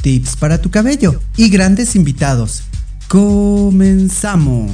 [0.00, 2.62] tips para tu cabello y grandes invitados.
[3.08, 4.72] Comenzamos.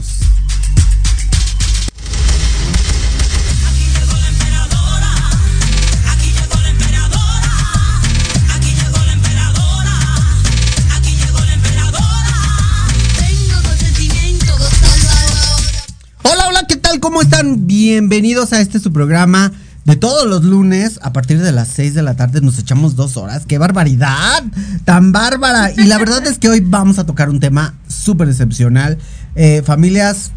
[16.22, 17.00] Hola, hola, ¿qué tal?
[17.00, 17.66] ¿Cómo están?
[17.66, 19.52] Bienvenidos a este su programa
[19.86, 23.16] de todos los lunes a partir de las 6 de la tarde nos echamos dos
[23.16, 23.46] horas.
[23.46, 24.42] ¡Qué barbaridad!
[24.84, 25.70] ¡Tan bárbara!
[25.70, 28.98] Y la verdad es que hoy vamos a tocar un tema súper excepcional.
[29.36, 30.32] Eh, familias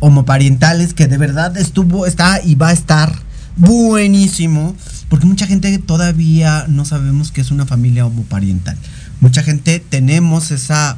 [0.00, 3.14] homoparentales que de verdad estuvo, está y va a estar
[3.58, 4.74] buenísimo.
[5.10, 8.78] Porque mucha gente todavía no sabemos qué es una familia homoparental.
[9.20, 10.96] Mucha gente tenemos esa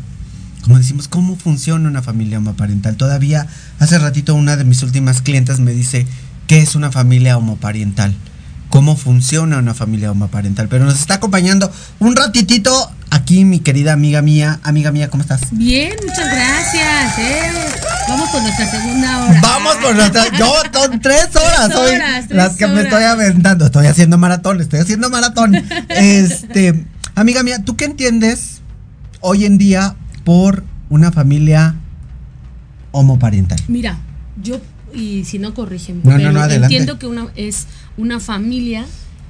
[0.62, 2.96] como decimos, ¿cómo funciona una familia homoparental?
[2.96, 3.46] Todavía
[3.78, 6.08] hace ratito una de mis últimas clientes me dice,
[6.46, 8.14] ¿qué es una familia homoparental?
[8.68, 10.68] ¿Cómo funciona una familia homoparental?
[10.68, 11.70] Pero nos está acompañando
[12.00, 14.58] un ratitito aquí mi querida amiga mía.
[14.64, 15.40] Amiga mía, ¿cómo estás?
[15.52, 17.18] Bien, muchas gracias.
[17.18, 17.50] ¿eh?
[18.08, 19.40] Vamos con nuestra segunda hora.
[19.40, 20.36] Vamos con nuestra...
[20.36, 21.94] Yo, son tres horas Tres hoy.
[21.94, 23.66] horas, tres las que me estoy aventando.
[23.66, 25.54] Estoy haciendo maratón, estoy haciendo maratón.
[25.88, 26.84] este,
[27.14, 28.60] amiga mía, ¿tú qué entiendes
[29.20, 29.94] hoy en día
[30.24, 31.76] por una familia
[32.92, 33.60] homoparental?
[33.68, 33.98] Mira,
[34.42, 34.60] yo,
[34.96, 36.00] y si no, corrígeme.
[36.02, 36.74] No, pero no, adelante.
[36.74, 37.66] Entiendo que una, es
[37.96, 38.86] una familia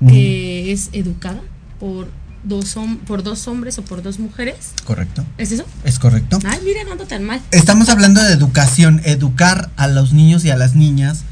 [0.06, 1.40] que es educada
[1.80, 2.08] por
[2.44, 2.76] dos,
[3.06, 4.72] por dos hombres o por dos mujeres.
[4.84, 5.24] ¿Correcto?
[5.38, 5.64] ¿Es eso?
[5.84, 6.38] ¿Es correcto?
[6.44, 7.40] Ay, mira, no ando tan mal.
[7.50, 11.24] Estamos hablando de educación, educar a los niños y a las niñas,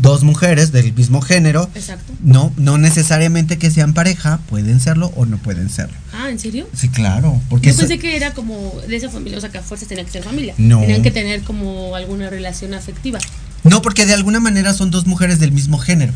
[0.00, 2.12] dos mujeres del mismo género, Exacto.
[2.22, 5.96] no, no necesariamente que sean pareja, pueden serlo o no pueden serlo.
[6.12, 6.68] Ah, ¿en serio?
[6.74, 9.58] Sí, claro, porque Yo eso- pensé que era como de esa familia, o sea, que
[9.58, 10.54] a fuerzas tenían que ser familia.
[10.58, 10.80] No.
[10.80, 13.18] Tenían que tener como alguna relación afectiva.
[13.64, 16.12] no, porque de alguna manera son dos mujeres del mismo género,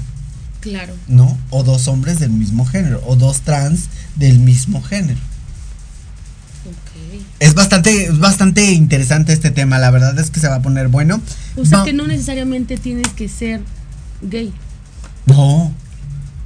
[0.60, 0.94] Claro.
[1.08, 1.36] ¿no?
[1.50, 5.18] O dos hombres del mismo género, o dos trans del mismo género.
[7.42, 10.88] Es bastante, es bastante interesante este tema, la verdad es que se va a poner
[10.88, 11.20] bueno.
[11.56, 13.60] O sea, Va- que no necesariamente tienes que ser
[14.22, 14.52] gay.
[15.26, 15.72] No.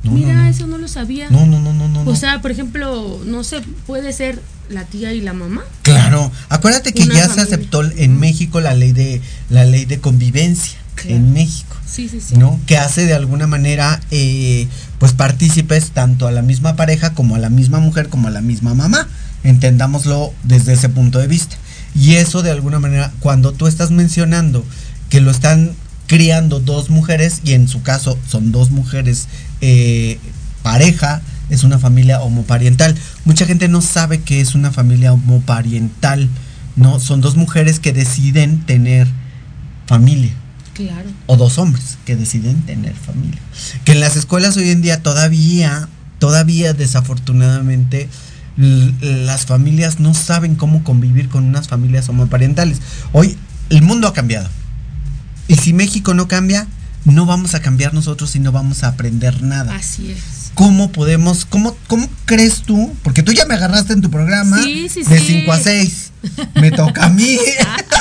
[0.03, 0.49] No, Mira, no, no.
[0.49, 1.29] eso no lo sabía.
[1.31, 2.03] No, no, no, no, no.
[2.11, 4.41] O sea, por ejemplo, no sé, puede ser
[4.71, 5.63] la tía y la mamá.
[5.83, 9.21] Claro, acuérdate que Una ya se aceptó en México la ley de
[9.51, 11.17] la ley de convivencia Claro.
[11.17, 12.37] en México, Sí, sí, sí.
[12.37, 12.59] ¿no?
[12.67, 14.67] Que hace de alguna manera eh,
[14.99, 18.41] pues partícipes tanto a la misma pareja como a la misma mujer como a la
[18.41, 19.07] misma mamá,
[19.49, 21.57] entendámoslo desde ese punto de vista.
[21.95, 24.65] Y eso de alguna manera cuando tú estás mencionando
[25.09, 25.73] que lo están
[26.07, 29.29] criando dos mujeres y en su caso son dos mujeres
[29.61, 30.19] eh,
[30.63, 32.97] pareja, es una familia homoparental.
[33.25, 36.29] Mucha gente no sabe que es una familia homoparental,
[36.75, 37.01] ¿no?
[37.01, 39.07] Son dos mujeres que deciden tener
[39.87, 40.33] familia.
[40.75, 41.09] Claro.
[41.27, 43.41] O dos hombres que deciden tener familia.
[43.85, 45.89] Que en las escuelas hoy en día todavía,
[46.19, 48.09] todavía desafortunadamente,
[48.57, 52.81] las familias no saben cómo convivir con unas familias homoparentales.
[53.13, 53.37] Hoy
[53.71, 54.49] el mundo ha cambiado.
[55.49, 56.67] Y si México no cambia,
[57.05, 59.75] no vamos a cambiar nosotros y no vamos a aprender nada.
[59.77, 60.36] Así es.
[60.57, 62.91] ¿Cómo podemos, cómo, cómo crees tú?
[63.03, 65.41] Porque tú ya me agarraste en tu programa Sí, sí, de sí.
[65.41, 66.13] 5 a 6.
[66.55, 67.37] Me toca a mí.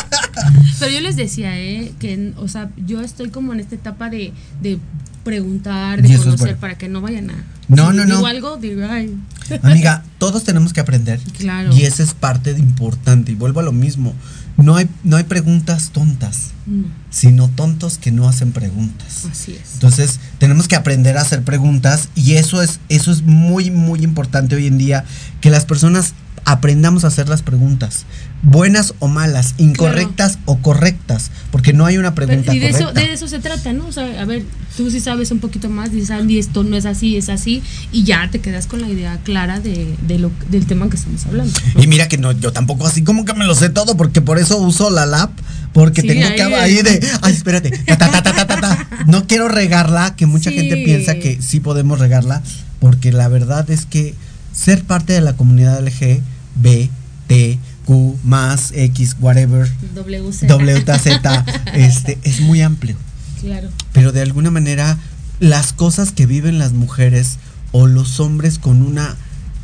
[0.80, 1.92] Pero yo les decía, ¿eh?
[2.00, 4.32] Que, o sea, yo estoy como en esta etapa de,
[4.62, 4.80] de
[5.26, 6.58] preguntar, de conocer, bueno.
[6.62, 7.44] para que no vayan a.
[7.68, 8.26] No, si no, digo no.
[8.26, 9.14] algo, digo, ay.
[9.62, 11.20] Amiga, todos tenemos que aprender.
[11.38, 11.76] Claro.
[11.76, 13.34] Y esa es parte de importante.
[13.34, 14.14] Y vuelvo a lo mismo.
[14.58, 19.26] No hay, no hay preguntas tontas, No, sino tontos que no hacen preguntas.
[19.30, 19.74] así es.
[19.74, 24.56] Entonces, tenemos que aprender a hacer preguntas y eso es eso es muy muy importante
[24.56, 25.04] hoy en día
[25.42, 26.14] que las personas
[26.46, 28.06] aprendamos a hacer las preguntas,
[28.44, 32.80] buenas o malas, incorrectas o correctas, porque no hay una Pero- pregunta y de eso,
[32.80, 33.02] correcta.
[33.02, 33.88] de eso se trata, ¿no?
[33.88, 34.44] O sea, a ver,
[34.78, 38.04] tú sí sabes un poquito más, dices, Andy, esto no es así, es así, y
[38.04, 41.60] ya te quedas con la idea clara de, de lo, del tema que estamos hablando.
[41.76, 41.82] ¿no?
[41.84, 44.38] Y mira que no, yo tampoco así como que me lo sé todo, porque por
[44.38, 45.32] eso uso la lap,
[45.74, 48.62] porque Sí, tengo que ahí- ahí de, ay, espérate, ta, ta, ta, ta, ta, ta,
[48.62, 48.90] ta.
[49.08, 50.58] no quiero regarla, que mucha Sí.
[50.58, 52.44] gente piensa que sí podemos regarla,
[52.80, 54.14] porque la verdad es que
[54.54, 56.22] ser parte de la comunidad LG,
[56.56, 56.90] B,
[57.28, 60.48] T, Q, más, X, whatever, WC.
[60.48, 61.20] WZ,
[61.74, 62.96] este, es muy amplio
[63.42, 63.70] Claro.
[63.94, 64.98] pero de alguna manera
[65.40, 67.38] las cosas que viven las mujeres
[67.72, 69.16] o los hombres con una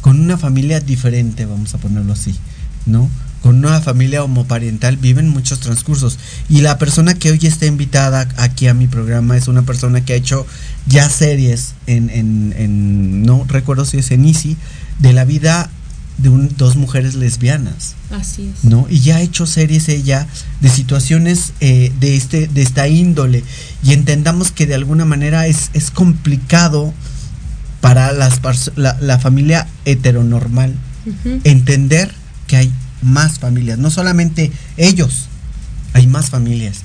[0.02, 2.36] con una familia diferente, vamos a ponerlo así,
[2.88, 3.10] ¿no?
[3.44, 6.18] Con una familia homoparental viven muchos transcursos.
[6.50, 10.14] Y la persona que hoy está invitada aquí a mi programa es una persona que
[10.14, 10.46] ha hecho
[10.88, 14.58] ya series en, en, en no recuerdo si es en Easy,
[15.00, 15.70] de la vida
[16.18, 17.96] de un, dos mujeres lesbianas.
[18.12, 18.64] Así es.
[18.64, 18.86] ¿no?
[18.90, 20.28] Y ya ha hecho series ella
[20.60, 23.44] de situaciones eh, de, este, de esta índole.
[23.84, 26.94] Y entendamos que de alguna manera es, es complicado
[27.82, 28.40] para las,
[28.76, 30.76] la, la familia heteronormal
[31.06, 31.42] Ujú.
[31.46, 32.14] entender
[32.48, 35.26] que hay más familias, no solamente ellos,
[35.94, 36.82] hay más familias.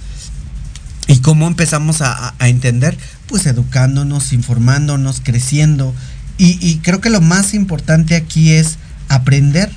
[1.08, 2.96] ¿Y cómo empezamos a- a entender?
[3.28, 5.94] Pues educándonos, informándonos, creciendo.
[6.38, 9.70] Y, y creo que lo más importante aquí es aprender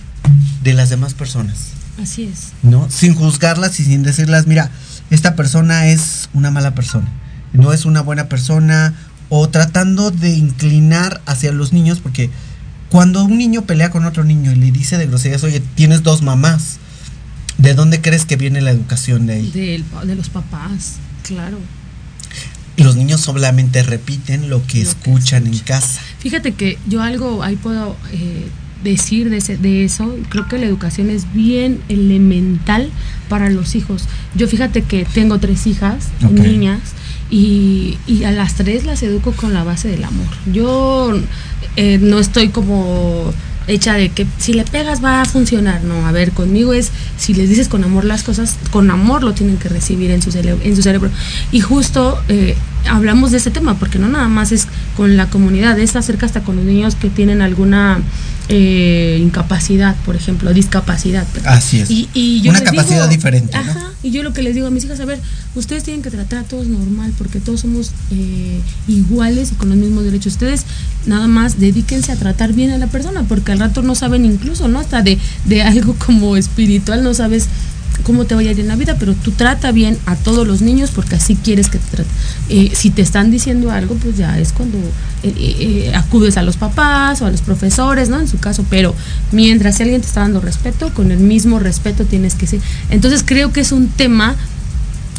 [0.63, 1.57] de las demás personas,
[2.01, 2.49] Así es.
[2.63, 2.89] ¿no?
[2.89, 4.69] Sin juzgarlas y sin decirlas, mira,
[5.09, 7.07] esta persona es una mala persona,
[7.53, 8.93] no es una buena persona,
[9.29, 12.29] o tratando de inclinar hacia los niños, porque
[12.89, 16.21] cuando un niño pelea con otro niño y le dice de groserías, oye, tienes dos
[16.23, 16.77] mamás,
[17.57, 19.51] ¿de dónde crees que viene la educación de ahí?
[19.51, 21.59] Del pa- de los papás, claro.
[22.75, 25.99] Y los niños solamente repiten lo que Lo que escuchan en casa.
[26.19, 28.47] Fíjate que yo algo ahí puedo eh,
[28.83, 30.15] decir de, ese- de eso.
[30.29, 32.89] Creo que la educación es bien elemental
[33.27, 34.03] para los hijos.
[34.35, 36.09] Yo fíjate que tengo tres hijas,
[36.49, 36.79] niñas,
[37.31, 40.27] y, y a las tres las educo con la base del amor.
[40.51, 41.13] Yo
[41.75, 43.31] eh, no estoy como
[43.69, 45.83] hecha de que si le pegas va a funcionar.
[45.83, 49.33] No, a ver, conmigo es si les dices con amor las cosas, con amor lo
[49.33, 50.61] tienen que recibir en su cerebro.
[50.63, 51.09] En su cerebro.
[51.51, 52.55] Y justo eh,
[52.87, 56.41] hablamos de este tema, porque no nada más es con la comunidad, es acerca hasta
[56.41, 57.99] con los niños que tienen alguna
[58.49, 61.27] eh, incapacidad, por ejemplo, discapacidad.
[61.45, 61.91] Así es.
[61.91, 63.59] Y, y yo Una capacidad digo- diferente, ¿no?
[63.71, 65.19] Ajá, y yo lo que les digo a mis hijas, a ver,
[65.55, 69.77] ustedes tienen que tratar a todos normal, porque todos somos eh, iguales y con los
[69.77, 70.33] mismos derechos.
[70.33, 70.63] Ustedes
[71.09, 74.67] nada más dedíquense a tratar bien a la persona, porque al rato no saben incluso,
[74.67, 74.79] ¿no?
[74.79, 77.47] Hasta de, de algo como espiritual, no sabes
[78.03, 80.61] cómo te vaya a ir en la vida, pero tú trata bien a todos los
[80.61, 82.13] niños porque así quieres que te traten.
[82.49, 84.77] Eh, si te están diciendo algo, pues ya es cuando
[85.23, 88.19] eh, eh, acudes a los papás o a los profesores, ¿no?
[88.19, 88.95] En su caso, pero
[89.31, 92.61] mientras si alguien te está dando respeto, con el mismo respeto tienes que ser.
[92.89, 94.35] Entonces creo que es un tema,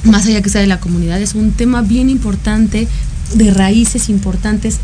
[0.04, 2.88] más allá que sea de la comunidad, es un tema bien importante,
[3.35, 4.78] de raíces importantes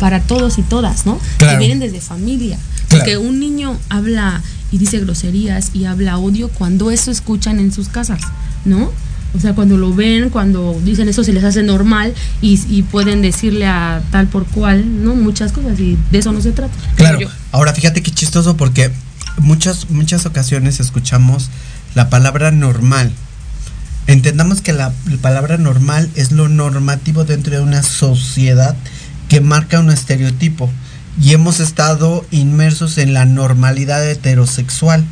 [0.00, 1.20] para todos y todas, ¿no?
[1.36, 1.52] Claro.
[1.52, 2.58] Que vienen desde familia.
[2.88, 3.04] Claro.
[3.04, 4.42] Porque un niño habla
[4.72, 8.20] y dice groserías y habla odio cuando eso escuchan en sus casas,
[8.64, 8.90] ¿no?
[9.32, 13.22] O sea, cuando lo ven, cuando dicen eso se les hace normal y, y pueden
[13.22, 15.14] decirle a tal por cual, ¿no?
[15.14, 16.74] Muchas cosas y de eso no se trata.
[16.96, 17.18] Claro.
[17.52, 18.90] Ahora fíjate qué chistoso porque
[19.38, 21.50] muchas muchas ocasiones escuchamos
[21.94, 23.12] la palabra normal.
[24.06, 28.74] Entendamos que la, la palabra normal es lo normativo dentro de una sociedad
[29.30, 30.68] que marca un estereotipo
[31.22, 35.04] y hemos estado inmersos en la normalidad heterosexual,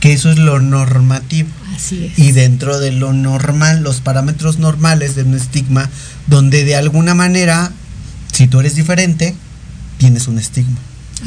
[0.00, 1.48] que eso es lo normativo.
[1.74, 2.18] Así es.
[2.18, 5.88] Y dentro de lo normal, los parámetros normales de un estigma,
[6.26, 7.70] donde de alguna manera,
[8.32, 9.36] si tú eres diferente,
[9.96, 10.78] tienes un estigma.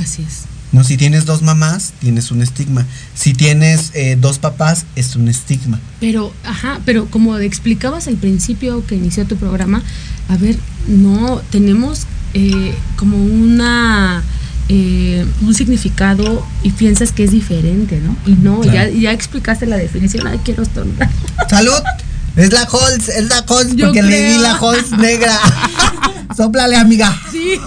[0.01, 0.41] Así es.
[0.73, 2.85] No, si tienes dos mamás, tienes un estigma.
[3.13, 5.79] Si tienes eh, dos papás, es un estigma.
[6.01, 9.81] Pero, ajá, pero como explicabas al principio que inició tu programa,
[10.27, 14.21] a ver, no, tenemos eh, como una
[14.69, 18.15] eh, un significado y piensas que es diferente, ¿no?
[18.25, 18.91] Y no, Claro.
[18.91, 21.09] ya, ya explicaste la definición, ay, quiero estornudar.
[21.49, 21.81] ¡Salud!
[22.35, 24.41] Es la Halls, es la Yo porque le di creo.
[24.41, 25.39] la Halls negra.
[26.35, 27.17] Sóplale, amiga.
[27.31, 27.57] Sí.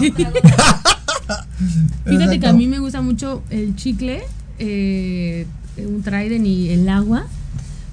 [2.05, 4.23] Fíjate que a mí me gusta mucho el chicle,
[4.59, 5.45] eh,
[5.77, 7.25] un Trident y el agua.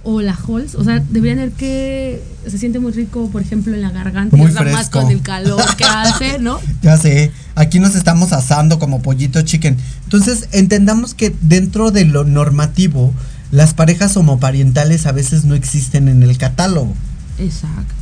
[0.09, 3.83] O la Halls, o sea, deberían ver que se siente muy rico, por ejemplo, en
[3.83, 6.61] la garganta, Muy y nada más con el calor que hace, ¿no?
[6.81, 9.77] Ya sé, aquí nos estamos asando como pollito chicken.
[10.05, 13.13] Entonces, entendamos que dentro de lo normativo,
[13.51, 16.95] las parejas homoparentales a veces no existen en el catálogo.
[17.39, 17.95] Exacto.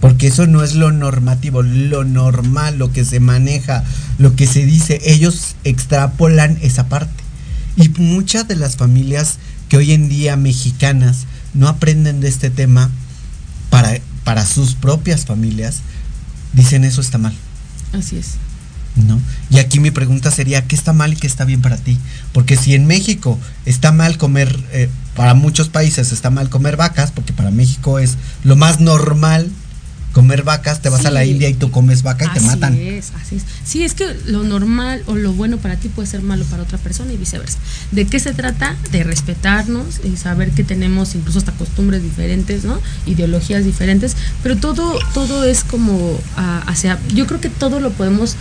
[0.00, 3.82] Porque eso no es lo normativo, lo normal, lo que se maneja,
[4.18, 5.00] lo que se dice.
[5.04, 7.24] Ellos extrapolan esa parte.
[7.76, 9.38] Y muchas de las familias
[9.68, 12.90] que hoy en día mexicanas no aprenden de este tema
[13.70, 15.80] para, para sus propias familias,
[16.52, 17.34] dicen eso está mal.
[17.92, 18.34] Así es.
[18.96, 19.20] ¿no?
[19.50, 21.98] Y aquí mi pregunta sería, ¿qué está mal y qué está bien para ti?
[22.32, 27.10] Porque si en México está mal comer, eh, para muchos países está mal comer vacas,
[27.10, 29.50] porque para México es lo más normal
[30.14, 31.24] comer vacas, te vas a la.
[31.24, 32.78] India y tú comes vaca y te así matan.
[32.78, 33.42] es, así es.
[33.64, 36.78] Sí, es que lo normal o lo bueno para ti puede ser malo para otra
[36.78, 37.58] persona y viceversa.
[37.90, 38.76] ¿De qué se trata?
[38.92, 42.80] De respetarnos y saber que tenemos incluso hasta costumbres diferentes, ¿no?
[43.06, 48.36] Ideologías diferentes, pero todo todo es como ah, hacia yo creo que todo lo podemos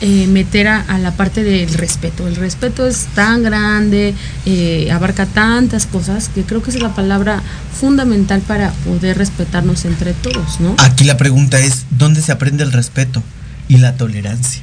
[0.00, 2.26] eh, meter a, a la parte del respeto.
[2.26, 4.14] El respeto es tan grande,
[4.46, 7.42] eh, abarca tantas cosas que creo que es la palabra
[7.78, 10.74] fundamental para poder respetarnos entre todos, ¿no?
[10.78, 13.22] Aquí la pregunta es, ¿dónde se aprende el respeto
[13.68, 14.62] y la tolerancia?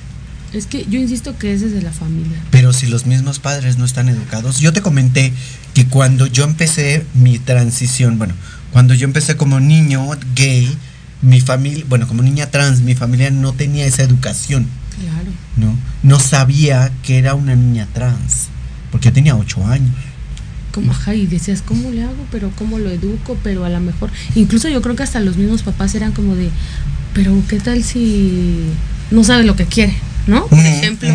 [0.54, 2.38] Es que yo insisto que es desde la familia.
[2.52, 5.34] Pero si los mismos padres no están educados, yo te comenté
[5.74, 8.34] que cuando yo empecé mi transición, bueno,
[8.72, 10.76] cuando yo empecé como niño gay,
[11.22, 14.68] mi familia, bueno, como niña trans, mi familia no tenía esa educación,
[15.00, 15.32] Claro.
[15.58, 15.76] ¿no?
[16.04, 18.48] No sabía que era una niña trans,
[18.92, 19.96] porque tenía ocho años.
[20.72, 22.26] Como, ajá, y decías, ¿cómo le hago?
[22.32, 23.38] Pero ¿cómo lo educo?
[23.44, 26.50] Pero a lo mejor, incluso yo creo que hasta los mismos papás eran como de,
[27.14, 28.70] pero ¿qué tal si
[29.10, 29.96] no sabe lo que quiere?
[30.28, 30.46] ¿No?
[30.48, 31.10] Por ejemplo.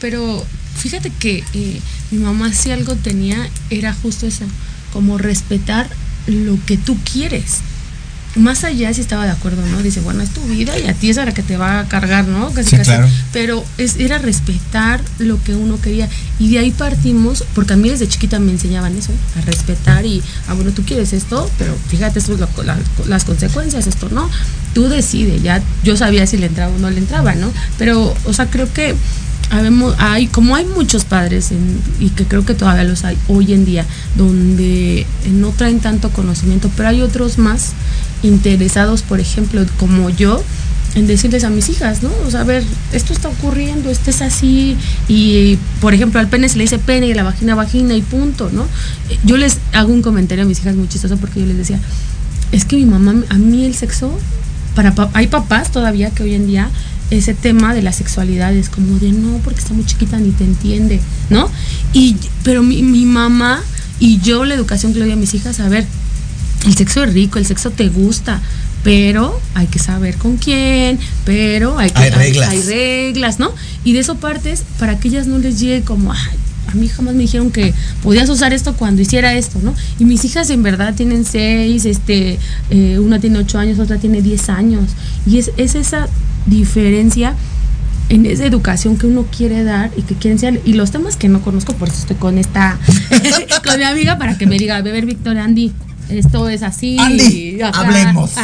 [0.00, 0.44] Pero
[0.76, 3.36] fíjate que eh, mi mamá si algo tenía,
[3.68, 4.44] era justo eso,
[4.92, 5.88] como respetar
[6.26, 7.60] lo que tú quieres.
[8.36, 9.80] Más allá si estaba de acuerdo, ¿no?
[9.82, 11.88] Dice, bueno, es tu vida y a ti es a la que te va a
[11.88, 12.50] cargar, ¿no?
[12.50, 12.90] Casi, Sí, casi.
[12.90, 13.08] claro.
[13.32, 16.08] Pero es, era respetar lo que uno quería.
[16.40, 20.20] Y de ahí partimos, porque a mí desde chiquita me enseñaban eso, a respetar y,
[20.48, 24.28] ah, bueno, tú quieres esto, pero fíjate, esto es lo- la- las consecuencias, esto no.
[24.74, 27.52] Tú decides, ya yo sabía si le entraba o no le entraba, ¿no?
[27.78, 28.96] Pero, o sea, creo que
[29.98, 33.64] hay, como hay muchos padres, en- y que creo que todavía los hay hoy en
[33.64, 33.84] día,
[34.16, 37.72] donde no traen tanto conocimiento, pero hay otros más
[38.22, 40.42] interesados, por ejemplo, como yo,
[40.94, 42.10] en decirles a mis hijas, ¿no?
[42.26, 44.76] O sea, ver, esto está ocurriendo, esto es así,
[45.08, 48.48] y por ejemplo al pene se le dice pene y la vagina vagina y punto,
[48.52, 48.62] ¿no?
[49.10, 51.80] Eh, Yo les hago un comentario a mis hijas muy chistoso porque yo les decía,
[52.52, 54.16] es que mi mamá, a mí el sexo,
[54.76, 56.70] para pa- hay papás todavía que hoy en día
[57.18, 60.44] ese tema de la sexualidad es como de no, porque está muy chiquita ni te
[60.44, 61.50] entiende, ¿no?
[61.92, 63.62] Y pero mi, mi mamá
[64.00, 65.86] y yo la educación que le doy a mis hijas, a ver,
[66.66, 68.40] el sexo es rico, el sexo te gusta,
[68.82, 72.48] pero hay que saber con quién, pero hay que Hay reglas.
[72.50, 73.52] hay reglas, ¿no?
[73.84, 77.14] Y de eso partes para que ellas no les llegue como, ay, a mí jamás
[77.14, 79.74] me dijeron que podías usar esto cuando hiciera esto, ¿no?
[79.98, 82.38] Y mis hijas en verdad tienen seis, este,
[82.70, 84.90] eh, una tiene ocho años, otra tiene diez años.
[85.26, 86.08] Y es, es esa
[86.46, 87.34] diferencia
[88.08, 90.60] en esa educación que uno quiere dar y que quiere enseñar.
[90.64, 92.78] Y los temas que no conozco, por eso estoy con esta,
[93.64, 95.72] con mi amiga para que me diga, beber Víctor Andy,
[96.08, 96.96] esto es así.
[96.98, 98.32] Andy, hablemos.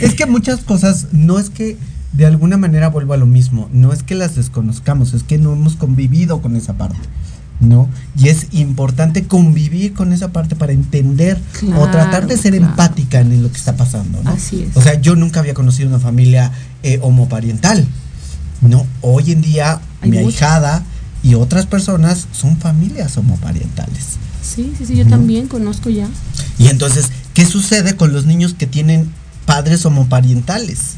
[0.00, 1.76] Es que muchas cosas no es que
[2.18, 5.52] de alguna manera vuelva a lo mismo, no es que las desconozcamos, es que no
[5.52, 6.98] hemos convivido con esa parte,
[7.60, 7.88] ¿no?
[8.18, 11.40] Y es importante convivir con esa parte para entender
[11.76, 12.70] o tratar de ser claro.
[12.70, 14.30] empática en lo que está pasando, ¿no?
[14.30, 14.76] Así es.
[14.76, 16.50] O sea, yo nunca había conocido una familia
[16.82, 17.86] eh, homoparental,
[18.62, 18.84] ¿no?
[19.00, 20.42] Hoy en día Hay mi muchas.
[20.42, 20.82] ahijada
[21.22, 24.16] y otras personas son familias homoparentales.
[24.42, 25.10] Sí, sí, sí, yo ¿No?
[25.10, 26.08] también conozco ya.
[26.58, 29.08] Y entonces, ¿qué sucede con los niños que tienen
[29.46, 30.96] padres homoparentales?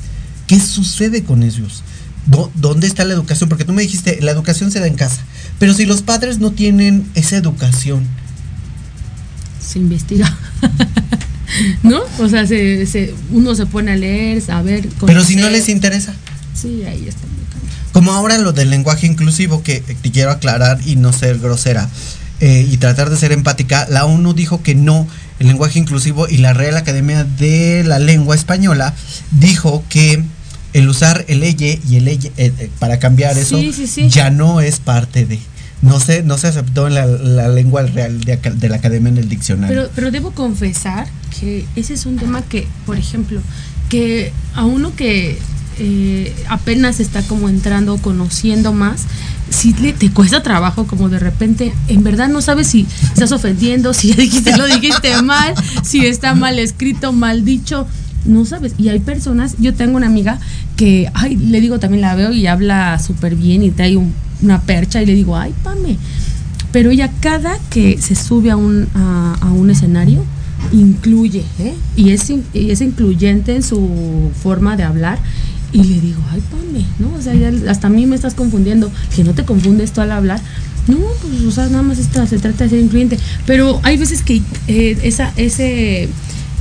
[0.50, 1.84] ¿Qué sucede con ellos?
[2.26, 3.48] ¿Dó- ¿Dónde está la educación?
[3.48, 5.20] Porque tú me dijiste, la educación se da en casa.
[5.60, 8.04] Pero si los padres no tienen esa educación,
[9.64, 10.36] Se investiga.
[11.84, 12.00] ¿No?
[12.18, 14.88] O sea, se, se- uno se pone a leer, a ver.
[15.06, 16.14] pero si no les interesa.
[16.60, 17.20] Sí, ahí está.
[17.92, 21.88] Como ahora lo del lenguaje inclusivo, que te quiero aclarar y no ser grosera
[22.40, 25.06] eh, y tratar de ser empática, la ONU dijo que no,
[25.38, 28.94] el lenguaje inclusivo y la Real Academia de la Lengua Española
[29.32, 30.24] dijo que
[30.72, 34.08] el usar el eye y el eye eh, eh, para cambiar eso Sí, sí, sí.
[34.08, 35.38] ya no es parte de.
[35.82, 39.16] No se, no se aceptó en la, la lengua real de, de la academia en
[39.16, 39.74] el diccionario.
[39.74, 41.06] Pero, pero debo confesar
[41.38, 43.40] que ese es un tema que, por ejemplo,
[43.88, 45.38] que a uno que
[45.78, 49.04] eh, apenas está como entrando, conociendo más,
[49.48, 53.94] si le, te cuesta trabajo como de repente, en verdad no sabes si estás ofendiendo,
[53.94, 57.86] si ya dijiste lo dijiste mal, si está mal escrito, mal dicho,
[58.24, 58.74] no sabes.
[58.78, 60.38] Y hay personas, yo tengo una amiga
[60.76, 64.60] que, ay, le digo también la veo y habla súper bien y trae un- una
[64.62, 65.96] percha y le digo, ay, pame.
[66.72, 70.24] Pero ella cada que se sube a un, a, a un escenario,
[70.72, 71.74] incluye, ¿eh?
[71.96, 75.18] y, es, y es incluyente en su forma de hablar.
[75.72, 77.14] Y le digo, ay, Pame, ¿no?
[77.16, 77.32] O sea,
[77.70, 80.40] hasta a mí me estás confundiendo, que no te confundes tú al hablar.
[80.88, 83.18] No, pues, o sea, nada más esta, se trata de ser incluyente.
[83.46, 86.08] Pero hay veces que eh, esa, ese,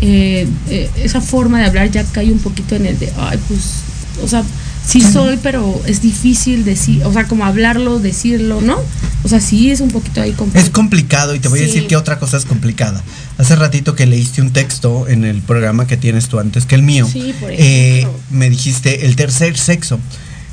[0.02, 3.62] eh, eh, esa forma de hablar ya cae un poquito en el de, ay, pues,
[4.24, 4.44] o sea,
[4.86, 8.78] sí soy, pero es difícil decir, o sea, como hablarlo, decirlo, ¿no?
[9.24, 10.72] O sea, sí es un poquito ahí Es complicado.
[10.72, 13.04] complicado y te voy a decir que otra cosa es complicada.
[13.38, 16.84] Hace ratito que leíste un texto en el programa que tienes tú antes que el
[16.84, 17.08] mío.
[17.12, 20.00] Sí, por eh, me dijiste el tercer sexo.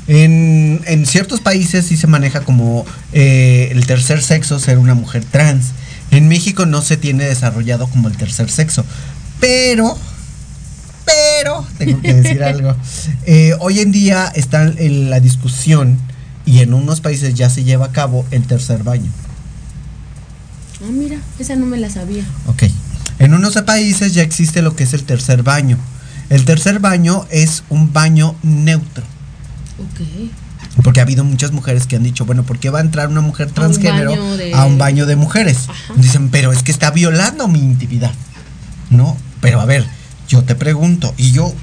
[0.07, 5.25] En, en ciertos países sí se maneja como eh, el tercer sexo ser una mujer
[5.25, 5.67] trans.
[6.11, 8.85] En México no se tiene desarrollado como el tercer sexo.
[9.39, 9.97] Pero,
[11.05, 12.75] Pero, tengo que decir algo.
[13.25, 15.97] Eh, hoy en día está en la discusión
[16.45, 19.11] y en unos países ya se lleva a cabo el tercer baño.
[20.81, 22.23] Ah, mira, esa no me la sabía.
[22.47, 22.63] Ok.
[23.19, 25.77] En unos países ya existe lo que es el tercer baño.
[26.29, 29.03] El tercer baño es un baño neutro.
[29.79, 30.29] Ok.
[30.83, 33.21] Porque ha habido muchas mujeres que han dicho, bueno, ¿por qué va a entrar una
[33.21, 35.67] mujer transgénero baño de- a un baño de mujeres?
[35.69, 35.93] Ajá.
[35.95, 38.11] Dicen, pero es que está violando mi intimidad.
[38.89, 39.17] ¿No?
[39.41, 39.85] Pero a ver,
[40.27, 41.53] yo te pregunto, y yo,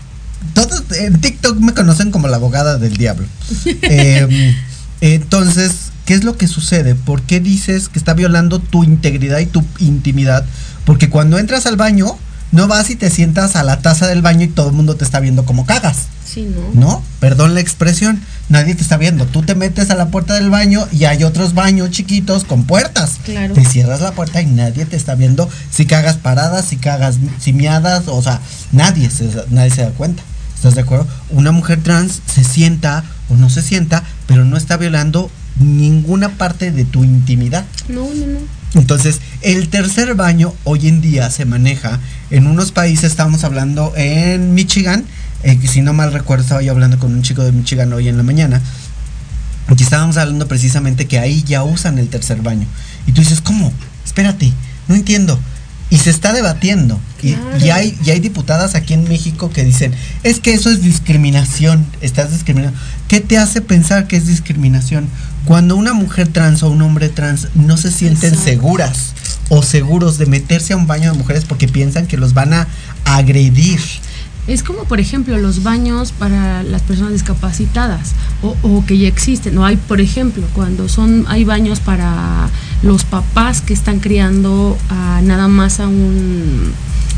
[0.52, 3.26] todos en TikTok me conocen como la abogada del diablo.
[3.82, 4.54] Eh,
[5.12, 6.94] entonces, ¿qué es lo que sucede?
[6.94, 10.46] ¿Por qué dices que está violando tu integridad y tu intimidad?
[10.87, 12.16] Porque cuando entras al baño,
[12.52, 15.04] no vas y te sientas a la taza del baño y todo el mundo te
[15.04, 16.06] está viendo como cagas.
[16.24, 16.80] Sí, ¿no?
[16.80, 17.04] ¿no?
[17.20, 19.26] Perdón la expresión, nadie te está viendo.
[19.26, 23.18] Tú te metes a la puerta del baño y hay otros baños chiquitos con puertas.
[23.24, 23.54] Claro.
[23.54, 27.52] Te cierras la puerta y nadie te está viendo si cagas paradas, si cagas si
[27.52, 28.40] miadas, o sea,
[28.72, 30.22] nadie se, nadie se da cuenta.
[30.54, 31.07] ¿Estás de acuerdo?
[31.30, 35.30] Una mujer trans se sienta o no se sienta, pero no está violando
[35.61, 37.64] ninguna parte de tu intimidad.
[37.88, 38.64] No, no, no.
[38.74, 44.54] Entonces, el tercer baño hoy en día se maneja en unos países, estamos hablando en
[44.54, 45.04] Michigan,
[45.44, 48.16] eh, si no mal recuerdo, estaba yo hablando con un chico de Michigan hoy en
[48.16, 48.61] la mañana,
[49.76, 52.66] y estábamos hablando precisamente que ahí ya usan el tercer baño.
[53.07, 53.72] Y tú dices, ¿cómo?
[54.04, 54.52] Espérate,
[54.88, 55.38] no entiendo.
[55.90, 56.98] Y se está debatiendo.
[57.22, 57.37] Y-.
[57.62, 61.87] Y, hay, y hay diputadas aquí en México que dicen, es que eso es discriminación,
[62.00, 62.78] estás discriminando.
[63.09, 65.09] ¿Qué te hace pensar que es discriminación?
[65.44, 68.50] Cuando una mujer trans o un hombre trans no se sienten Exacto.
[68.50, 69.14] seguras
[69.50, 72.66] o seguros de meterse a un baño de mujeres porque piensan que los van a
[73.04, 73.80] agredir.
[74.46, 79.54] Es como, por ejemplo, los baños para las personas discapacitadas o, o que ya existen.
[79.54, 82.48] No hay, por ejemplo, cuando son hay baños para
[82.83, 84.76] los papás que están criando
[85.22, 86.72] nada más a un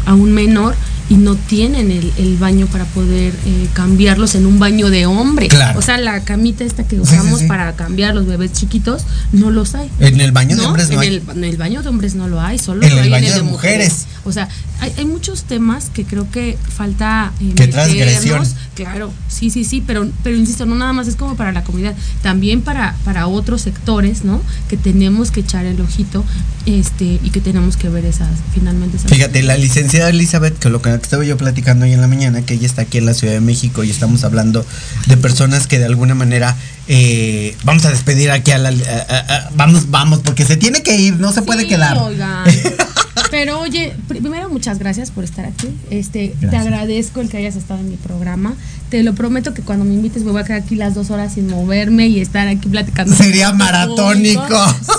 [0.06, 0.74] a un menor
[1.08, 5.46] y no tienen el, el baño para poder eh, cambiarlos en un baño de hombre.
[5.46, 5.78] Claro.
[5.78, 7.48] O sea, la camita esta que usamos sí, sí.
[7.48, 9.88] para cambiar los bebés chiquitos no los hay.
[10.00, 11.08] En el baño de hombres no en hay.
[11.08, 13.26] el, en el baño de hombres no lo hay, solo En lo el hay baño
[13.26, 13.88] en el de de mujeres.
[13.88, 14.06] mujeres.
[14.24, 14.48] O sea,
[14.80, 17.74] hay, hay muchos temas que creo que falta eh, meternos.
[17.74, 18.42] transgresión.
[18.74, 21.94] Claro, sí, sí, sí, pero, pero insisto, no nada más es como para la comunidad,
[22.22, 24.42] también para, para otros sectores, ¿no?
[24.68, 26.24] Que tenemos que echar el ojito
[26.66, 29.56] este y que tenemos que ver esas, finalmente esas Fíjate, la
[30.04, 32.98] Elizabeth, que lo que estaba yo platicando hoy en la mañana, que ella está aquí
[32.98, 34.64] en la Ciudad de México y estamos hablando
[35.06, 36.56] de personas que de alguna manera
[36.88, 38.68] eh, vamos a despedir aquí a la...
[38.68, 41.98] a- a- a- vamos, vamos, porque se tiene que ir, no se puede Sí, quedar.
[41.98, 42.44] oigan.
[43.30, 45.68] Pero oye, primero muchas gracias por estar aquí.
[45.90, 48.54] Este, te agradezco el que hayas estado en mi programa.
[48.90, 51.34] Te lo prometo que cuando me invites me voy a quedar aquí las dos horas
[51.34, 53.16] sin moverme y estar aquí platicando.
[53.16, 54.44] Sería maratónico.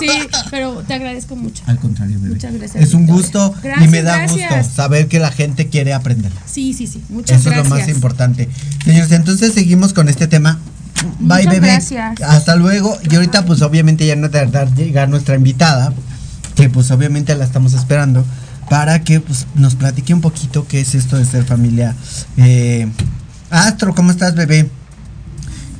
[0.00, 0.08] Sí,
[0.50, 1.62] pero te agradezco mucho.
[1.66, 2.34] Al contrario, bebé.
[2.34, 3.22] Muchas gracias, Es un Victoria.
[3.22, 4.56] gusto y Gracias, me da gracias.
[4.58, 6.32] gusto saber que la gente quiere aprender.
[6.44, 7.00] Sí, sí, sí.
[7.08, 7.66] Muchas Eso gracias.
[7.66, 8.48] es lo más importante.
[8.84, 10.58] Señores, entonces seguimos con este tema.
[11.18, 11.66] Bye, Muchas bebé.
[11.68, 12.20] gracias.
[12.22, 12.98] Hasta luego.
[13.08, 15.92] Y ahorita, pues obviamente ya no tardar llegar nuestra invitada,
[16.54, 18.24] que pues obviamente la estamos esperando,
[18.68, 21.94] para que pues nos platique un poquito qué es esto de ser familia.
[22.36, 22.88] Eh,
[23.50, 24.68] Astro, ¿cómo estás, bebé?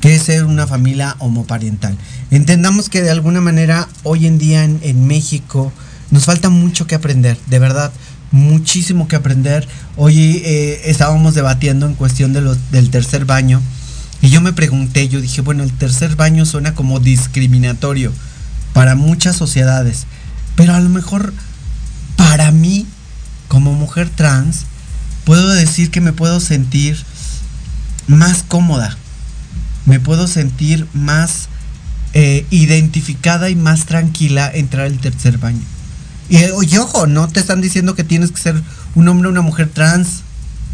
[0.01, 1.97] ¿Qué es ser una familia homoparental?
[2.31, 5.71] Entendamos que de alguna manera hoy en día en, en México
[6.11, 7.91] nos falta mucho que aprender, de verdad,
[8.31, 9.67] muchísimo que aprender.
[9.97, 13.61] Hoy eh, estábamos debatiendo en cuestión de los, del tercer baño
[14.21, 18.11] y yo me pregunté, yo dije, bueno, el tercer baño suena como discriminatorio
[18.73, 20.05] para muchas sociedades,
[20.55, 21.33] pero a lo mejor
[22.17, 22.85] para mí,
[23.47, 24.65] como mujer trans,
[25.23, 26.97] puedo decir que me puedo sentir
[28.07, 28.97] más cómoda,
[29.85, 31.47] me puedo sentir más
[32.13, 35.61] eh, identificada y más tranquila entrar al tercer baño.
[36.27, 38.61] Y, eh, y ojo, no te están diciendo que tienes que ser
[38.95, 40.23] un hombre o una mujer trans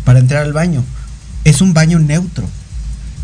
[0.03, 0.83] para entrar al baño.
[1.43, 2.49] Es un baño neutro.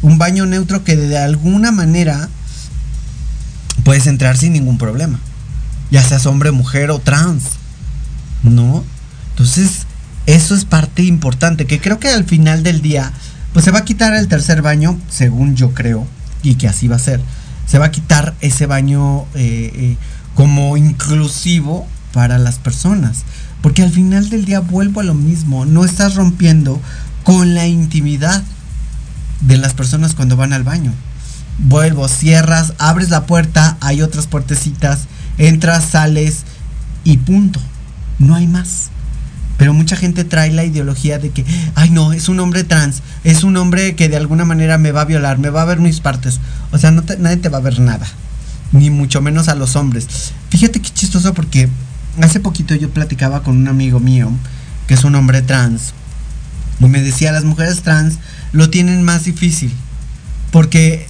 [0.01, 2.29] Un baño neutro que de alguna manera
[3.83, 5.19] puedes entrar sin ningún problema.
[5.91, 7.43] Ya seas hombre, mujer o trans.
[8.43, 8.83] ¿No?
[9.31, 9.85] Entonces,
[10.25, 13.11] eso es parte importante, que creo que al final del día,
[13.53, 16.07] pues se va a quitar el tercer baño, según yo creo,
[16.43, 17.21] y que así va a ser.
[17.67, 19.97] Se va a quitar ese baño eh, eh,
[20.35, 23.23] como inclusivo para las personas.
[23.61, 26.81] Porque al final del día vuelvo a lo mismo, no estás rompiendo
[27.23, 28.43] con la intimidad
[29.41, 30.91] de las personas cuando van al baño.
[31.59, 35.01] Vuelvo, cierras, abres la puerta, hay otras puertecitas,
[35.37, 36.43] entras, sales
[37.03, 37.59] y punto.
[38.19, 38.89] No hay más.
[39.57, 43.43] Pero mucha gente trae la ideología de que, ay no, es un hombre trans, es
[43.43, 45.99] un hombre que de alguna manera me va a violar, me va a ver mis
[45.99, 46.39] partes.
[46.71, 48.07] O sea, no te- nadie te va a ver nada,
[48.71, 50.07] ni mucho menos a los hombres.
[50.49, 51.69] Fíjate qué chistoso porque
[52.23, 54.31] hace poquito yo platicaba con un amigo mío,
[54.87, 55.93] que es un hombre trans,
[56.79, 58.15] Y me decía, las mujeres trans
[58.53, 59.71] lo tienen más difícil.
[60.51, 61.07] Porque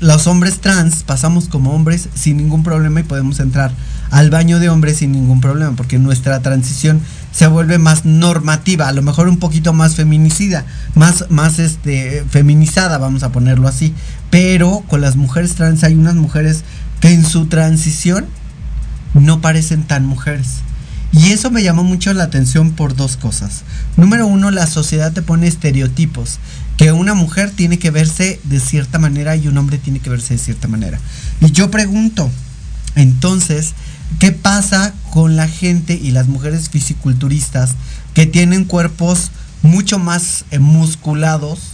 [0.00, 3.72] los hombres trans pasamos como hombres sin ningún problema y podemos entrar
[4.10, 7.00] al baño de hombres sin ningún problema, porque nuestra transición
[7.32, 12.98] se vuelve más normativa, a lo mejor un poquito más feminicida, más, más este, feminizada,
[12.98, 13.94] vamos a ponerlo así.
[14.30, 16.64] Pero con las mujeres trans hay unas mujeres
[17.00, 18.26] que en su transición
[19.14, 20.62] no parecen tan mujeres.
[21.12, 23.62] Y eso me llamó mucho la atención por dos cosas.
[23.96, 26.38] Número uno, la sociedad te pone estereotipos,
[26.80, 30.32] que una mujer tiene que verse de cierta manera y un hombre tiene que verse
[30.32, 30.98] de cierta manera.
[31.42, 32.30] Y yo pregunto,
[32.94, 33.74] entonces,
[34.18, 37.72] ¿qué pasa con la gente y las mujeres fisiculturistas
[38.14, 41.72] que tienen cuerpos mucho más eh, musculados?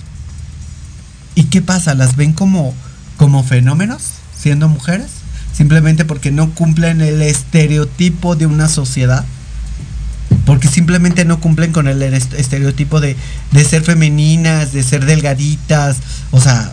[1.37, 1.95] ¿Y qué pasa?
[1.95, 2.75] ¿Las ven como,
[3.17, 4.03] como fenómenos
[4.37, 5.11] siendo mujeres?
[5.53, 9.25] simplemente porque no cumplen el estereotipo de una sociedad.
[10.47, 13.17] Porque simplemente no cumplen con el estereotipo de,
[13.69, 15.99] ser femeninas, de ser delgaditas.
[16.31, 16.73] O sea,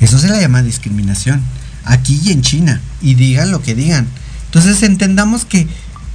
[0.00, 1.42] eso se la llama discriminación.
[1.84, 2.80] Aquí y en China.
[3.02, 4.06] Y digan lo que digan.
[4.46, 5.66] Entonces entendamos que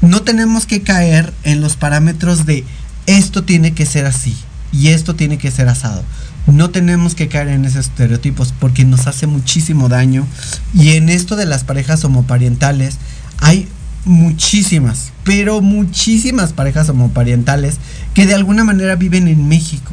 [0.01, 2.63] no tenemos que caer en los parámetros de
[3.07, 4.35] esto tiene que ser así
[4.71, 6.03] y esto tiene que ser asado
[6.47, 10.27] no tenemos que caer en esos estereotipos porque nos hace muchísimo daño.
[10.73, 12.97] Y en esto de las parejas homoparentales
[13.39, 13.67] hay
[14.05, 17.79] muchísimas, pero muchísimas parejas homoparentales
[18.13, 19.91] que de alguna manera viven en México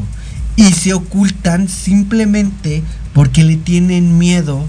[0.56, 2.82] y se ocultan simplemente
[3.14, 4.64] porque le tienen miedo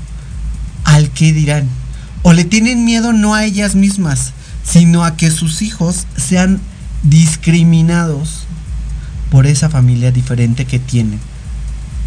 [0.86, 1.67] al que dirán.
[2.23, 4.32] O le tienen miedo no a ellas mismas,
[4.63, 6.62] sino a que sus hijos sean
[7.04, 8.45] discriminados
[9.30, 11.19] por esa familia diferente que tienen.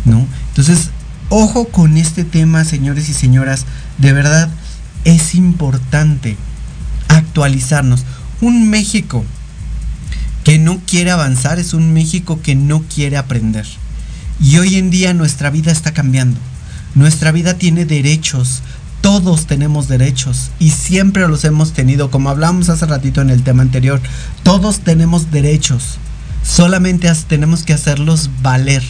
[0.06, 0.26] ¿no?
[0.48, 0.90] Entonces,
[1.28, 3.66] ojo con este tema, señores y señoras,
[3.98, 4.48] de verdad
[5.04, 6.38] es importante
[7.08, 8.04] actualizarnos.
[8.40, 9.24] Un México
[10.44, 13.66] que no quiere avanzar es un México que no quiere aprender.
[14.40, 16.38] Y hoy en día nuestra vida está cambiando.
[16.94, 18.62] Nuestra vida tiene derechos.
[19.00, 22.10] Todos tenemos derechos y siempre los hemos tenido.
[22.10, 24.00] Como hablamos hace ratito en el tema anterior,
[24.42, 25.98] todos tenemos derechos.
[26.42, 28.82] Solamente tenemos que hacerlos valer.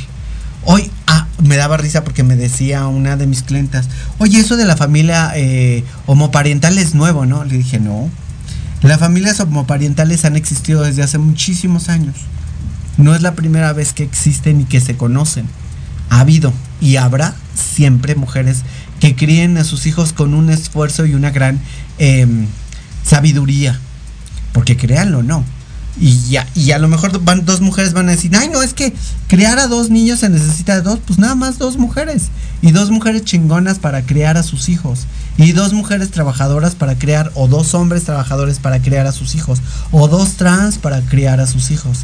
[0.64, 4.64] Hoy, ah, me daba risa porque me decía una de mis clientas, oye, eso de
[4.64, 7.44] la familia eh, homoparental es nuevo, ¿no?
[7.44, 8.10] Le dije, no.
[8.82, 12.14] Las familias homoparentales han existido desde hace muchísimos años.
[12.98, 15.46] No es la primera vez que existen y que se conocen.
[16.10, 18.62] Ha habido y habrá siempre mujeres
[19.00, 21.60] que críen a sus hijos con un esfuerzo y una gran
[21.98, 22.46] em,
[23.04, 23.78] sabiduría.
[24.52, 25.44] Porque créanlo, no
[25.98, 28.74] y ya, y a lo mejor van, dos mujeres van a decir, ay no, es
[28.74, 28.92] que
[29.28, 32.24] crear a dos niños se necesita de dos, pues nada más dos mujeres.
[32.60, 35.06] Y dos mujeres chingonas para crear a sus hijos.
[35.38, 39.60] Y dos mujeres trabajadoras para crear, o dos hombres trabajadores para crear a sus hijos.
[39.90, 42.00] O dos trans para criar a sus hijos.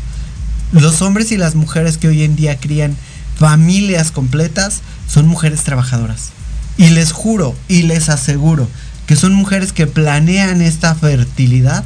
[0.73, 2.97] Los hombres y las mujeres que hoy en día crían
[3.37, 6.31] familias completas son mujeres trabajadoras.
[6.79, 8.69] Y les juro y les aseguro
[9.07, 11.85] que son mujeres que planean esta fertilidad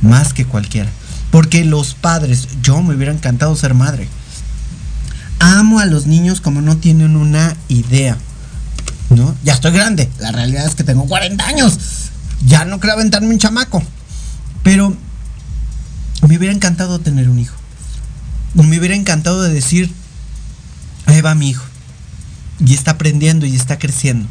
[0.00, 0.90] más que cualquiera.
[1.30, 4.08] Porque los padres, yo me hubiera encantado ser madre.
[5.38, 8.16] Amo a los niños como no tienen una idea.
[9.10, 9.34] ¿No?
[9.42, 10.08] Ya estoy grande.
[10.18, 11.78] La realidad es que tengo 40 años.
[12.46, 13.82] Ya no creo aventarme un chamaco.
[14.62, 14.96] Pero
[16.26, 17.56] me hubiera encantado tener un hijo.
[18.54, 19.92] Me hubiera encantado de decir,
[21.06, 21.64] ahí va mi hijo.
[22.64, 24.28] Y está aprendiendo y está creciendo.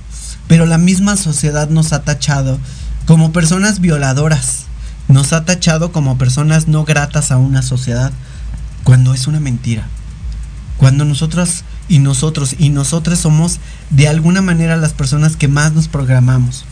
[0.48, 2.60] Pero la misma sociedad nos ha tachado
[3.06, 4.69] como personas violadoras
[5.10, 8.14] nos ha tachado como personas no gratas a una sociedad,
[8.84, 9.86] cuando es una mentira.
[10.78, 15.90] Cuando nosotras y nosotros y nosotras somos de alguna manera las personas que más nos
[15.90, 16.64] programamos.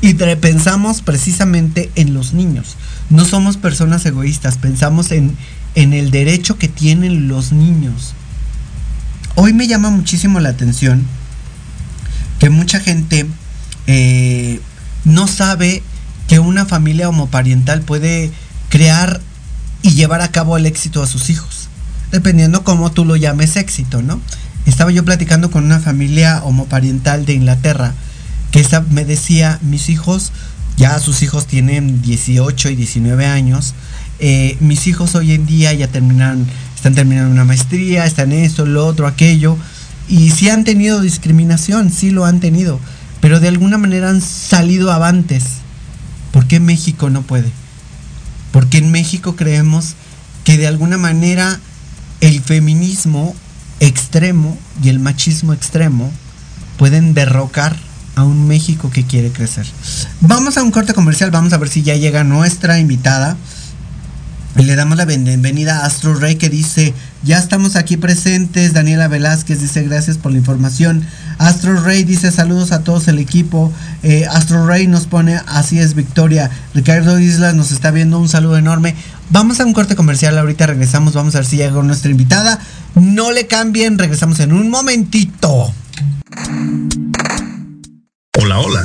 [0.00, 2.76] Y pensamos precisamente en los niños.
[3.10, 5.36] No somos personas egoístas, pensamos en,
[5.74, 8.14] en el derecho que tienen los niños.
[9.34, 11.04] Hoy me llama muchísimo la atención
[12.38, 13.26] que mucha gente
[13.86, 14.60] eh,
[15.04, 15.82] no sabe
[16.28, 18.30] que una familia homoparental puede
[18.68, 19.20] crear
[19.82, 21.68] y llevar a cabo el éxito a sus hijos,
[22.12, 24.20] dependiendo cómo tú lo llames éxito, ¿no?
[24.66, 27.94] Estaba yo platicando con una familia homoparental de Inglaterra
[28.50, 30.32] que me decía, mis hijos,
[30.76, 33.74] ya sus hijos tienen 18 y 19 años,
[34.20, 38.86] eh, mis hijos hoy en día ya terminan, están terminando una maestría, están esto, lo
[38.86, 39.56] otro, aquello,
[40.08, 42.80] y si han tenido discriminación, sí lo han tenido,
[43.20, 45.58] pero de alguna manera han salido avantes
[46.38, 47.50] ¿Por qué México no puede?
[48.52, 49.96] Porque en México creemos
[50.44, 51.58] que de alguna manera
[52.20, 53.34] el feminismo
[53.80, 56.12] extremo y el machismo extremo
[56.76, 57.76] pueden derrocar
[58.14, 59.66] a un México que quiere crecer.
[60.20, 63.36] Vamos a un corte comercial, vamos a ver si ya llega nuestra invitada.
[64.64, 66.92] Le damos la bienvenida a Astro Rey que dice,
[67.22, 68.72] ya estamos aquí presentes.
[68.72, 71.04] Daniela Velázquez dice, gracias por la información.
[71.38, 73.72] Astro Rey dice, saludos a todos el equipo.
[74.02, 76.50] Eh, Astro Rey nos pone, así es Victoria.
[76.74, 78.96] Ricardo Islas nos está viendo, un saludo enorme.
[79.30, 82.58] Vamos a un corte comercial, ahorita regresamos, vamos a ver si llega nuestra invitada.
[82.94, 85.72] No le cambien, regresamos en un momentito.
[88.36, 88.84] Hola, hola.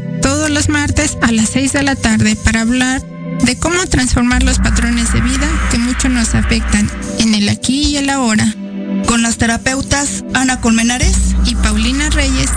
[0.31, 3.01] todos los martes a las 6 de la tarde para hablar
[3.43, 6.89] de cómo transformar los patrones de vida que mucho nos afectan
[7.19, 8.45] en el aquí y el ahora.
[9.07, 12.49] Con las terapeutas Ana Colmenares y Paulina Reyes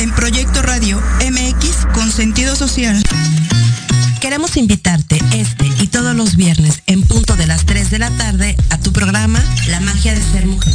[0.00, 3.00] en Proyecto Radio MX con sentido social.
[4.20, 8.56] Queremos invitarte este y todos los viernes en punto de las 3 de la tarde
[8.70, 10.74] a tu programa La magia de ser mujer.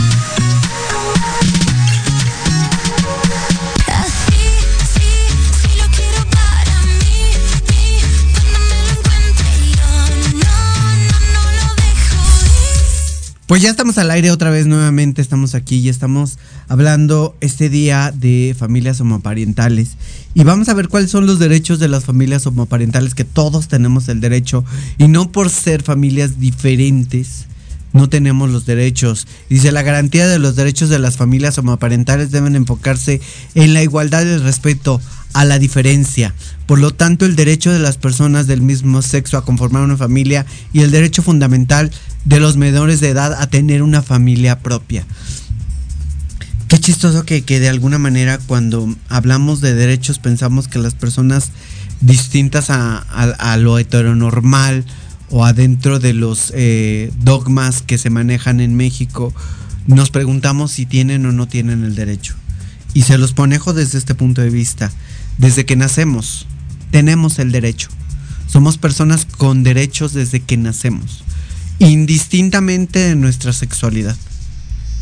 [13.51, 18.13] Pues ya estamos al aire otra vez nuevamente, estamos aquí y estamos hablando este día
[18.15, 19.97] de familias homoparentales
[20.33, 24.07] y vamos a ver cuáles son los derechos de las familias homoparentales que todos tenemos
[24.07, 24.63] el derecho
[24.97, 27.47] y no por ser familias diferentes
[27.91, 29.27] no tenemos los derechos.
[29.49, 33.19] Dice, la garantía de los derechos de las familias homoparentales deben enfocarse
[33.53, 35.01] en la igualdad y el respeto
[35.33, 36.33] a la diferencia.
[36.65, 40.45] Por lo tanto, el derecho de las personas del mismo sexo a conformar una familia
[40.73, 41.91] y el derecho fundamental
[42.25, 45.05] de los menores de edad a tener una familia propia.
[46.67, 51.51] Qué chistoso que, que de alguna manera cuando hablamos de derechos pensamos que las personas
[51.99, 54.85] distintas a, a, lo heteronormal
[55.29, 59.33] o adentro de los eh, dogmas que se manejan en México,
[59.87, 62.35] nos preguntamos si tienen o no tienen el derecho.
[62.93, 64.91] Y se los ponejo desde este punto de vista.
[65.37, 66.47] Desde que nacemos,
[66.91, 67.89] tenemos el derecho.
[68.47, 71.23] Somos personas con derechos desde que nacemos
[71.89, 74.15] indistintamente de nuestra sexualidad.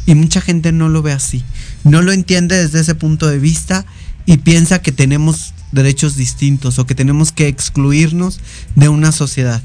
[0.05, 1.43] Y mucha gente no lo ve así,
[1.83, 3.85] no lo entiende desde ese punto de vista
[4.25, 8.39] y piensa que tenemos derechos distintos o que tenemos que excluirnos
[8.75, 9.61] de una sociedad.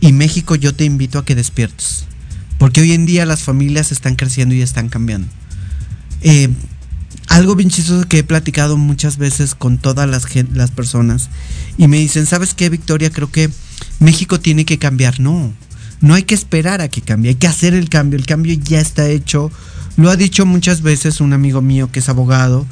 [0.00, 2.04] Y México yo te invito a que despiertes,
[2.58, 5.28] porque hoy en día las familias están creciendo y están cambiando.
[6.22, 6.48] Eh,
[7.32, 11.30] algo bien chistoso que he platicado muchas veces con todas las, personas
[11.78, 13.08] y me dicen, ¿sabes qué, Victoria?
[13.08, 13.48] Creo que
[14.00, 15.18] México tiene que cambiar.
[15.18, 15.50] No,
[16.02, 18.18] no hay que esperar a que cambie, hay que hacer el cambio.
[18.18, 19.50] El cambio ya está hecho.
[19.96, 22.66] Lo ha dicho muchas veces un amigo mío que es abogado.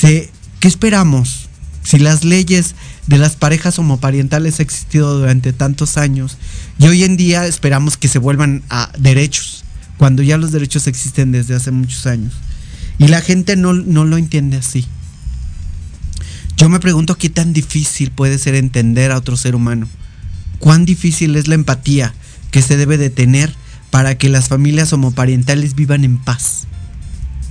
[0.00, 0.30] ¿Qué
[0.68, 1.48] esperamos?
[1.82, 2.74] Si las leyes
[3.06, 6.36] de las parejas homoparentales han existido durante tantos años
[6.78, 9.64] y hoy en día esperamos que se vuelvan a derechos,
[9.96, 12.34] cuando ya los derechos existen desde hace muchos años.
[12.98, 14.86] Y la gente no, no lo entiende así.
[16.56, 19.88] Yo me pregunto qué tan difícil puede ser entender a otro ser humano.
[20.58, 22.14] Cuán difícil es la empatía
[22.50, 23.52] que se debe de tener
[23.90, 26.66] para que las familias homoparentales vivan en paz.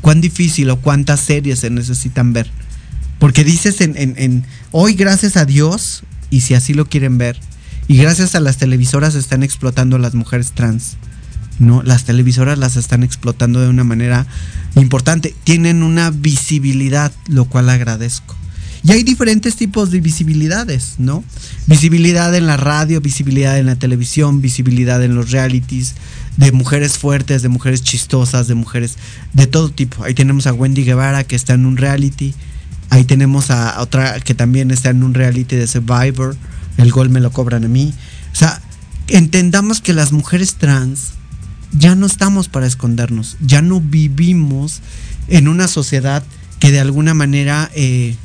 [0.01, 2.49] cuán difícil o cuántas series se necesitan ver.
[3.19, 7.39] Porque dices en, en, en hoy gracias a Dios, y si así lo quieren ver,
[7.87, 10.97] y gracias a las televisoras están explotando a las mujeres trans.
[11.59, 11.83] ¿No?
[11.83, 14.25] Las televisoras las están explotando de una manera
[14.75, 15.35] importante.
[15.43, 18.35] Tienen una visibilidad, lo cual agradezco.
[18.85, 21.23] Y hay diferentes tipos de visibilidades, ¿no?
[21.67, 25.95] Visibilidad en la radio, visibilidad en la televisión, visibilidad en los realities,
[26.35, 28.97] de mujeres fuertes, de mujeres chistosas, de mujeres
[29.31, 30.03] de todo tipo.
[30.03, 32.33] Ahí tenemos a Wendy Guevara que está en un reality.
[32.89, 36.35] Ahí tenemos a otra que también está en un reality de Survivor.
[36.77, 37.93] El gol me lo cobran a mí.
[38.33, 38.61] O sea,
[39.07, 41.13] entendamos que las mujeres trans
[41.73, 43.37] ya no estamos para escondernos.
[43.41, 44.81] Ya no vivimos
[45.27, 46.23] en una sociedad
[46.59, 48.15] que de alguna manera, eh,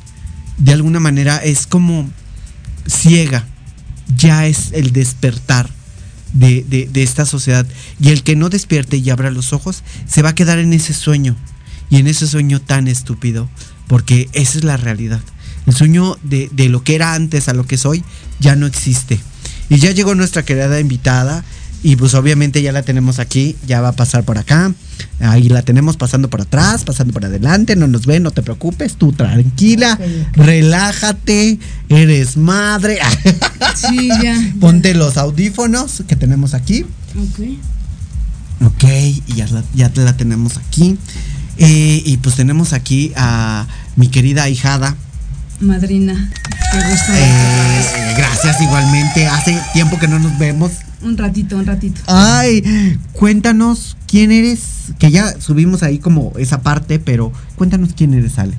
[0.58, 2.08] de alguna manera es como
[2.86, 3.44] ciega.
[4.16, 5.70] Ya es el despertar
[6.32, 7.66] de, de, de, esta sociedad.
[8.00, 10.94] Y el que no despierte y abra los ojos, se va a quedar en ese
[10.94, 11.36] sueño.
[11.90, 13.48] Y en ese sueño tan estúpido.
[13.86, 15.20] Porque esa es la realidad.
[15.66, 18.04] El sueño de, de lo que era antes a lo que soy
[18.40, 19.20] ya no existe.
[19.70, 21.44] Y ya llegó nuestra querida invitada.
[21.82, 24.72] Y pues obviamente ya la tenemos aquí, ya va a pasar por acá.
[25.20, 28.96] Ahí la tenemos pasando por atrás, pasando por adelante, no nos ve, no te preocupes,
[28.96, 30.44] tú tranquila, okay, okay.
[30.44, 31.58] relájate,
[31.88, 32.98] eres madre.
[33.74, 34.36] Sí, ya.
[34.58, 36.84] Ponte los audífonos que tenemos aquí.
[37.16, 37.46] Ok.
[38.66, 38.84] Ok,
[39.26, 40.98] y ya la, ya la tenemos aquí.
[41.58, 44.96] Eh, y pues tenemos aquí a mi querida ahijada.
[45.60, 46.30] Madrina,
[46.72, 47.12] qué gusto.
[47.14, 49.26] Eh, gracias igualmente.
[49.26, 50.72] Hace tiempo que no nos vemos.
[51.02, 52.00] Un ratito, un ratito.
[52.06, 58.38] Ay, cuéntanos quién eres, que ya subimos ahí como esa parte, pero cuéntanos quién eres,
[58.38, 58.54] Ale.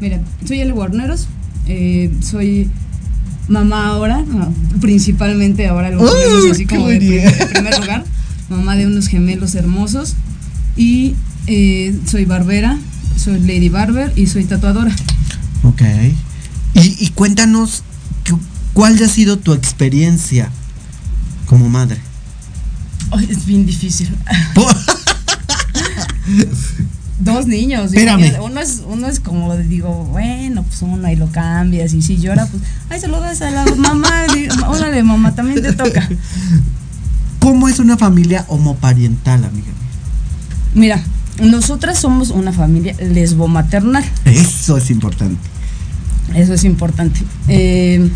[0.00, 1.26] Mira, soy Ale Guarneros,
[1.66, 2.70] eh, soy
[3.48, 8.04] mamá ahora, no, principalmente ahora lo ponemos uh, así como de primer, de primer, lugar,
[8.48, 10.14] mamá de unos gemelos hermosos
[10.76, 11.16] y
[11.48, 12.78] eh, soy barbera,
[13.16, 14.94] soy Lady Barber y soy tatuadora.
[15.64, 15.82] Ok.
[16.74, 17.82] Y, y cuéntanos
[18.72, 20.50] cuál ha sido tu experiencia
[21.50, 21.98] como madre?
[23.28, 24.08] Es bien difícil.
[27.18, 27.86] Dos niños.
[27.86, 28.36] Espérame.
[28.40, 31.92] Uno es, uno es como digo, bueno, pues uno y lo cambias.
[31.92, 34.26] Y si llora, pues, ay, saludas a la mamá.
[34.68, 36.08] Órale, mamá, también te toca.
[37.40, 39.72] ¿Cómo es una familia homoparental, amiga?
[40.74, 41.02] Mira,
[41.42, 44.04] nosotras somos una familia lesbomaternal.
[44.24, 45.40] Eso es importante.
[46.36, 47.20] Eso es importante.
[47.48, 48.08] Eh,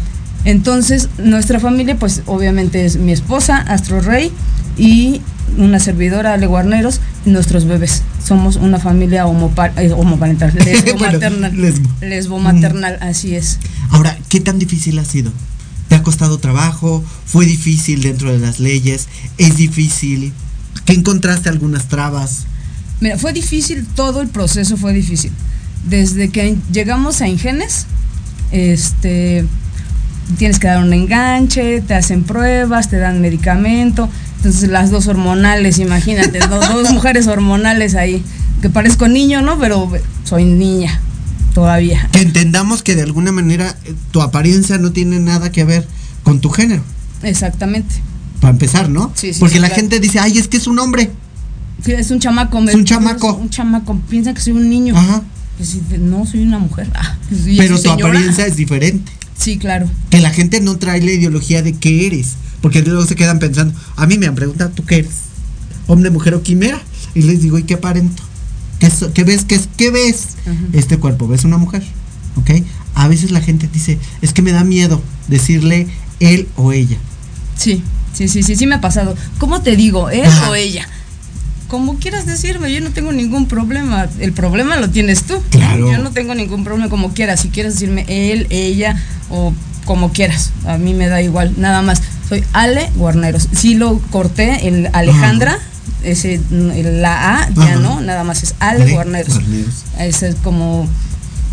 [0.44, 4.30] entonces, nuestra familia, pues obviamente es mi esposa, Astro Rey,
[4.76, 5.22] y
[5.56, 8.02] una servidora, Ale Guarneros, y nuestros bebés.
[8.22, 11.56] Somos una familia eh, homoparental, lesbo-maternal.
[11.60, 11.88] lesbo.
[12.02, 13.04] Lesbo-maternal, mm.
[13.04, 13.58] así es.
[13.90, 15.32] Ahora, ¿qué tan difícil ha sido?
[15.88, 17.02] ¿Te ha costado trabajo?
[17.24, 19.08] ¿Fue difícil dentro de las leyes?
[19.38, 20.32] ¿Es difícil?
[20.84, 22.44] ¿Qué encontraste algunas trabas?
[23.00, 25.32] Mira, fue difícil, todo el proceso fue difícil.
[25.88, 27.86] Desde que llegamos a Ingenes,
[28.50, 29.44] este
[30.38, 34.08] tienes que dar un enganche, te hacen pruebas, te dan medicamento.
[34.36, 38.22] Entonces las dos hormonales, imagínate, dos, dos, mujeres hormonales ahí,
[38.60, 39.58] que parezco niño, ¿no?
[39.58, 39.90] Pero
[40.24, 41.00] soy niña
[41.54, 42.08] todavía.
[42.12, 43.76] Que entendamos que de alguna manera
[44.10, 45.86] tu apariencia no tiene nada que ver
[46.22, 46.82] con tu género.
[47.22, 47.94] Exactamente.
[48.40, 49.12] Para empezar, ¿no?
[49.14, 49.80] Sí, sí, Porque sí, la claro.
[49.80, 51.10] gente dice, ay, es que es un hombre.
[51.82, 52.58] Sí, es un chamaco.
[52.68, 53.34] Es un chamaco.
[53.34, 53.98] Un chamaco.
[54.10, 54.96] Piensa que soy un niño.
[54.96, 55.22] Ajá.
[55.56, 56.88] Pues, no, soy una mujer.
[56.94, 57.16] Ah,
[57.56, 58.08] Pero tu señora.
[58.08, 59.10] apariencia es diferente.
[59.38, 59.88] Sí, claro.
[60.10, 62.34] Que la gente no trae la ideología de qué eres.
[62.60, 65.12] Porque luego se quedan pensando, a mí me han preguntado, ¿tú qué eres?
[65.86, 66.80] ¿Hombre, mujer o quimera?
[67.14, 68.22] Y les digo, ¿y qué aparento?
[68.78, 69.44] ¿Qué, so- qué ves?
[69.44, 70.28] ¿Qué, es- qué ves?
[70.46, 70.54] Ajá.
[70.72, 71.82] Este cuerpo, ¿ves una mujer?
[72.36, 72.50] ¿Ok?
[72.94, 75.88] A veces la gente dice, es que me da miedo decirle
[76.20, 76.96] él o ella.
[77.58, 77.82] Sí,
[78.14, 79.14] sí, sí, sí, sí me ha pasado.
[79.38, 80.50] ¿Cómo te digo, él Ajá.
[80.50, 80.88] o ella?
[81.68, 84.06] Como quieras decirme, yo no tengo ningún problema.
[84.20, 85.42] El problema lo tienes tú.
[85.50, 85.90] Claro.
[85.90, 87.40] Yo no tengo ningún problema como quieras.
[87.40, 88.96] Si quieres decirme él, ella
[89.30, 89.52] o
[89.84, 90.52] como quieras.
[90.66, 92.02] A mí me da igual, nada más.
[92.28, 93.48] Soy Ale Guarneros.
[93.52, 95.58] Sí lo corté, el Alejandra,
[96.02, 97.76] ese, la A, ya Ajá.
[97.76, 99.34] no, nada más es Ale, Ale Guarneros.
[99.34, 99.84] Guarneros.
[99.98, 100.88] Ese es como,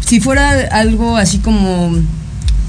[0.05, 1.91] si fuera algo así como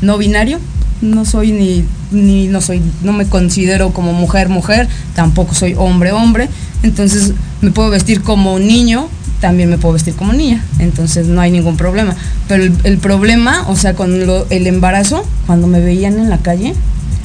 [0.01, 0.59] no binario,
[1.01, 6.13] no soy ni, ni no soy, no me considero como mujer, mujer, tampoco soy hombre,
[6.13, 6.49] hombre,
[6.83, 9.09] entonces me puedo vestir como niño,
[9.41, 12.15] también me puedo vestir como niña, entonces no hay ningún problema.
[12.49, 16.39] Pero el, el problema, o sea, con lo- el embarazo, cuando me veían en la
[16.39, 16.75] calle,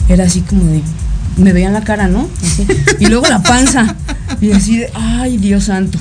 [0.10, 0.82] era así como de,
[1.38, 2.28] me veían la cara, ¿no?
[2.44, 2.66] Así.
[3.00, 3.96] Y luego la panza,
[4.42, 6.00] y así de, ay, Dios santo.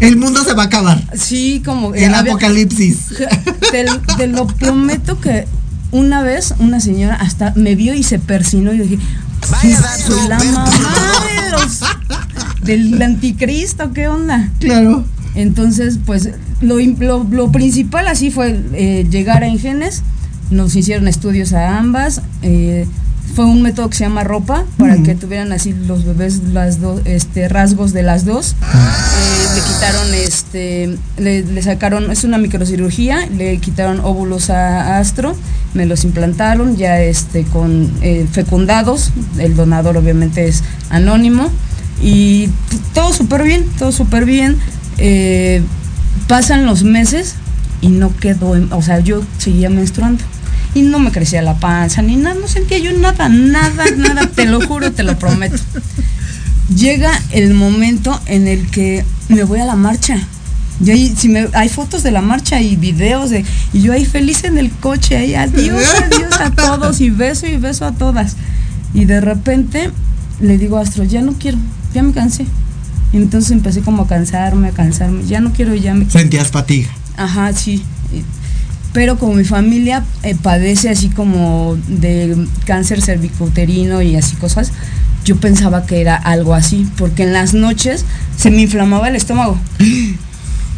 [0.00, 1.02] El mundo se va a acabar.
[1.16, 2.98] Sí, como El había- apocalipsis.
[3.70, 3.86] te,
[4.16, 5.46] te lo prometo que
[5.92, 8.98] una vez una señora hasta me vio y se persinó y dije,
[9.62, 9.72] "Sí,
[10.04, 11.80] soy la mamá de los,
[12.64, 14.50] del anticristo, ¿qué onda?
[14.60, 15.04] Claro.
[15.34, 20.02] Entonces, pues lo, lo- lo principal así fue eh, llegar a Ingenes,
[20.50, 22.86] nos hicieron estudios a ambas, eh,
[23.34, 27.00] fue un método que se llama ropa, para que tuvieran así los bebés las dos,
[27.04, 28.54] este, rasgos de las dos.
[28.62, 34.98] Eh, le quitaron, este, le, le sacaron, es una microcirugía, le quitaron óvulos a, a
[35.00, 35.34] Astro,
[35.72, 37.90] me los implantaron ya este, con
[38.30, 41.50] fecundados, el donador obviamente es anónimo
[42.02, 42.48] y
[42.92, 44.56] todo súper bien, todo súper bien.
[44.98, 45.62] Eh,
[46.28, 47.34] pasan los meses
[47.80, 50.24] y no quedó, o sea, yo seguía menstruando
[50.74, 54.46] y no me crecía la panza ni nada, no sentía yo nada, nada, nada, te
[54.46, 55.56] lo juro, te lo prometo.
[56.74, 60.18] Llega el momento en el que me voy a la marcha.
[60.80, 64.04] Yo ahí, si me, hay fotos de la marcha y videos de, y yo ahí
[64.04, 68.36] feliz en el coche, ahí adiós, adiós a todos y beso y beso a todas.
[68.92, 69.90] Y de repente
[70.40, 71.58] le digo Astro, ya no quiero,
[71.94, 72.46] ya me cansé.
[73.12, 76.88] Y entonces empecé como a cansarme, a cansarme, ya no quiero, ya me Sentías fatiga.
[77.16, 77.82] Ajá, sí.
[78.92, 84.70] Pero como mi familia eh, padece así como de cáncer cervicouterino y así cosas,
[85.24, 88.04] yo pensaba que era algo así, porque en las noches
[88.36, 89.58] se me inflamaba el estómago.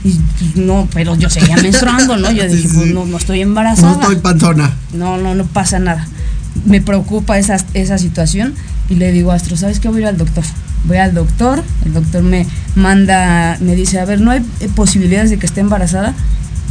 [0.04, 0.20] Y
[0.54, 2.30] no, pero yo seguía menstruando, ¿no?
[2.30, 2.74] Yo Sí, dije, sí.
[2.74, 3.94] pues no, no estoy embarazada.
[3.96, 4.74] No estoy panzona.
[4.92, 6.06] No, no, no pasa nada.
[6.64, 8.54] Me preocupa esa, esa situación
[8.88, 9.88] y le digo, Astro, ¿sabes qué?
[9.88, 10.44] Voy a ir al doctor.
[10.86, 15.30] Voy al doctor, el doctor me manda, me dice, a ver, ¿no hay eh, posibilidades
[15.30, 16.14] de que esté embarazada?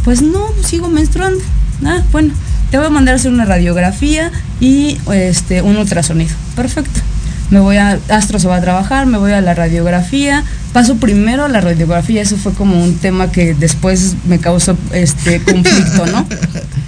[0.03, 1.43] Pues no, sigo menstruando.
[1.83, 2.33] Ah, bueno,
[2.71, 6.33] te voy a mandar a hacer una radiografía y este un ultrasonido.
[6.55, 7.01] Perfecto.
[7.49, 10.43] Me voy a, Astro se va a trabajar, me voy a la radiografía,
[10.73, 15.41] paso primero a la radiografía, eso fue como un tema que después me causó este
[15.41, 16.25] conflicto, ¿no?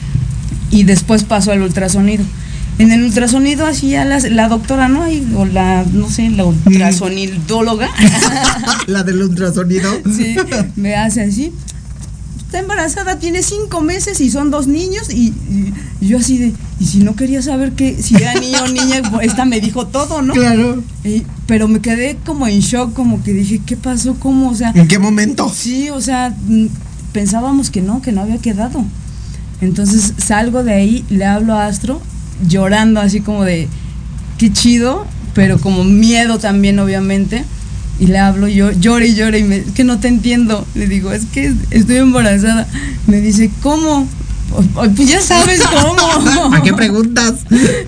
[0.72, 2.24] y después paso al ultrasonido.
[2.80, 5.06] En el ultrasonido así ya las- la doctora, ¿no?
[5.36, 7.90] O la, no sé, la ultrasonidóloga,
[8.88, 9.90] La del ultrasonido.
[10.16, 10.36] sí,
[10.76, 11.52] me hace así.
[12.46, 16.54] Está embarazada, tiene cinco meses y son dos niños y, y- y yo así de,
[16.80, 20.22] y si no quería saber que si era niño o niña, esta me dijo todo,
[20.22, 20.34] ¿no?
[20.34, 20.82] Claro.
[21.04, 24.16] Y- pero me quedé como en shock, como que dije, ¿qué pasó?
[24.20, 24.50] ¿Cómo?
[24.50, 25.52] O sea, ¿En qué momento?
[25.54, 26.68] Sí, o sea, mm,
[27.12, 28.86] pensábamos que no, que no había quedado.
[29.60, 32.00] Entonces salgo de ahí, le hablo a Astro,
[32.48, 33.68] llorando así como de,
[34.38, 37.44] qué chido, pero como miedo también, obviamente.
[38.00, 40.66] Y le hablo, yo lloro y lloro y me, es que no te entiendo.
[40.76, 42.68] Le digo, es que estoy embarazada.
[43.08, 44.08] Me dice, ¿cómo?
[44.54, 46.54] "O- o, Pues ya sabes cómo.
[46.56, 47.34] ¿A qué preguntas?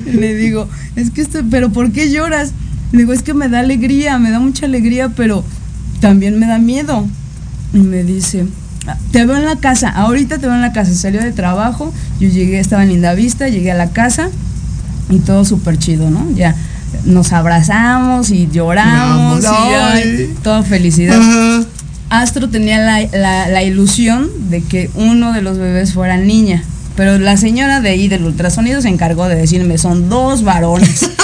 [0.05, 2.51] Le digo, es que esto, pero ¿por qué lloras?
[2.91, 5.43] Le digo, es que me da alegría, me da mucha alegría, pero
[6.01, 7.05] también me da miedo.
[7.73, 8.68] Y me dice, "Ah,
[9.11, 10.93] te veo en la casa, ahorita te veo en la casa.
[10.93, 14.29] Salió de trabajo, yo llegué, estaba en Linda Vista, llegué a la casa
[15.09, 16.25] y todo súper chido, ¿no?
[16.35, 16.55] Ya
[17.05, 21.19] nos abrazamos y lloramos, Vamos, y ay, toda felicidad.
[22.09, 26.63] Astro tenía la, la- la ilusión de que uno de los bebés fuera niña.
[26.95, 31.09] Pero la señora de ahí del ultrasonido se encargó de decirme, son dos varones.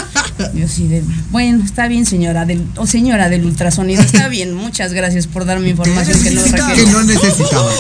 [0.54, 4.92] Yo sí de, bueno, está bien señora, del, o señora del ultrasonido, está bien, muchas
[4.94, 6.44] gracias por darme información que no.
[6.44, 7.72] Que no necesitaba.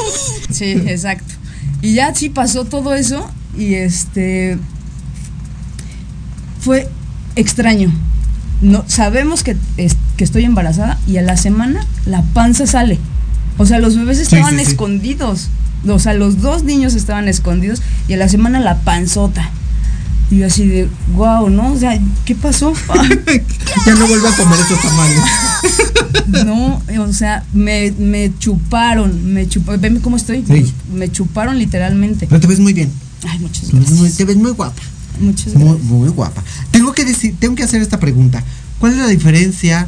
[0.51, 1.33] Sí, exacto.
[1.81, 4.57] Y ya sí pasó todo eso y este
[6.59, 6.89] fue
[7.35, 7.91] extraño.
[8.61, 12.99] No, sabemos que, es- que estoy embarazada y a la semana la panza sale.
[13.57, 14.71] O sea, los bebés estaban sí, sí.
[14.71, 15.49] escondidos.
[15.87, 19.51] O sea, los dos niños estaban escondidos y a la semana la panzota.
[20.31, 21.71] Y yo así de, wow, ¿no?
[21.73, 22.73] O sea, ¿qué pasó?
[23.85, 25.19] Ya no vuelvo a comer esos tamales.
[26.45, 30.73] No, o sea, me, me chuparon, me chuparon, veme cómo estoy, Sí.
[30.93, 32.25] me chuparon literalmente.
[32.27, 32.89] Pero te ves muy bien.
[33.27, 34.17] Ay, muchas Te ves muy, gracias.
[34.17, 34.81] te ves muy guapa.
[35.19, 35.83] Muchas Muy, gracias.
[35.85, 36.43] muy guapa.
[36.71, 38.43] Tengo que decir, tengo que hacer esta pregunta.
[38.79, 39.87] ¿Cuál es la diferencia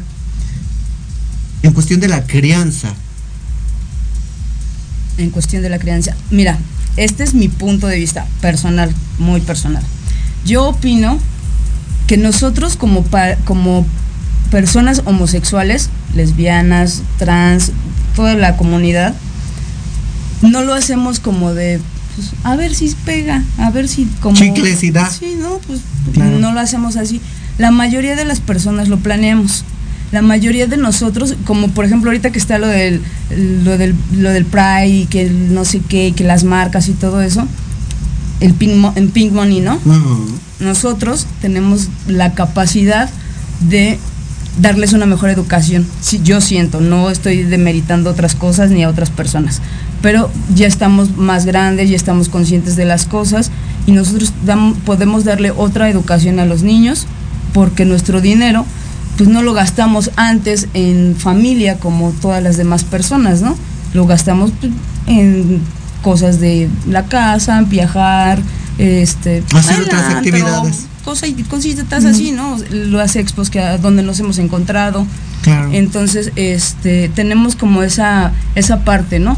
[1.62, 2.92] en cuestión de la crianza?
[5.18, 6.14] En cuestión de la crianza.
[6.30, 6.58] Mira,
[6.96, 9.82] este es mi punto de vista personal, muy personal.
[10.44, 11.18] Yo opino
[12.06, 13.86] que nosotros como, pa- como
[14.50, 17.72] personas homosexuales, lesbianas, trans,
[18.16, 19.14] toda la comunidad,
[20.42, 21.80] no lo hacemos como de,
[22.16, 24.36] pues, a ver si pega, a ver si como...
[24.36, 25.10] Chiclesidad.
[25.10, 25.80] Sí, no, pues
[26.14, 26.38] Claro.
[26.38, 27.20] no lo hacemos así.
[27.58, 29.64] La mayoría de las personas lo planeamos.
[30.12, 33.02] La mayoría de nosotros, como por ejemplo ahorita que está lo del,
[33.64, 36.92] lo del, lo del Pride y que el no sé qué, que las marcas y
[36.92, 37.46] todo eso,
[38.40, 39.78] el pink, mo- en Pink Money, ¿no?
[40.60, 43.08] nosotros tenemos la capacidad
[43.60, 43.98] de
[44.60, 45.86] darles una mejor educación.
[46.00, 49.60] Sí, yo siento, no estoy demeritando otras cosas ni a otras personas,
[50.02, 53.50] pero ya estamos más grandes, ya estamos conscientes de las cosas
[53.86, 54.32] y nosotros
[54.84, 57.06] podemos darle otra educación a los niños
[57.52, 58.64] porque nuestro dinero
[59.16, 63.56] pues no lo gastamos antes en familia como todas las demás personas, ¿no?
[63.94, 64.72] lo gastamos pues,
[65.06, 65.60] en
[66.02, 68.40] cosas de la casa, viajar,
[68.78, 70.86] este, Hacer otras antro, actividades.
[71.04, 72.56] Cosas, cositas así, ¿no?
[72.70, 75.06] Las expos que a donde nos hemos encontrado.
[75.42, 75.70] Claro.
[75.72, 79.36] Entonces, este, tenemos como esa, esa parte, ¿no?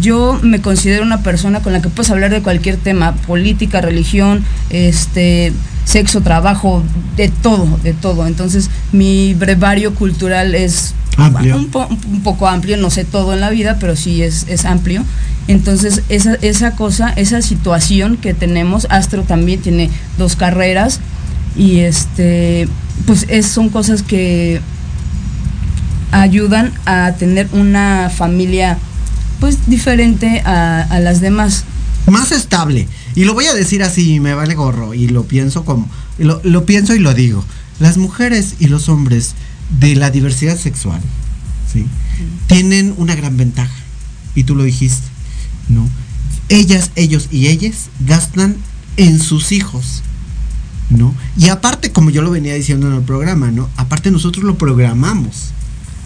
[0.00, 4.44] Yo me considero una persona con la que puedes hablar de cualquier tema, política, religión,
[4.70, 5.52] este,
[5.84, 6.82] sexo, trabajo,
[7.16, 8.26] de todo, de todo.
[8.26, 11.56] Entonces, mi brevario cultural es Amplio.
[11.56, 14.64] Un, po- un poco amplio, no sé todo en la vida, pero sí es, es
[14.64, 15.04] amplio.
[15.48, 21.00] Entonces, esa, esa cosa, esa situación que tenemos, Astro también tiene dos carreras
[21.56, 22.68] y este,
[23.06, 24.60] pues es, son cosas que
[26.12, 28.78] ayudan a tener una familia
[29.40, 31.64] pues diferente a, a las demás.
[32.06, 32.86] Más estable.
[33.14, 34.94] Y lo voy a decir así, me vale gorro.
[34.94, 35.88] Y lo pienso como.
[36.18, 37.44] Lo, lo pienso y lo digo.
[37.78, 39.34] Las mujeres y los hombres
[39.78, 41.00] de la diversidad sexual,
[41.72, 41.86] ¿sí?
[42.46, 43.74] Tienen una gran ventaja.
[44.34, 45.06] Y tú lo dijiste,
[45.68, 45.88] ¿no?
[46.48, 48.56] Ellas, ellos y ellas gastan
[48.96, 50.02] en sus hijos.
[50.90, 51.14] ¿No?
[51.38, 53.68] Y aparte, como yo lo venía diciendo en el programa, ¿no?
[53.76, 55.52] Aparte nosotros lo programamos.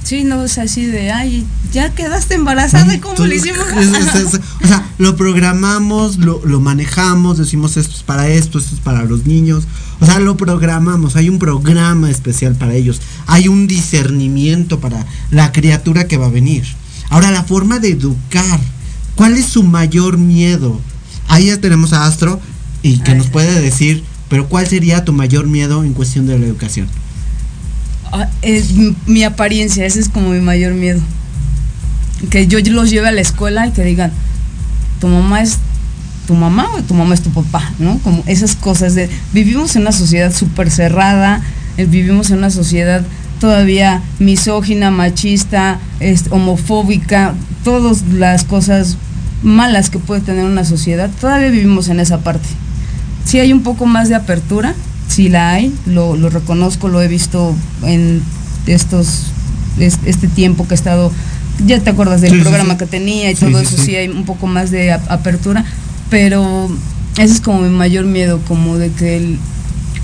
[0.02, 3.66] Sí, no es así de, ay, ya quedaste embarazada cómo le hicimos.
[3.74, 8.58] Es- es- es- o sea, lo programamos, lo, lo manejamos, decimos esto es para esto,
[8.58, 9.64] esto es para los niños.
[10.00, 15.50] O sea, lo programamos, hay un programa especial para ellos, hay un discernimiento para la
[15.52, 16.64] criatura que va a venir.
[17.08, 18.60] Ahora, la forma de educar,
[19.14, 20.80] ¿cuál es su mayor miedo?
[21.28, 22.40] Ahí ya tenemos a Astro
[22.82, 26.46] y que nos puede decir, pero ¿cuál sería tu mayor miedo en cuestión de la
[26.46, 26.88] educación?
[28.12, 31.00] Ah, es mi, mi apariencia, ese es como mi mayor miedo.
[32.30, 34.12] Que yo los lleve a la escuela y que digan,
[35.00, 35.58] tu mamá es
[36.26, 37.98] tu mamá o tu mamá es tu papá, ¿no?
[37.98, 41.42] Como esas cosas de, vivimos en una sociedad súper cerrada,
[41.76, 43.02] eh, vivimos en una sociedad
[43.48, 48.96] todavía misógina, machista, es, homofóbica, todas las cosas
[49.42, 52.48] malas que puede tener una sociedad, todavía vivimos en esa parte.
[53.26, 54.74] Sí hay un poco más de apertura,
[55.08, 58.22] sí la hay, lo, lo reconozco, lo he visto en
[58.66, 59.26] estos
[59.78, 61.12] es- este tiempo que he estado,
[61.66, 63.94] ya te acuerdas del Sí, programa que tenía y todo eso, sí.
[63.94, 65.66] hay un poco más de ap- apertura,
[66.08, 66.70] pero
[67.18, 69.38] ese es como mi mayor miedo, como de que el-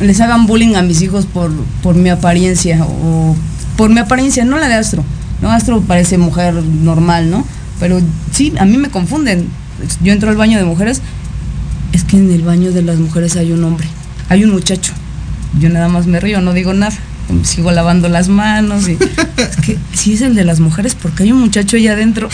[0.01, 3.36] les hagan bullying a mis hijos por, por mi apariencia o
[3.76, 5.05] por mi apariencia, no la de Astro,
[5.42, 5.51] ¿no?
[5.51, 7.46] Astro parece mujer normal, ¿no?
[7.78, 8.01] Pero
[8.32, 9.48] sí, a mí me confunden.
[10.03, 11.01] Yo entro al baño de mujeres,
[11.92, 13.86] es que en el baño de las mujeres hay un hombre,
[14.28, 14.92] hay un muchacho.
[15.59, 16.96] Yo nada más me río, no digo nada.
[17.44, 18.92] Sigo lavando las manos y
[19.36, 22.28] es que si es el de las mujeres porque hay un muchacho allá adentro.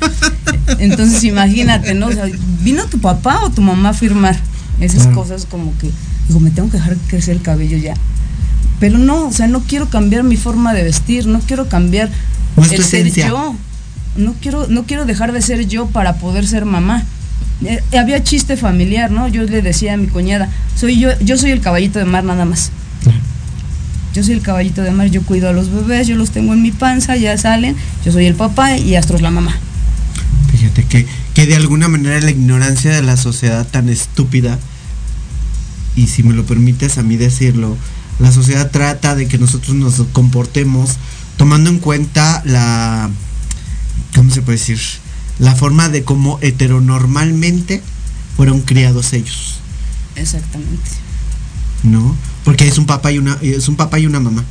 [0.78, 2.06] Entonces imagínate, ¿no?
[2.06, 2.26] O sea,
[2.62, 4.36] ¿vino tu papá o tu mamá a firmar?
[4.80, 5.16] Esas Claro.
[5.16, 5.90] cosas como que
[6.28, 7.94] digo, me tengo que dejar crecer el cabello ya.
[8.80, 12.10] Pero no, o sea, no quiero cambiar mi forma de vestir, no quiero cambiar
[12.56, 13.28] el ser esencia.
[13.28, 13.54] yo.
[14.16, 17.04] No quiero, no quiero dejar de ser yo para poder ser mamá.
[17.64, 19.28] Eh, había chiste familiar, ¿no?
[19.28, 22.44] Yo le decía a mi cuñada, soy yo, yo soy el caballito de mar nada
[22.44, 22.70] más.
[24.14, 26.62] Yo soy el caballito de mar, yo cuido a los bebés, yo los tengo en
[26.62, 29.54] mi panza, ya salen, yo soy el papá y Astro es la mamá.
[30.50, 31.06] Fíjate que,
[31.36, 34.58] que de alguna manera la ignorancia de la sociedad tan estúpida,
[35.94, 37.76] y si me lo permites a mí decirlo,
[38.18, 40.92] la sociedad trata de que nosotros nos comportemos
[41.36, 43.10] tomando en cuenta la,
[44.14, 44.80] ¿cómo se puede decir?
[45.38, 47.82] La forma de cómo heteronormalmente
[48.34, 49.56] fueron criados ellos,
[50.14, 50.90] Exactamente.
[51.82, 52.16] ¿no?
[52.46, 54.42] Porque es un papá y una, es un papá y una mamá.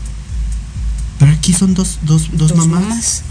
[1.17, 2.81] Pero aquí son dos, dos, dos, Dos mamás.
[2.83, 3.21] mamás.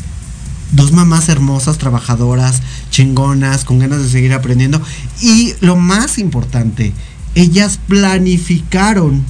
[0.73, 2.61] Dos mamás hermosas, trabajadoras,
[2.95, 4.80] chingonas, con ganas de seguir aprendiendo.
[5.20, 6.92] Y lo más importante,
[7.34, 9.24] ellas planificaron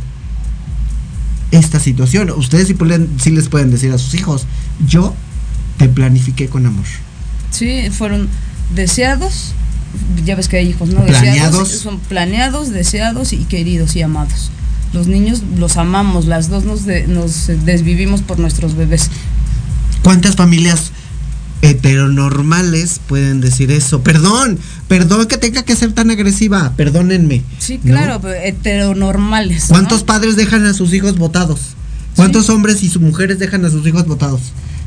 [1.51, 2.31] esta situación.
[2.31, 4.47] Ustedes sí, pueden- sí les pueden decir a sus hijos,
[4.87, 5.15] yo
[5.79, 6.85] te planifiqué con amor.
[7.51, 8.29] Sí, fueron
[8.75, 9.53] deseados,
[10.27, 11.01] ya ves que hay hijos, ¿no?
[11.07, 11.53] Planeados.
[11.53, 14.51] Deseados, son planeados, deseados y queridos y amados.
[14.93, 19.11] Los niños los amamos, las dos nos, de- nos desvivimos por nuestros bebés.
[20.03, 20.91] ¿Cuántas familias
[21.65, 24.03] heteronormales pueden decir eso?
[24.03, 24.59] Perdón,
[24.89, 27.43] perdón que tenga que ser tan agresiva, perdónenme.
[27.59, 27.95] Sí, ¿no?
[27.95, 29.71] claro, pero heteronormales.
[29.71, 29.75] ¿no?
[29.75, 31.61] ¿Cuántos padres dejan a sus hijos votados?
[32.17, 34.41] ¿Cuántos hombres y sus mujeres dejan a sus hijos votados?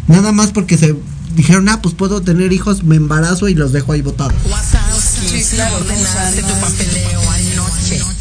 [0.08, 0.96] Nada más porque se
[1.36, 4.34] dijeron, ah, pues puedo tener hijos, me embarazo y los dejo ahí votados.
[5.00, 5.78] Sí, claro,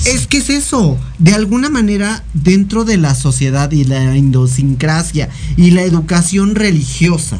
[0.04, 5.70] Es que es eso, de alguna manera dentro de la sociedad y la idiosincrasia y
[5.70, 7.38] la educación religiosa,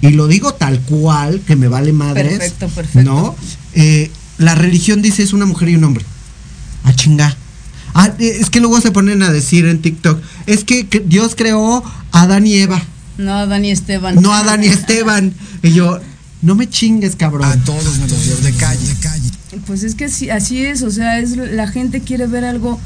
[0.00, 3.10] y lo digo tal cual, que me vale madres, Perfecto, perfecto.
[3.10, 3.36] ¿no?
[3.74, 6.04] Eh, la religión dice es una mujer y un hombre.
[6.84, 7.36] Ah, chinga.
[7.94, 11.82] Ah, eh, es que luego se ponen a decir en TikTok, es que Dios creó
[12.12, 12.80] a Adán y Eva,
[13.16, 14.14] No, Dani Esteban.
[14.22, 15.32] no a Adán y Esteban.
[15.62, 15.98] Y yo,
[16.40, 17.44] No me chingues, cabrón.
[17.50, 18.94] A todos me los dio de calle.
[19.66, 22.78] Pues es que así, así es, o sea, es la gente quiere ver algo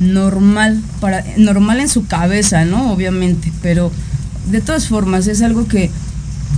[0.00, 2.92] normal para normal en su cabeza, ¿no?
[2.92, 3.90] Obviamente, pero
[4.50, 5.90] de todas formas es algo que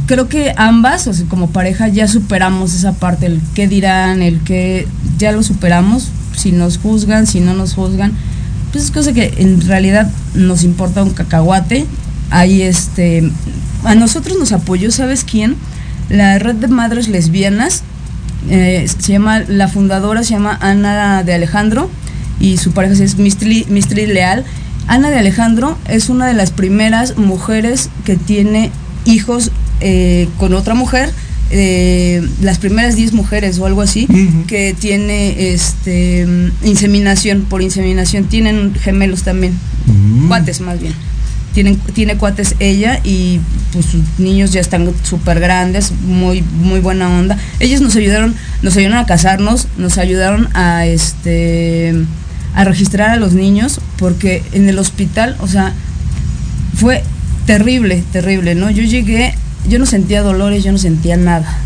[0.07, 4.41] creo que ambas, o sea, como pareja ya superamos esa parte, el qué dirán, el
[4.41, 4.87] que
[5.19, 8.13] ya lo superamos, si nos juzgan, si no nos juzgan,
[8.73, 11.87] pues es cosa que en realidad nos importa un cacahuate.
[12.31, 13.31] Ahí este
[13.85, 15.57] a nosotros nos apoyó, ¿sabes quién?
[16.09, 17.83] La red de madres lesbianas
[18.49, 21.89] eh, se llama la fundadora se llama Ana de Alejandro
[22.41, 24.45] y su pareja es Mistri, Mistri Leal.
[24.89, 28.73] Ana de Alejandro es una de las primeras mujeres que tiene
[29.05, 31.11] hijos eh, con otra mujer,
[31.51, 34.07] eh, las primeras 10 mujeres o algo así,
[34.47, 36.27] que tiene este
[36.65, 39.59] inseminación, por inseminación, tienen gemelos también,
[40.29, 40.95] cuates más bien.
[41.53, 43.39] Tienen, tiene cuates ella y
[43.75, 47.37] pues sus niños ya están súper grandes, muy, muy buena onda.
[47.61, 51.95] Ellos nos ayudaron, nos ayudaron a casarnos, nos ayudaron a este
[52.55, 55.73] a registrar a los niños, porque en el hospital, o sea,
[56.75, 57.03] fue
[57.47, 58.71] terrible, terrible, ¿no?
[58.71, 59.35] Yo llegué,
[59.69, 61.59] yo no sentía dolores, yo no sentía nada.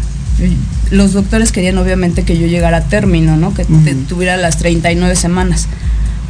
[0.90, 3.55] Los doctores querían obviamente que yo llegara a término, ¿no?
[3.55, 5.66] Que te- tuviera las 39 semanas,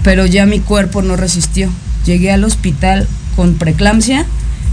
[0.02, 1.68] pero ya mi cuerpo no resistió.
[2.06, 4.24] Llegué al hospital con preeclampsia,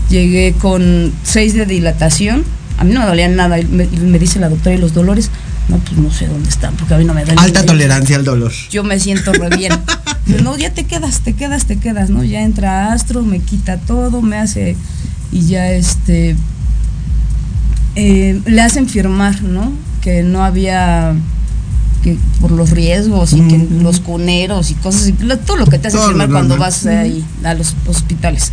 [0.10, 2.44] llegué con 6 de dilatación,
[2.78, 5.32] a mí no me dolía nada, y me, me dice la doctora, ¿y los dolores?
[5.70, 7.42] No, pues no sé dónde están, porque a mí no me duele.
[7.42, 8.52] Alta tolerancia al dolor.
[8.70, 9.74] Yo me siento re bien.
[10.42, 12.24] No, ya te quedas, te quedas, te quedas, ¿no?
[12.24, 14.78] Ya entra Astro, me quita todo, me hace.
[15.34, 16.38] Y ya este.
[17.96, 19.72] Eh, le hacen firmar, ¿no?
[20.02, 21.14] Que no había.
[22.04, 25.88] que por los riesgos y que los cuneros y cosas lo- Todo lo que te
[25.88, 28.52] hacen Todo firmar cuando vas ahí a los hospitales.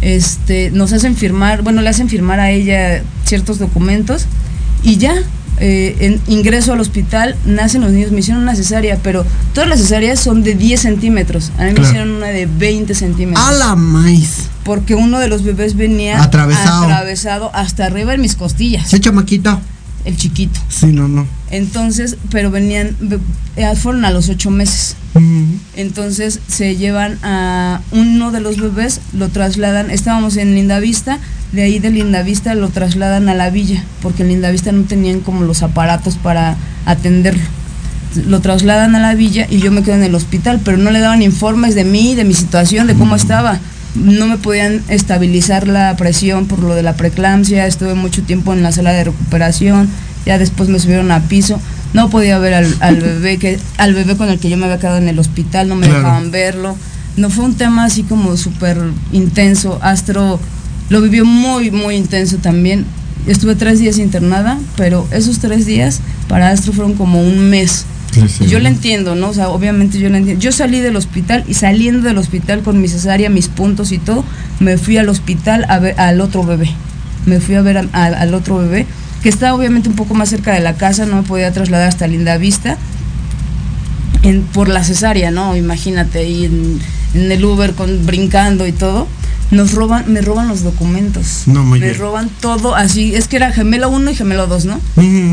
[0.00, 4.24] Este, nos hacen firmar, bueno, le hacen firmar a ella ciertos documentos
[4.82, 5.14] y ya,
[5.60, 9.80] eh, en ingreso al hospital, nacen los niños, me hicieron una cesárea, pero todas las
[9.80, 13.46] cesáreas son de 10 centímetros, a mí me hicieron una de 20 centímetros.
[13.46, 14.48] A la maíz.
[14.64, 16.84] Porque uno de los bebés venía Atravesado.
[16.84, 19.60] atravesado hasta arriba en mis costillas, ¿Sí, chamaquita?
[20.04, 20.58] el chiquito.
[20.68, 21.26] Sí, no, no.
[21.50, 22.96] Entonces, pero venían,
[23.56, 24.96] eh, fueron a los ocho meses.
[25.74, 31.18] Entonces se llevan a uno de los bebés, lo trasladan, estábamos en Lindavista,
[31.52, 35.44] de ahí de Lindavista lo trasladan a la villa, porque en Lindavista no tenían como
[35.44, 37.42] los aparatos para atenderlo.
[38.26, 41.00] Lo trasladan a la villa y yo me quedo en el hospital, pero no le
[41.00, 43.58] daban informes de mí, de mi situación, de cómo estaba.
[43.96, 48.62] No me podían estabilizar la presión por lo de la preeclampsia, estuve mucho tiempo en
[48.62, 49.88] la sala de recuperación,
[50.26, 51.60] ya después me subieron a piso,
[51.94, 54.78] no podía ver al, al bebé que al bebé con el que yo me había
[54.78, 56.00] quedado en el hospital, no me Claro.
[56.02, 56.76] dejaban verlo.
[57.16, 58.78] No fue un tema así como súper
[59.12, 59.78] intenso.
[59.82, 60.38] Astro
[60.88, 62.84] lo vivió muy, muy intenso también.
[63.26, 67.84] Estuve tres días internada, pero esos tres días para Astro fueron como un mes.
[68.48, 69.28] Yo le entiendo, ¿no?
[69.28, 70.40] O sea, obviamente yo le entiendo.
[70.42, 74.24] Yo salí del hospital y saliendo del hospital con mi cesárea, mis puntos y todo,
[74.58, 76.70] me fui al hospital a ver al otro bebé.
[77.26, 78.86] Me fui a ver a- a- al otro bebé,
[79.22, 82.06] que está obviamente un poco más cerca de la casa, no me podía trasladar hasta
[82.06, 82.76] Linda Vista.
[84.22, 85.56] En, por la cesárea, ¿no?
[85.56, 86.78] Imagínate, y en,
[87.14, 89.06] en el Uber con, brincando y todo.
[89.50, 91.42] Nos roban, me roban los documentos.
[91.46, 91.98] No, muy me bien.
[91.98, 93.14] roban todo así.
[93.14, 94.80] Es que era gemelo 1 y gemelo 2, ¿no?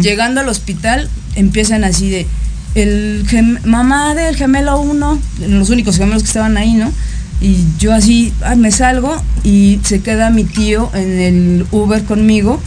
[0.01, 2.27] Llegando al hospital, empiezan así de.
[2.75, 5.19] El gem- mamá del gemelo 1,
[5.49, 6.91] los únicos gemelos que estaban ahí, ¿no?
[7.41, 12.61] Y yo así, ah, me salgo y se queda mi tío en el Uber conmigo.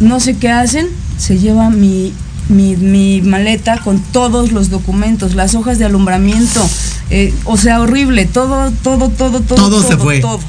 [0.00, 0.88] No sé qué hacen,
[1.18, 2.12] se lleva mi,
[2.48, 6.60] mi, mi maleta con todos los documentos, las hojas de alumbramiento,
[7.10, 9.56] eh, o sea, horrible, todo, todo, todo, todo.
[9.56, 10.20] Todo se fue.
[10.20, 10.40] Todo.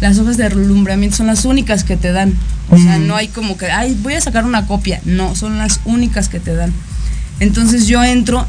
[0.00, 2.34] Las hojas de alumbramiento son las únicas que te dan.
[2.68, 5.00] O sea, no hay como que, ay, voy a sacar una copia.
[5.04, 6.72] No, son las únicas que te dan.
[7.38, 8.44] Entonces yo entro,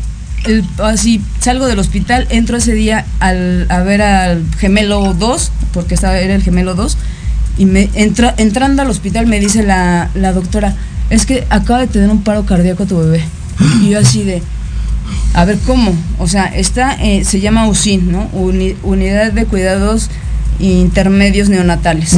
[0.46, 5.94] el- así salgo del hospital, entro ese día al, a ver al gemelo 2, porque
[5.94, 6.98] estaba, era el gemelo 2,
[7.58, 10.76] y me entra, entrando al hospital me dice la, la doctora,
[11.10, 13.24] es que acaba de tener un paro cardíaco tu bebé.
[13.82, 14.42] Y yo así de,
[15.34, 18.28] a ver cómo, o sea, está, eh, se llama USIN, ¿no?
[18.34, 20.10] Uni- Unidad de Cuidados
[20.60, 22.14] Intermedios Neonatales.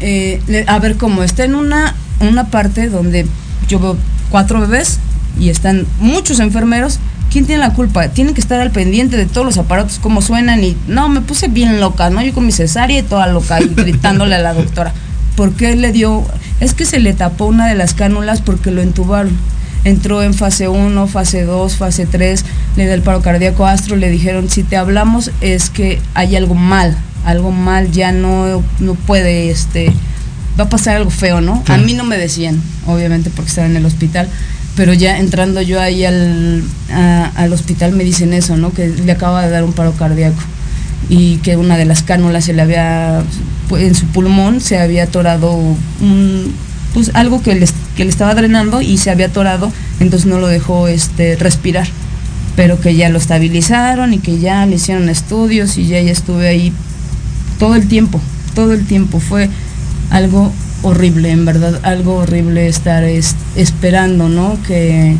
[0.00, 3.26] Eh, le- a ver cómo, está en una, una parte donde
[3.68, 3.96] yo veo
[4.30, 4.98] cuatro bebés
[5.38, 6.98] y están muchos enfermeros.
[7.30, 8.08] ¿Quién tiene la culpa?
[8.08, 11.48] Tienen que estar al pendiente de todos los aparatos, cómo suenan y no, me puse
[11.48, 12.22] bien loca, ¿no?
[12.22, 14.92] Yo con mi cesárea y toda loca y gritándole a la doctora.
[15.36, 16.24] ¿Por qué le dio?
[16.60, 19.36] Es que se le tapó una de las cánulas porque lo entubaron.
[19.82, 22.44] Entró en fase 1, fase 2, fase 3,
[22.76, 26.54] le da el paro cardíaco Astro, le dijeron, si te hablamos es que hay algo
[26.54, 26.96] mal,
[27.26, 29.92] algo mal, ya no, no puede este,
[30.58, 31.62] va a pasar algo feo, ¿no?
[31.68, 34.28] A mí no me decían, obviamente porque estaba en el hospital,
[34.76, 38.72] pero ya entrando yo ahí al, al hospital me dicen eso, ¿no?
[38.72, 40.40] Que le acaba de dar un paro cardíaco
[41.08, 43.22] y que una de las cánulas se le había,
[43.68, 46.54] pues, en su pulmón se había atorado un,
[46.92, 50.46] pues algo que le, que le estaba drenando y se había atorado, entonces no lo
[50.46, 51.88] dejó este, respirar,
[52.56, 56.48] pero que ya lo estabilizaron y que ya le hicieron estudios y ya, ya estuve
[56.48, 56.72] ahí
[57.58, 58.20] todo el tiempo,
[58.54, 59.50] todo el tiempo, fue
[60.10, 60.52] algo
[60.84, 63.04] horrible, en verdad, algo horrible estar
[63.56, 64.58] esperando, ¿no?
[64.66, 65.16] Que,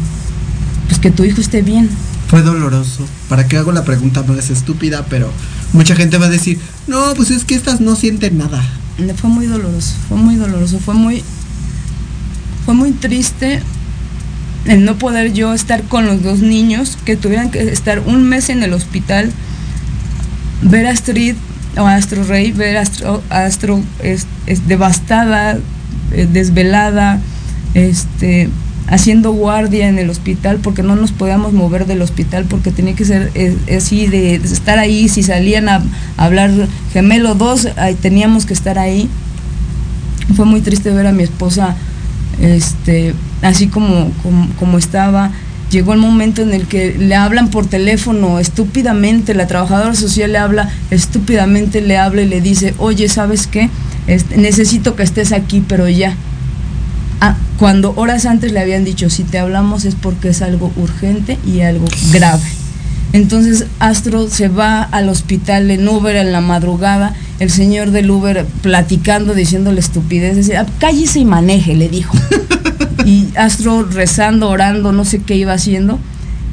[0.87, 1.89] pues que tu hijo esté bien.
[2.29, 3.07] Fue doloroso.
[3.29, 4.23] ¿Para qué hago la pregunta?
[4.27, 5.31] No es estúpida, pero
[5.73, 8.63] mucha gente va a decir, no, pues es que estas no sienten nada.
[9.17, 11.25] Fue muy doloroso, fue muy doloroso, fue muy,
[12.65, 13.61] fue muy triste
[14.67, 18.51] el no poder yo estar con los dos niños que tuvieran que estar un mes
[18.51, 19.33] en el hospital,
[20.63, 21.35] ver a Astrid
[21.77, 24.27] o Astro Rey, ver Astro, Astro es,
[24.67, 25.59] devastada,
[26.13, 27.21] eh, desvelada,
[27.75, 28.49] este,
[28.87, 33.05] haciendo guardia en el hospital porque no nos podíamos mover del hospital porque tenía que
[33.05, 35.83] ser eh, así de, estar ahí, si salían a,
[36.17, 36.51] hablar
[36.93, 39.09] gemelo dos, ahí teníamos que estar ahí.
[40.37, 41.77] Fue muy triste ver a mi esposa
[42.41, 44.11] este, así como,
[44.59, 45.31] como estaba
[45.71, 50.39] llegó el momento en el que le hablan por teléfono estúpidamente, la trabajadora social le
[50.39, 53.71] habla estúpidamente, le habla y le dice, oye, ¿sabes qué?
[54.07, 56.15] Este, necesito que estés aquí, pero ya.
[57.21, 61.39] Ah, cuando horas antes le habían dicho, si te hablamos es porque es algo urgente
[61.47, 62.43] y algo grave.
[63.15, 68.45] Entonces Astro se va al hospital en Uber en la madrugada, el señor del Uber
[68.61, 72.19] platicando, diciéndole estupidez, decía, cállese y maneje, le dijo.
[73.07, 76.01] y Astro rezando, orando, no sé qué iba haciendo.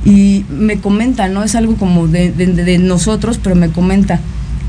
[0.05, 1.43] Y me comenta, ¿no?
[1.43, 4.19] Es algo como de, nosotros, pero me comenta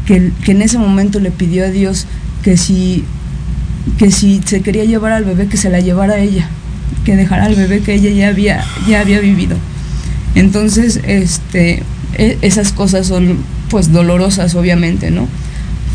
[0.06, 2.06] que, que, en ese momento le pidió a Dios
[2.42, 3.04] que si,
[3.98, 6.48] que si se quería llevar al bebé, que se la llevara a ella,
[7.04, 9.58] que dejara al bebé que ella ya había, ya había vivido.
[10.34, 11.82] Entonces, este,
[12.14, 13.38] e, esas cosas son
[13.70, 15.28] pues dolorosas, obviamente, ¿no?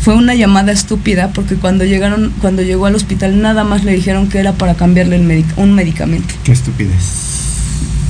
[0.02, 4.28] Fue una llamada estúpida porque cuando llegaron, cuando llegó al hospital nada más le dijeron
[4.28, 6.34] que era para cambiarle el un medicamento.
[6.44, 7.28] Qué estupidez.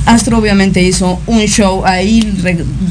[0.05, 2.21] Astro obviamente hizo un show ahí,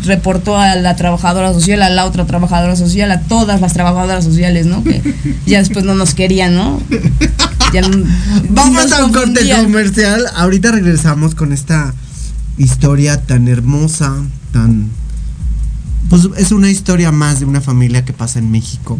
[0.05, 4.67] reportó a la trabajadora social, a la otra trabajadora social, a todas las trabajadoras sociales,
[4.67, 4.85] ¿no?
[4.85, 5.03] Que
[5.47, 6.81] ya después no nos querían, ¿no?
[8.51, 10.27] Vamos a un corte comercial.
[10.37, 11.93] Ahorita regresamos con esta
[12.59, 14.15] historia tan hermosa,
[14.53, 14.91] tan...
[16.11, 18.99] Pues es una historia más de una familia que pasa en México,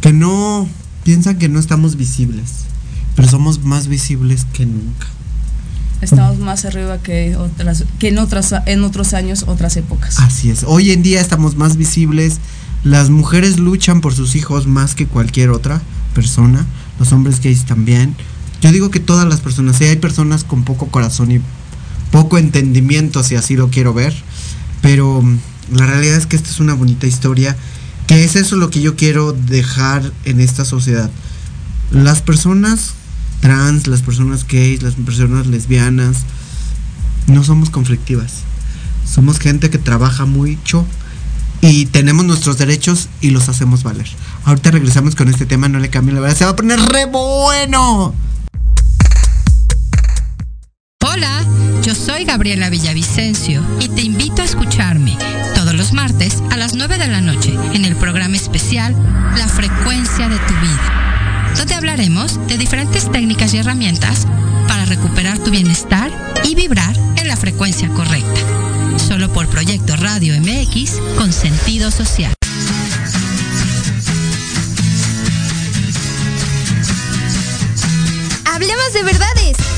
[0.00, 0.68] que no
[1.04, 2.64] piensan que no estamos visibles,
[3.14, 5.06] pero somos más visibles que nunca.
[6.00, 10.18] Estamos más arriba que otras, que en otras, en otros años, otras épocas.
[10.20, 10.64] Así es.
[10.64, 12.38] Hoy en día estamos más visibles.
[12.84, 15.82] Las mujeres luchan por sus hijos más que cualquier otra
[16.14, 16.66] persona.
[17.00, 18.14] Los hombres gays también.
[18.60, 21.40] Yo digo que todas las personas, si hay personas con poco corazón y
[22.10, 24.14] poco entendimiento, si así lo quiero ver,
[24.82, 25.38] pero mm,
[25.72, 27.56] la realidad es que esta es una bonita historia,
[28.06, 31.10] que es eso lo que yo quiero dejar en esta sociedad.
[31.90, 32.94] Las personas
[33.40, 36.18] trans, las personas gays, las personas lesbianas,
[37.26, 38.42] no somos conflictivas.
[39.06, 40.86] Somos gente que trabaja mucho
[41.60, 44.08] y tenemos nuestros derechos y los hacemos valer.
[44.44, 47.06] Ahorita regresamos con este tema, no le cambien la verdad, se va a poner re
[47.06, 48.14] bueno.
[51.10, 51.42] Hola,
[51.82, 55.16] yo soy Gabriela Villavicencio y te invito a escucharme
[55.54, 58.94] todos los martes a las 9 de la noche en el programa especial
[59.38, 64.26] La frecuencia de tu vida, donde hablaremos de diferentes técnicas y herramientas
[64.68, 66.10] para recuperar tu bienestar
[66.44, 68.40] y vibrar en la frecuencia correcta.
[68.98, 72.34] Solo por Proyecto Radio MX con sentido social.
[78.44, 79.77] Hablemos de verdades.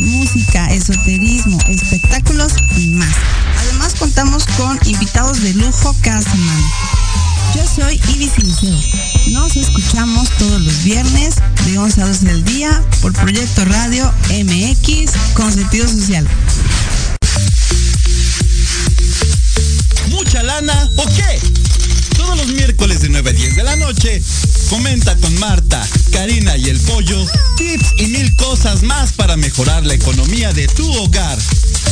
[0.00, 3.14] Música, esoterismo, espectáculos y más.
[3.58, 6.62] Además contamos con invitados de lujo cada semana.
[7.54, 8.78] Yo soy Ibis Liceo.
[9.28, 15.12] Nos escuchamos todos los viernes de 11 a 12 del día por Proyecto Radio MX
[15.34, 16.28] con sentido social.
[20.10, 21.40] ¿Mucha lana o qué?
[22.16, 24.22] Todos los miércoles de 9 a 10 de la noche,
[24.72, 27.26] comenta con Marta, Karina y el Pollo
[27.58, 31.38] tips y mil cosas más para mejorar la economía de tu hogar.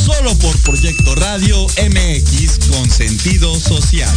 [0.07, 4.17] Solo por Proyecto Radio MX con sentido social.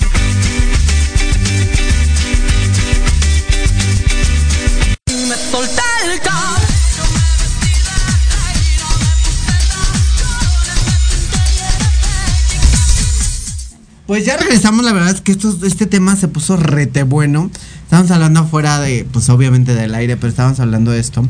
[14.11, 17.49] Pues ya regresamos, la verdad es que esto, este tema se puso rete bueno.
[17.83, 21.25] Estábamos hablando afuera de, pues obviamente del aire, pero estábamos hablando de esto.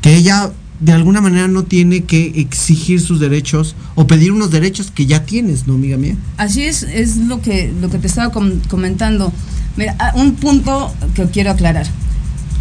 [0.00, 0.50] Que ella
[0.80, 5.24] de alguna manera no tiene que exigir sus derechos o pedir unos derechos que ya
[5.24, 6.16] tienes, ¿no, amiga mía?
[6.36, 9.32] Así es, es lo que, lo que te estaba com- comentando.
[9.76, 11.86] Mira, ah, un punto que quiero aclarar.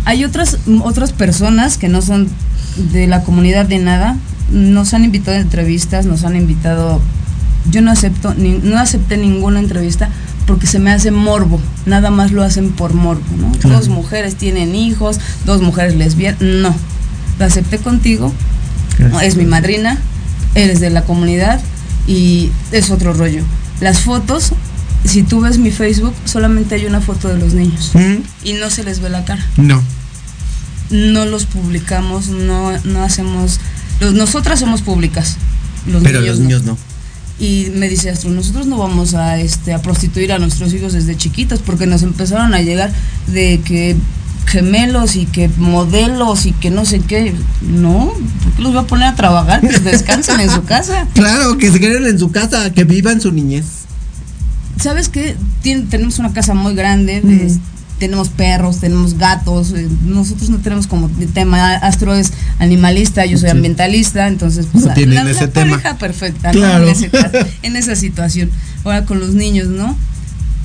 [0.05, 2.27] Hay otras, otras personas que no son
[2.93, 4.15] de la comunidad de nada,
[4.51, 7.01] nos han invitado a entrevistas, nos han invitado.
[7.71, 10.09] Yo no acepto, ni- no acepté ninguna entrevista
[10.45, 11.59] porque se me hace morbo.
[11.85, 13.51] Nada más lo hacen por morbo, ¿no?
[13.53, 13.77] Claro.
[13.79, 16.41] Dos mujeres tienen hijos, dos mujeres lesbianas.
[16.41, 16.75] No.
[17.39, 18.31] Lo acepté contigo.
[18.99, 19.23] Gracias.
[19.23, 19.97] Es mi madrina,
[20.53, 21.59] eres de la comunidad
[22.07, 23.43] y es otro rollo.
[23.81, 24.51] Las fotos,
[25.03, 27.91] si tú ves mi Facebook, solamente hay una foto de los niños
[28.43, 29.43] y no se les ve la cara.
[29.57, 29.81] No.
[30.91, 33.59] No los publicamos, no, no hacemos.
[33.99, 35.37] los- nosotras somos públicas.
[35.87, 36.77] Los pero niños los niños no.
[37.39, 41.17] Y me dice Astro, nosotros no vamos a este a prostituir a nuestros hijos desde
[41.17, 42.91] chiquitos porque nos empezaron a llegar
[43.27, 43.95] de que
[44.47, 47.33] gemelos y que modelos y que no sé qué.
[47.61, 48.13] No,
[48.43, 49.59] ¿por qué los voy a poner a trabajar?
[49.61, 51.07] Que descansen en su casa.
[51.13, 53.65] Claro, que se queden en su casa, que vivan su niñez.
[54.81, 55.35] ¿Sabes qué?
[55.63, 57.57] Tien- tenemos una casa muy grande, es-
[57.99, 63.49] tenemos perros, tenemos gatos, eh, nosotros no tenemos como tema, Astro es animalista, yo soy
[63.49, 63.55] Sí.
[63.55, 65.77] ambientalista, entonces pues, No la- ese la tema.
[65.77, 66.59] pareja perfecta, ¿no?
[66.59, 66.83] Claro.
[66.85, 68.49] En, ese caso, en esa situación.
[68.83, 69.95] Ahora con los niños, ¿no?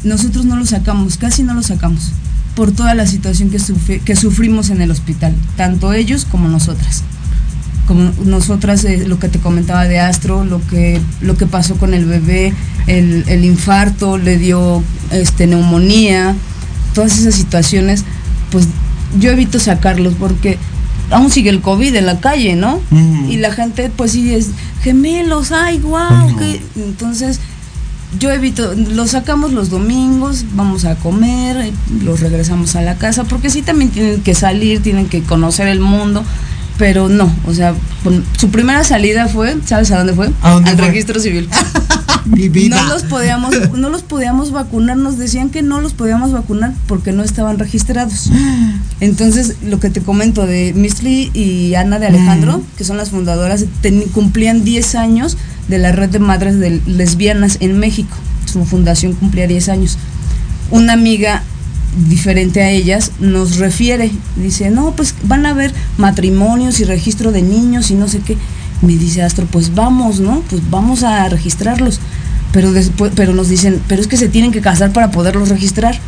[0.04, 2.10] Nosotros no los sacamos, casi no los sacamos,
[2.56, 7.02] por toda la situación que, sufri- que sufrimos en el hospital, tanto ellos como nosotras
[7.86, 11.92] como nosotras eh, lo que te comentaba de Astro, lo que lo que pasó con
[11.92, 12.54] el bebé,
[12.86, 16.36] el, el infarto, le dio este neumonía,
[16.94, 18.04] todas esas situaciones,
[18.50, 18.66] pues
[19.18, 20.58] yo evito sacarlos porque
[21.10, 22.80] aún sigue el COVID en la calle, ¿no?
[23.28, 24.48] Y la gente pues sí es
[24.82, 26.28] gemelos, ay, guau,
[26.76, 27.40] entonces
[28.18, 31.72] yo evito, los sacamos los domingos, vamos a comer,
[32.02, 35.80] los regresamos a la casa, porque sí también tienen que salir, tienen que conocer el
[35.80, 36.24] mundo,
[36.76, 37.74] pero no, o sea,
[38.38, 40.30] su primera salida fue, ¿sabes a dónde fue?
[40.42, 40.86] ¿A dónde Al fue?
[40.88, 41.48] registro civil.
[42.30, 42.80] Mi vida.
[42.82, 47.12] No los podíamos, no los podíamos vacunar, nos decían que no los podíamos vacunar porque
[47.12, 48.30] no estaban registrados.
[49.00, 53.64] Entonces, lo que te comento de Misli y Ana de Alejandro, que son las fundadoras,
[53.80, 55.36] ten- cumplían 10 años
[55.68, 58.16] de la red de madres de lesbianas en México.
[58.46, 59.98] Su fundación cumplía 10 años.
[60.70, 61.42] Una amiga
[62.08, 67.42] diferente a ellas nos refiere, dice, no, pues van a haber matrimonios y registro de
[67.42, 68.36] niños y no sé qué.
[68.82, 70.40] Me dice Astro, pues vamos, ¿no?
[70.48, 72.00] Pues vamos a registrarlos.
[72.52, 75.98] Pero después, pero nos dicen, pero es que se tienen que casar para poderlos registrar.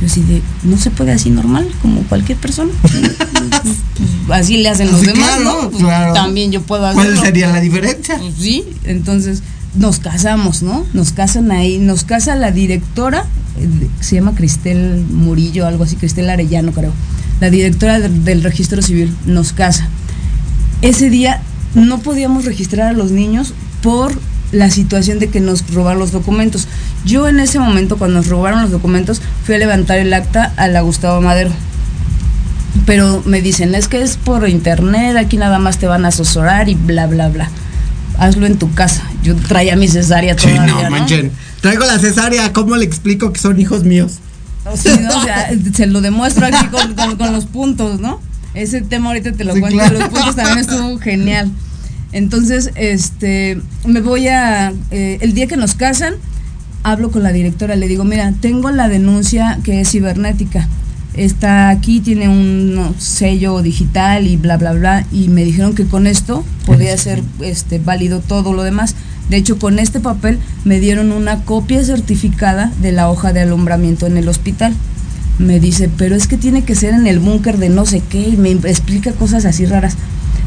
[0.00, 2.70] Yo así de, no se puede así normal, como cualquier persona.
[4.26, 5.70] Pues, así le hacen los Sí, demás, claro, ¿no?
[5.70, 6.12] Pues, claro.
[6.12, 7.10] También yo puedo hacerlo.
[7.14, 8.18] ¿Cuál sería la diferencia?
[8.18, 9.42] Pues sí, entonces
[9.74, 10.84] nos casamos, ¿no?
[10.92, 13.24] Nos casan ahí, nos casa la directora,
[13.58, 16.92] eh, se llama Cristel Murillo, algo así, Cristel Arellano creo,
[17.40, 19.88] la directora del registro civil, nos casa.
[20.82, 21.42] Ese día
[21.74, 24.18] no podíamos registrar a los niños por
[24.52, 26.68] la situación de que nos robaron los documentos.
[27.04, 30.68] Yo en ese momento, cuando nos robaron los documentos, fui a levantar el acta a
[30.68, 31.50] la Gustavo Madero.
[32.86, 36.68] Pero me dicen, es que es por internet, aquí nada más te van a asesorar
[36.68, 37.50] y bla, bla, bla.
[38.18, 39.02] Hazlo en tu casa.
[39.22, 40.90] Yo traía mi cesárea Sí, todavía, no, ¿no?
[40.90, 41.30] manchen.
[41.60, 44.18] Traigo la cesárea, ¿cómo le explico que son hijos míos?
[44.74, 45.18] Sí, ¿no?
[45.18, 48.20] O sea, se lo demuestro aquí con, con- con los puntos, ¿no?
[48.54, 49.98] Ese tema ahorita te lo Sí, cuento, claro.
[49.98, 51.50] los puntos también estuvo genial.
[52.12, 56.14] Entonces, este, me voy a, eh, el día que nos casan,
[56.82, 60.68] hablo con la directora, le digo, mira, tengo la denuncia que es cibernética.
[61.14, 65.06] Está aquí, tiene un no, sello digital y bla, bla, bla.
[65.10, 68.94] Y me dijeron que con esto podía ser este, válido todo lo demás.
[69.28, 74.06] De hecho, con este papel me dieron una copia certificada de la hoja de alumbramiento
[74.06, 74.72] en el hospital.
[75.38, 78.28] Me dice, pero es que tiene que ser en el búnker de no sé qué,
[78.28, 79.94] y me explica cosas así raras.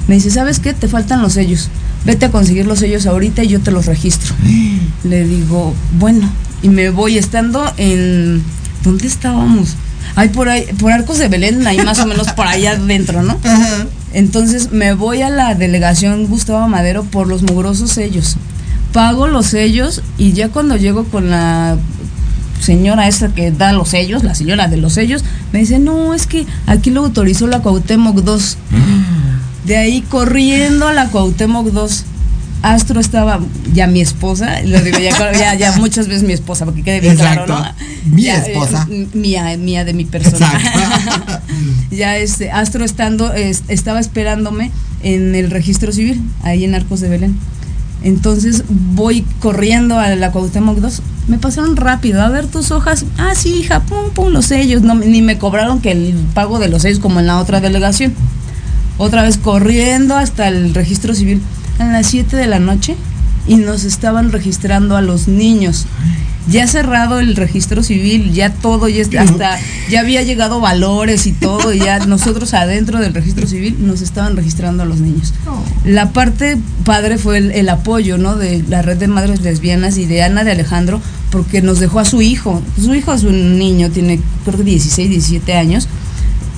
[0.07, 0.73] Me dice, ¿sabes qué?
[0.73, 1.69] Te faltan los sellos.
[2.05, 4.35] Vete a conseguir los sellos ahorita y yo te los registro.
[5.03, 6.29] Le digo, bueno,
[6.61, 8.43] y me voy estando en...
[8.83, 9.75] ¿Dónde estábamos?
[10.15, 13.39] Ay, por ahí, por Arcos de Belén, ahí más o menos por allá adentro, ¿no?
[14.13, 18.37] Entonces me voy a la delegación Gustavo Madero por los mugrosos sellos.
[18.91, 21.77] Pago los sellos y ya cuando llego con la
[22.61, 26.27] señora esa que da los sellos, la señora de los sellos, me dice, no, es
[26.27, 28.57] que aquí lo autorizó la Cuauhtémoc 2.
[29.65, 32.05] De ahí corriendo a la Cuauhtémoc 2.
[32.63, 33.39] Astro estaba
[33.73, 37.47] ya mi esposa, lo digo ya, ya, muchas veces mi esposa, porque quede bien claro,
[37.47, 37.65] ¿no?
[38.05, 38.87] Mi esposa.
[38.91, 40.51] Eh, mía, mía de mi persona.
[41.91, 44.69] ya este, Astro estando, estaba esperándome
[45.01, 47.35] en el registro civil, ahí en Arcos de Belén.
[48.03, 51.01] Entonces voy corriendo a la Cuauhtémoc 2.
[51.27, 52.21] Me pasaron rápido.
[52.21, 53.05] A ver tus hojas.
[53.17, 54.81] Ah, sí, hija, pum, pum, los sellos.
[54.81, 58.13] Ni me cobraron que el pago de los sellos como en la otra delegación.
[58.97, 61.41] Otra vez corriendo hasta el registro civil
[61.79, 62.95] a las 7 de la noche
[63.47, 65.85] y nos estaban registrando a los niños.
[66.49, 71.73] Ya cerrado el registro civil, ya todo, ya hasta ya había llegado valores y todo,
[71.73, 75.33] y ya nosotros adentro del registro civil nos estaban registrando a los niños.
[75.85, 78.35] La parte padre fue el, apoyo, ¿no?
[78.35, 80.99] De la red de madres lesbianas y de Ana de Alejandro,
[81.31, 82.61] porque nos dejó a su hijo.
[82.81, 85.87] Su hijo es un niño, tiene creo que 16, 17 años,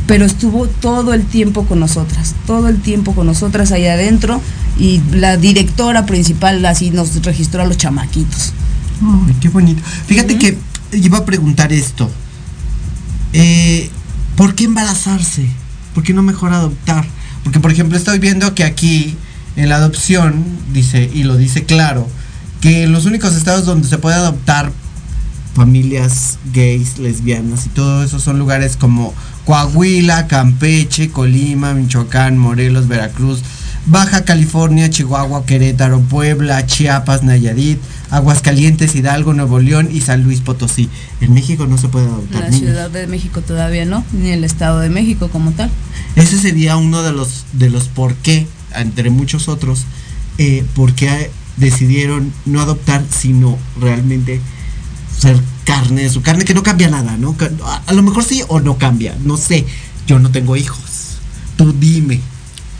[0.07, 4.41] pero estuvo todo el tiempo con nosotras, todo el tiempo con nosotras ahí adentro
[4.77, 8.53] y la directora principal así nos registró a los chamaquitos.
[9.03, 9.81] Ay, qué bonito.
[10.07, 10.57] Fíjate que
[10.93, 12.09] iba a preguntar esto.
[13.33, 13.89] Eh,
[14.35, 15.47] ¿Por qué embarazarse?
[15.93, 17.05] ¿Por qué no mejor adoptar?
[17.43, 19.15] Porque, por ejemplo, estoy viendo que aquí
[19.55, 22.07] en la adopción, dice, y lo dice claro,
[22.61, 24.71] que los únicos estados donde se puede adoptar
[25.53, 29.13] familias gays, lesbianas y todo eso son lugares como
[29.45, 33.43] Coahuila, Campeche, Colima, Michoacán, Morelos, Veracruz,
[33.85, 37.79] Baja California, Chihuahua, Querétaro, Puebla, Chiapas, Nayarit,
[38.13, 40.87] Aguascalientes, Hidalgo, Nuevo León y San Luis Potosí.
[41.19, 42.41] En México no se puede adoptar.
[42.43, 45.71] La Ciudad de México todavía no, ni el Estado de México como tal.
[46.15, 48.45] Ese sería uno de los de los por qué,
[48.75, 49.85] entre muchos otros,
[50.37, 54.39] eh, por qué decidieron no adoptar, sino realmente
[55.17, 57.35] ser carne de su carne, que no cambia nada, ¿no?
[57.87, 59.65] A, lo mejor sí o no cambia, no sé.
[60.05, 61.17] Yo no tengo hijos.
[61.55, 62.19] Tú dime.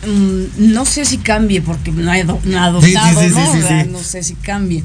[0.05, 3.85] Mm, no sé si cambie porque no he, adoptado, ¿no?
[3.93, 4.83] no sé si cambie.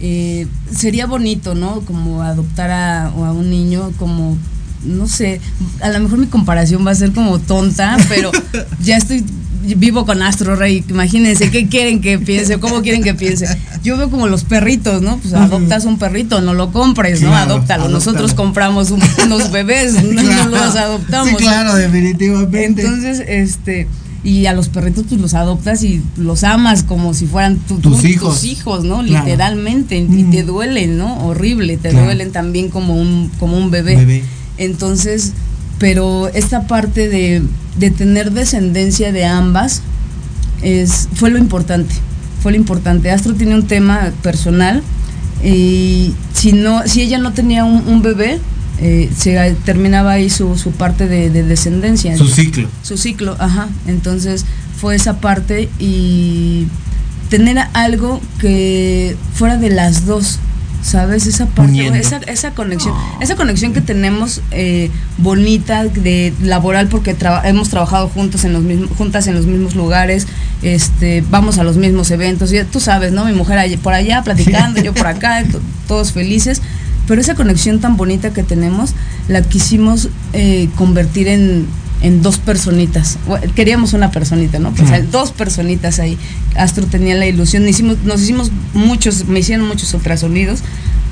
[0.00, 1.80] Eh, sería bonito, ¿no?
[1.80, 4.36] Como adoptar a, a un niño como
[4.84, 5.40] no sé,
[5.80, 8.30] a lo mejor mi comparación va a ser como tonta, pero
[8.80, 9.24] ya estoy
[9.76, 13.46] vivo con Astro Rey, imagínense qué quieren que piense, cómo quieren que piense.
[13.82, 15.18] Yo veo como los perritos, ¿no?
[15.18, 17.34] Pues adoptas un perrito, no lo compres, ¿no?
[17.34, 17.88] Adóptalo.
[17.88, 21.30] Nosotros compramos unos bebés, no, los adoptamos.
[21.30, 22.82] Sí, claro, definitivamente.
[22.82, 23.88] Entonces, este
[24.28, 28.34] y a los perritos pues los adoptas y los amas como si fueran tus, hijos.
[28.34, 29.02] tus hijos, ¿no?
[29.02, 31.26] Literalmente y te duelen, ¿no?
[31.26, 33.96] Horrible, te duelen también como un como un bebé.
[33.96, 34.24] bebé.
[34.58, 35.32] Entonces,
[35.78, 37.42] pero esta parte de,
[37.90, 39.82] tener descendencia de ambas
[40.62, 41.94] es, fue lo importante,
[42.42, 43.10] fue lo importante.
[43.10, 44.82] Astro tiene un tema personal
[45.42, 48.40] y si, no, si ella no tenía un, bebé,
[48.80, 52.16] eh, se terminaba ahí su, su parte de, de, descendencia.
[52.16, 52.68] Su ciclo.
[52.82, 53.68] Su ciclo, ajá.
[53.86, 54.44] Entonces
[54.78, 56.68] fue esa parte y
[57.28, 60.38] tener algo que fuera de las dos,
[60.82, 61.26] ¿sabes?
[61.26, 67.68] Esa parte, esa, esa, conexión, esa conexión que tenemos eh, bonita de laboral porque hemos
[67.68, 70.26] trabajado juntas en los mismos, juntas en los mismos lugares,
[70.62, 73.24] este, vamos a los mismos eventos, y tú sabes, ¿no?
[73.24, 75.44] Mi mujer por allá platicando, yo por acá,
[75.86, 76.62] todos felices,
[77.08, 78.92] pero esa conexión tan bonita que tenemos
[79.26, 81.66] la quisimos eh, convertir en
[82.00, 83.18] en dos personitas.
[83.54, 84.72] Queríamos una personita, ¿no?
[84.72, 86.16] Pues dos personitas ahí.
[86.56, 87.66] Astro tenía la ilusión.
[87.66, 90.60] Hicimos, nos hicimos muchos, me hicieron muchos ultrasonidos,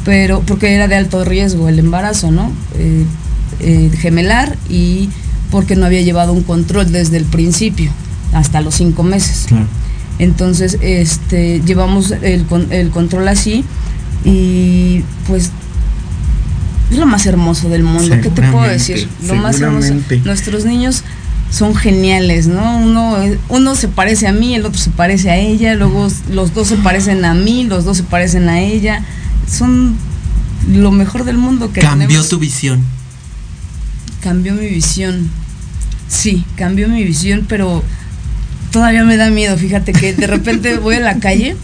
[0.04, 2.52] pero porque era de alto riesgo el embarazo, ¿no?
[2.78, 3.04] Eh,
[3.60, 5.08] eh, gemelar y
[5.50, 7.90] porque no había llevado un control desde el principio,
[8.32, 9.46] hasta los cinco meses.
[10.18, 13.64] Entonces, este, llevamos el, el control así
[14.24, 15.50] y pues
[16.90, 18.16] es lo más hermoso del mundo.
[18.22, 19.08] ¿Qué te puedo decir?
[19.26, 19.94] Lo más hermoso.
[20.24, 21.02] Nuestros niños
[21.50, 22.78] son geniales, ¿no?
[22.78, 23.16] Uno,
[23.48, 26.76] uno se parece a mí, el otro se parece a ella, luego los dos se
[26.76, 29.02] parecen a mí, los dos se parecen a ella.
[29.48, 29.96] Son
[30.70, 32.82] lo mejor del mundo que Cambió tu visión.
[34.20, 35.30] Cambió mi visión.
[36.08, 37.82] Sí, cambió mi visión, pero
[38.70, 39.56] todavía me da miedo.
[39.56, 41.56] Fíjate que de repente voy a la calle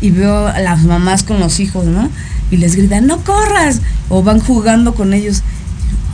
[0.00, 2.10] y veo a las mamás con los hijos, ¿no?
[2.52, 5.42] Y les gritan, no corras, o van jugando con ellos.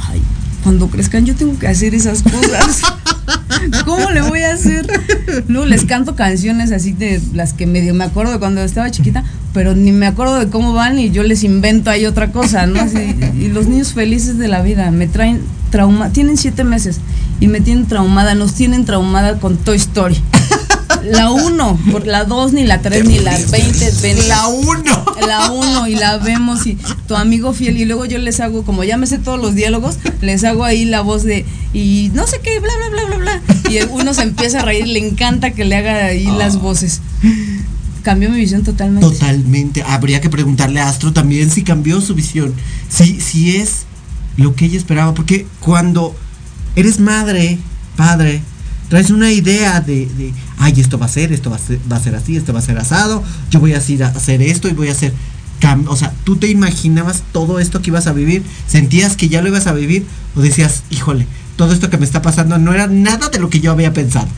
[0.09, 0.23] Ay,
[0.63, 2.81] cuando crezcan yo tengo que hacer esas cosas.
[3.85, 4.87] ¿Cómo le voy a hacer?
[5.49, 9.25] Luego les canto canciones así de las que medio me acuerdo de cuando estaba chiquita,
[9.53, 12.81] pero ni me acuerdo de cómo van y yo les invento ahí otra cosa, ¿no?
[13.37, 17.01] Y los niños felices de la vida me traen trauma, tienen siete meses
[17.41, 20.17] y me tienen traumada, nos tienen traumada con Toy Story.
[21.05, 24.29] La 1, la 2, ni la 3, ni la 20, 20.
[24.29, 25.05] La 1.
[25.27, 28.85] La 1 y la vemos y tu amigo fiel y luego yo les hago, como
[28.85, 32.41] ya me sé todos los diálogos, les hago ahí la voz de y no sé
[32.43, 33.71] qué, bla, bla, bla, bla, bla.
[33.71, 37.01] Y uno se empieza a reír, le encanta que le haga ahí las voces.
[38.03, 39.07] Cambió mi visión totalmente.
[39.07, 39.83] Totalmente.
[39.83, 42.55] Habría que preguntarle a Astro también si cambió su visión.
[42.89, 43.85] Si, si es
[44.37, 45.13] lo que ella esperaba.
[45.13, 46.15] Porque cuando
[46.75, 47.59] eres madre,
[47.97, 48.41] padre,
[48.89, 51.97] traes una idea de, de ay, esto va a ser, esto va a ser, va
[51.97, 54.89] a ser así, esto va a ser asado, yo voy a hacer, esto y voy
[54.89, 55.13] a hacer...
[55.89, 59.49] O sea, tú te imaginabas todo esto que ibas a vivir, sentías que ya lo
[59.49, 60.07] ibas a vivir
[60.37, 63.59] o decías, híjole, todo esto que me está pasando no era nada de lo que
[63.59, 64.29] yo había pensado.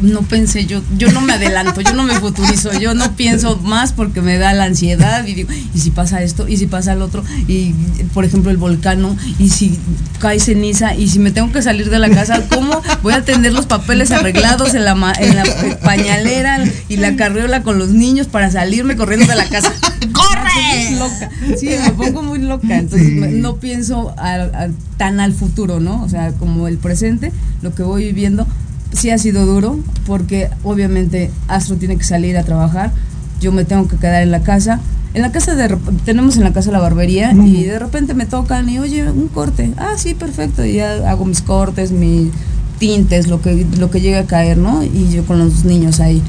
[0.00, 3.92] No pensé, yo, yo no me adelanto, yo no me futurizo, yo no pienso más
[3.92, 6.48] porque me da la ansiedad y digo, ¿y si pasa esto?
[6.48, 7.22] ¿Y si pasa el otro?
[7.48, 7.72] Y
[8.12, 9.16] por ejemplo el volcán, ¿no?
[9.38, 9.78] ¿Y si
[10.18, 10.94] cae ceniza?
[10.94, 12.42] ¿Y si me tengo que salir de la casa?
[12.50, 15.44] ¿Cómo voy a tener los papeles arreglados en la, ma- en la
[15.84, 16.58] pañalera
[16.88, 19.72] y la carriola con los niños para salirme corriendo de la casa?
[20.12, 20.90] ¡Corre!
[20.98, 21.30] loca.
[21.58, 26.02] Sí, me pongo muy loca, entonces me- no pienso a- a- tan al futuro, ¿no?
[26.02, 28.46] O sea, como el presente, lo que voy viviendo
[28.94, 32.92] sí ha sido duro porque obviamente Astro tiene que salir a trabajar,
[33.40, 34.80] yo me tengo que quedar en la casa.
[35.12, 38.68] En la casa de tenemos en la casa la barbería y de repente me tocan
[38.68, 39.72] y oye, un corte.
[39.76, 40.64] Ah, sí, perfecto.
[40.64, 42.30] Y ya hago mis cortes, mis
[42.78, 44.82] tintes, lo que lo que llegue a caer, ¿no?
[44.82, 46.20] Y yo con los niños ahí.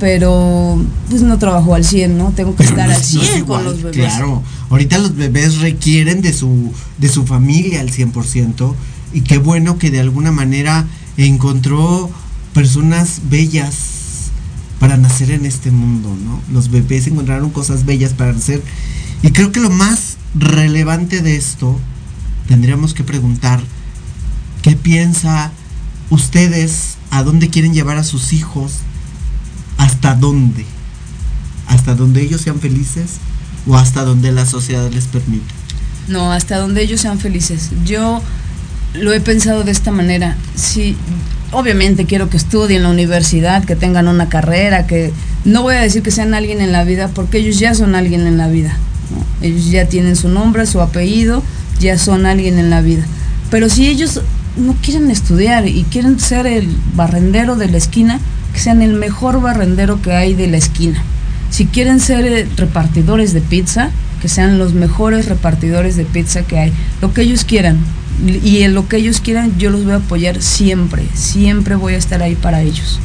[0.00, 2.30] Pero pues no trabajo al 100, ¿no?
[2.30, 3.96] Tengo que Pero estar no al es- no 100 es con los bebés.
[3.96, 8.74] Claro, ahorita los bebés requieren de su, de su familia al 100%
[9.12, 12.10] y qué bueno que de alguna manera encontró
[12.54, 13.74] personas bellas
[14.78, 16.40] para nacer en este mundo, ¿no?
[16.52, 18.62] Los bebés encontraron cosas bellas para nacer
[19.22, 21.76] y creo que lo más relevante de esto
[22.46, 23.60] tendríamos que preguntar
[24.62, 25.50] qué piensa
[26.10, 28.74] ustedes, a dónde quieren llevar a sus hijos,
[29.78, 30.66] hasta dónde,
[31.66, 33.16] hasta donde ellos sean felices
[33.66, 35.46] o hasta donde la sociedad les permite.
[36.08, 37.70] No, hasta donde ellos sean felices.
[37.84, 38.22] Yo
[38.94, 40.36] lo he pensado de esta manera.
[40.54, 40.96] Sí,
[41.52, 45.12] obviamente quiero que estudien en la universidad, que tengan una carrera, que
[45.44, 48.26] no voy a decir que sean alguien en la vida, porque ellos ya son alguien
[48.26, 48.76] en la vida.
[49.40, 51.42] Ellos ya tienen su nombre, su apellido,
[51.80, 53.04] ya son alguien en la vida.
[53.50, 54.20] Pero si ellos
[54.56, 58.20] no quieren estudiar y quieren ser el barrendero de la esquina,
[58.52, 61.02] que sean el mejor barrendero que hay de la esquina.
[61.50, 66.58] Si quieren ser eh, repartidores de pizza, que sean los mejores repartidores de pizza que
[66.58, 66.72] hay.
[67.00, 67.78] Lo que ellos quieran.
[68.42, 71.04] Y en lo que ellos quieran, yo los voy a apoyar siempre.
[71.14, 72.98] Siempre voy a estar ahí para ellos.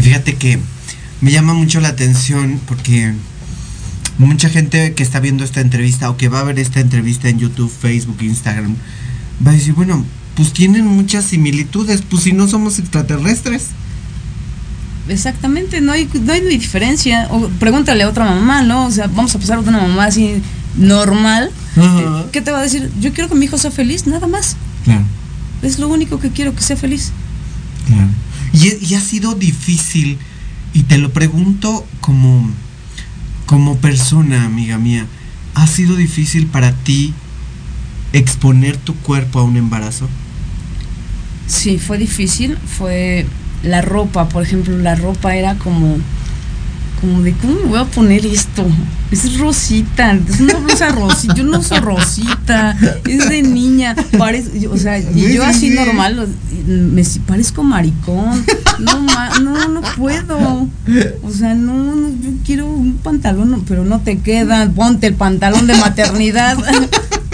[0.00, 0.58] Fíjate que
[1.20, 3.12] me llama mucho la atención porque
[4.18, 7.38] mucha gente que está viendo esta entrevista o que va a ver esta entrevista en
[7.38, 8.76] YouTube, Facebook, Instagram,
[9.46, 10.04] va a decir, bueno,
[10.36, 13.68] pues tienen muchas similitudes, pues si no somos extraterrestres.
[15.10, 17.28] Exactamente, no hay, no hay diferencia.
[17.30, 18.86] O pregúntale a otra mamá, ¿no?
[18.86, 20.42] O sea, vamos a pasar a una mamá así
[20.76, 21.50] normal.
[21.76, 22.26] Ajá.
[22.32, 22.90] ¿Qué te va a decir?
[23.00, 24.56] Yo quiero que mi hijo sea feliz, nada más.
[24.84, 25.04] Claro,
[25.62, 27.12] Es lo único que quiero, que sea feliz.
[27.86, 28.08] claro.
[28.52, 30.18] Y, y ha sido difícil,
[30.74, 32.50] y te lo pregunto como,
[33.46, 35.06] como persona, amiga mía,
[35.54, 37.14] ¿ha sido difícil para ti
[38.12, 40.08] exponer tu cuerpo a un embarazo?
[41.46, 43.26] Sí, fue difícil, fue
[43.62, 45.98] la ropa, por ejemplo, la ropa era como
[47.00, 48.66] como de cómo me voy a poner esto.
[49.10, 52.76] Es rosita, es una blusa rosita, yo no uso rosita,
[53.08, 56.28] es de niña, parece, o sea, y yo así normal,
[56.66, 58.44] me parezco maricón,
[58.80, 60.68] no ma- no no puedo.
[61.22, 65.66] O sea, no, no, yo quiero un pantalón, pero no te queda, ponte el pantalón
[65.66, 66.58] de maternidad.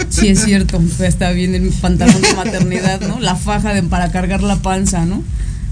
[0.09, 3.19] Sí, es cierto, está bien el pantalón de maternidad, ¿no?
[3.19, 5.21] La faja de, para cargar la panza, ¿no?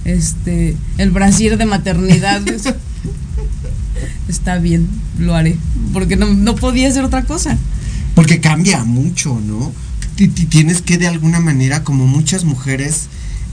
[0.06, 2.42] Este, el brasier de maternidad.
[4.28, 4.88] Está bien,
[5.20, 5.56] lo haré,
[5.94, 7.58] porque no, no podía hacer otra cosa.
[8.16, 9.72] Porque cambia mucho, ¿no?
[10.16, 13.08] Ti- Tienes que de alguna manera, como muchas mujeres,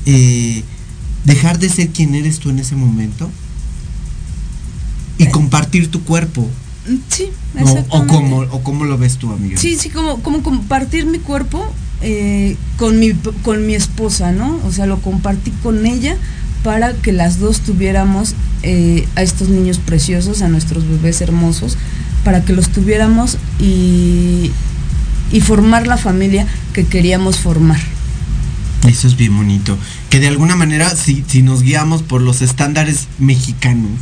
[0.07, 0.63] eh,
[1.25, 3.31] dejar de ser quien eres tú en ese momento
[5.19, 6.49] y compartir tu cuerpo.
[7.09, 7.73] Sí, ¿no?
[7.91, 9.59] O, cómo, o cómo lo ves tú, amiga.
[9.59, 13.13] Sí, sí, como, como compartir mi cuerpo eh, con, mi,
[13.45, 14.59] con mi esposa, ¿no?
[14.65, 16.17] O sea, lo compartí con ella
[16.63, 21.77] para que las dos tuviéramos eh, a estos niños preciosos, a nuestros bebés hermosos,
[22.25, 24.51] para que los tuviéramos y,
[25.33, 27.81] y formar la familia que queríamos formar.
[28.87, 29.79] Eso es bien bonito.
[30.11, 33.93] Que de alguna manera, si, si nos guiamos por los estándares mexicanos,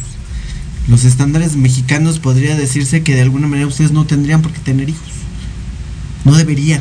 [0.89, 4.89] los estándares mexicanos podría decirse que de alguna manera ustedes no tendrían por qué tener
[4.89, 5.09] hijos.
[6.25, 6.81] No deberían.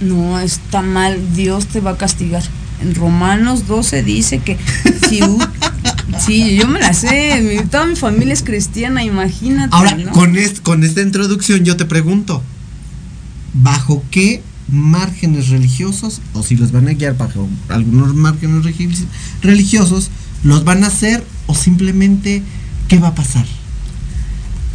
[0.00, 2.42] No, está mal, Dios te va a castigar.
[2.82, 4.56] En Romanos 12 dice que
[5.08, 5.20] si...
[6.26, 9.74] sí, yo me la sé, mi- toda mi familia es cristiana, imagínate.
[9.74, 10.12] Ahora, ¿no?
[10.12, 12.42] con, est- con esta introducción yo te pregunto,
[13.54, 18.64] ¿bajo qué márgenes religiosos, o si los van a guiar bajo algunos márgenes
[19.42, 20.10] religiosos,
[20.44, 22.42] los van a hacer o simplemente
[22.88, 23.44] qué va a pasar?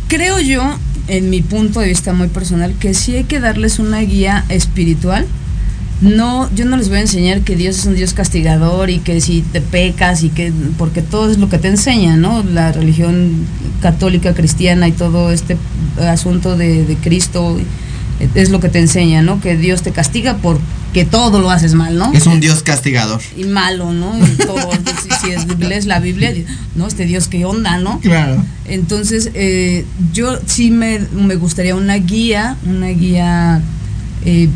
[0.07, 0.61] Creo yo,
[1.07, 5.25] en mi punto de vista muy personal, que sí hay que darles una guía espiritual.
[6.01, 9.21] No, yo no les voy a enseñar que Dios es un Dios castigador y que
[9.21, 12.43] si te pecas y que porque todo es lo que te enseña, ¿no?
[12.43, 13.45] La religión
[13.81, 15.57] católica, cristiana y todo este
[15.97, 17.57] asunto de, de Cristo
[18.33, 19.41] es lo que te enseña, ¿no?
[19.41, 22.11] Que Dios te castiga porque todo lo haces mal, ¿no?
[22.13, 23.21] Es un Dios castigador.
[23.37, 24.17] y malo, ¿no?
[24.17, 26.33] Y todo, si, si es, lees la Biblia,
[26.75, 26.87] ¿no?
[26.87, 27.99] Este Dios, ¿qué onda, no?
[27.99, 28.43] Claro.
[28.65, 33.61] Entonces, eh, yo sí me, me gustaría una guía, una guía
[34.25, 34.49] eh,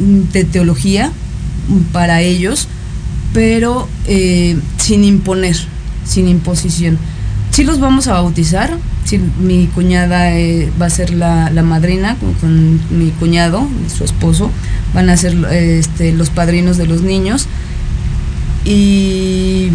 [0.00, 1.12] de teología
[1.92, 2.68] para ellos,
[3.32, 5.56] pero eh, sin imponer,
[6.04, 6.98] sin imposición.
[7.50, 12.16] Sí los vamos a bautizar, sí, mi cuñada eh, va a ser la, la madrina
[12.16, 14.50] con, con mi cuñado, su esposo,
[14.94, 17.46] van a ser eh, este, los padrinos de los niños
[18.64, 19.70] y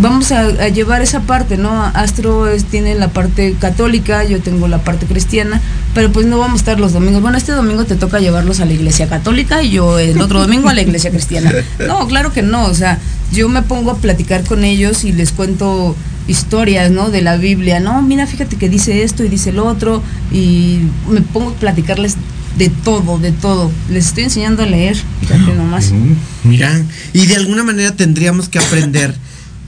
[0.00, 1.84] vamos a, a llevar esa parte, ¿no?
[1.94, 5.60] Astro es- tiene la parte católica, yo tengo la parte cristiana,
[5.94, 7.22] pero pues no vamos a estar los domingos.
[7.22, 10.68] Bueno, este domingo te toca llevarlos a la iglesia católica y yo el otro domingo
[10.68, 11.52] a la iglesia cristiana.
[11.86, 12.98] No, claro que no, o sea,
[13.32, 15.96] yo me pongo a platicar con ellos y les cuento
[16.28, 17.10] historias, ¿no?
[17.10, 18.02] De la Biblia, ¿no?
[18.02, 22.16] Mira, fíjate que dice esto y dice lo otro y me pongo a platicarles
[22.58, 23.70] de todo, de todo.
[23.90, 25.90] Les estoy enseñando a leer, fíjate nomás.
[25.90, 26.14] Mm,
[26.44, 29.14] Mira, y de alguna manera tendríamos que aprender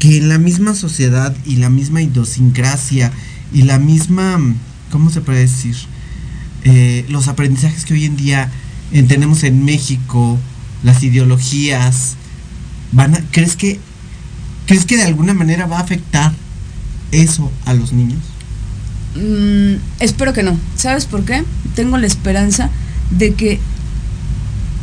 [0.03, 3.13] que en la misma sociedad y la misma idiosincrasia
[3.55, 4.37] y la misma,
[4.91, 5.77] ¿cómo se puede decir?
[6.65, 8.51] Eh, los aprendizajes que hoy en día
[9.07, 10.41] tenemos en México,
[10.83, 12.17] las ideologías,
[12.91, 13.79] van a, ¿crees que
[14.67, 16.33] crees que de alguna manera va a afectar
[17.13, 18.19] eso a los niños?
[19.15, 20.59] Mm, espero que no.
[20.75, 21.45] ¿Sabes por qué?
[21.77, 22.71] Tengo la esperanza
[23.13, 23.61] de que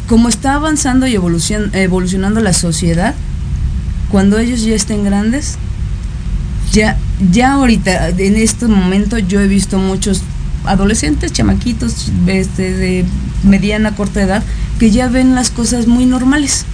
[0.08, 3.16] como está avanzando y evolucion- evolucionando la sociedad,
[4.12, 5.58] cuando ellos ya estén grandes,
[6.72, 6.98] ya,
[7.32, 10.22] ya ahorita, en este momento, yo he visto muchos
[10.66, 13.06] adolescentes, chamaquitos este, de
[13.44, 14.44] mediana, corta edad,
[14.80, 16.66] que ya ven las cosas muy normales.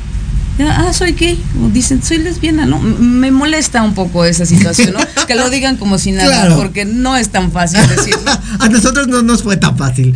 [0.57, 2.80] Ya, ah, soy gay, o dicen, soy lesbiana, ¿no?
[2.80, 4.99] Me molesta un poco esa situación, ¿no?
[5.28, 6.56] que lo digan como si nada, Claro.
[6.57, 8.32] porque no es tan fácil decirlo.
[8.60, 10.16] A nosotros no nos fue tan fácil.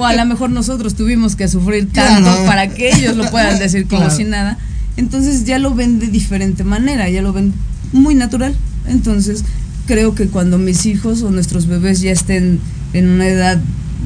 [0.00, 2.44] O a lo mejor nosotros tuvimos que sufrir tanto Claro.
[2.46, 4.16] para que ellos lo puedan decir como Claro.
[4.16, 4.58] si nada.
[4.96, 7.52] Entonces ya lo ven de diferente manera, ya lo ven
[7.92, 8.54] muy natural.
[8.86, 9.44] Entonces
[9.86, 12.60] creo que cuando mis hijos o nuestros bebés ya estén
[12.92, 13.60] en una edad,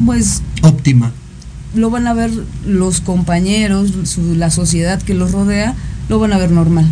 [0.04, 1.12] pues Óptima.
[1.74, 2.30] lo van a ver
[2.66, 5.74] los compañeros, su- la sociedad que los rodea,
[6.08, 6.86] lo van a ver normal.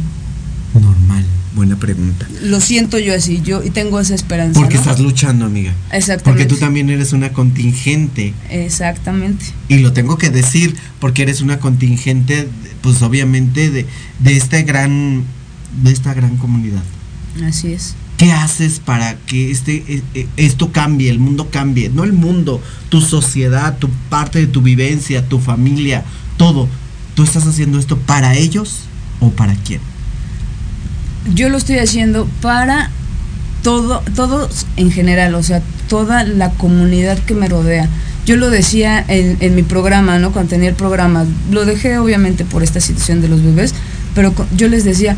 [1.55, 2.29] Buena pregunta.
[2.43, 4.61] Lo siento yo así, yo y tengo esa esperanza.
[4.61, 4.81] Porque ¿no?
[4.81, 5.73] estás luchando, amiga.
[5.93, 6.25] Exactamente.
[6.25, 8.35] Porque tú también eres una contingente.
[8.51, 9.47] Exactamente.
[9.69, 12.49] Y lo tengo que decir porque eres una contingente,
[12.83, 13.87] pues obviamente de,
[14.21, 15.25] de esta gran,
[15.83, 16.83] de esta gran comunidad.
[17.45, 17.95] Así es.
[18.19, 21.89] ¿Qué haces para que este, eh, eh, esto cambie, el mundo cambie?
[21.89, 26.05] No el mundo, tu sociedad, tu parte de tu vivencia, tu familia,
[26.37, 26.69] todo.
[27.15, 28.81] ¿Tú estás haciendo esto para ellos
[29.21, 29.81] o para quién?
[31.35, 32.91] Yo lo estoy haciendo para
[33.63, 37.89] todo, todos en general, o sea, toda la comunidad que me rodea.
[38.27, 40.33] Yo lo decía en, mi programa, ¿no?
[40.33, 43.75] Cuando tenía el programa, lo dejé obviamente por esta situación de los bebés,
[44.15, 45.17] pero yo les decía,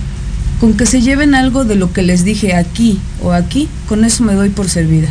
[0.61, 4.23] con que se lleven algo de lo que les dije aquí o aquí, con eso
[4.23, 5.09] me doy por servida.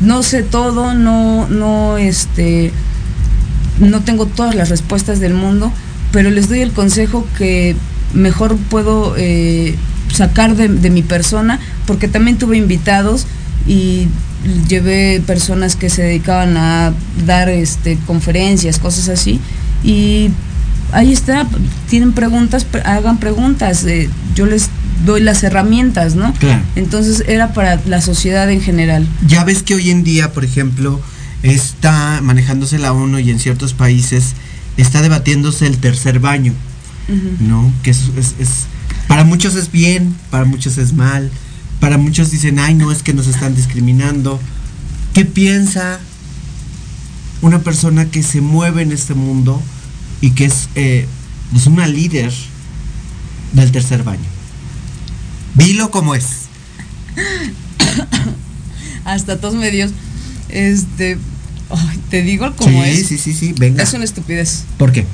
[0.00, 2.72] No sé todo, no, no, este,
[3.78, 5.70] no tengo todas las respuestas del mundo,
[6.12, 7.76] pero les doy el consejo que
[8.14, 9.74] mejor puedo eh,
[10.14, 13.26] sacar de, de mi persona, porque también tuve invitados
[13.66, 14.06] y
[14.68, 16.92] llevé personas que se dedicaban a
[17.26, 19.40] dar este, conferencias, cosas así,
[19.82, 20.30] y
[20.92, 21.46] ahí está,
[21.88, 24.68] tienen preguntas, pre- hagan preguntas, eh, yo les
[25.04, 26.32] doy las herramientas, ¿no?
[26.34, 26.62] Claro.
[26.76, 29.06] Entonces era para la sociedad en general.
[29.26, 31.00] Ya ves que hoy en día, por ejemplo,
[31.42, 34.34] está manejándose la ONU y en ciertos países
[34.76, 36.52] está debatiéndose el tercer baño.
[37.40, 37.70] ¿no?
[37.82, 38.48] Que es, es- es
[39.08, 41.30] Para muchos es bien, para muchos es mal,
[41.80, 44.40] para muchos dicen, ay, no es que nos están discriminando.
[45.12, 46.00] ¿Qué piensa
[47.42, 49.60] una persona que se mueve en este mundo
[50.20, 51.06] y que es eh,
[51.52, 52.32] pues una líder
[53.52, 54.24] del tercer baño?
[55.54, 56.26] Vilo como es.
[59.04, 59.92] Hasta todos medios.
[60.48, 61.18] Este.
[62.10, 63.06] te digo como sí, es.
[63.06, 63.82] sí, sí, sí, venga.
[63.82, 64.64] Es una estupidez.
[64.78, 65.06] ¿Por qué?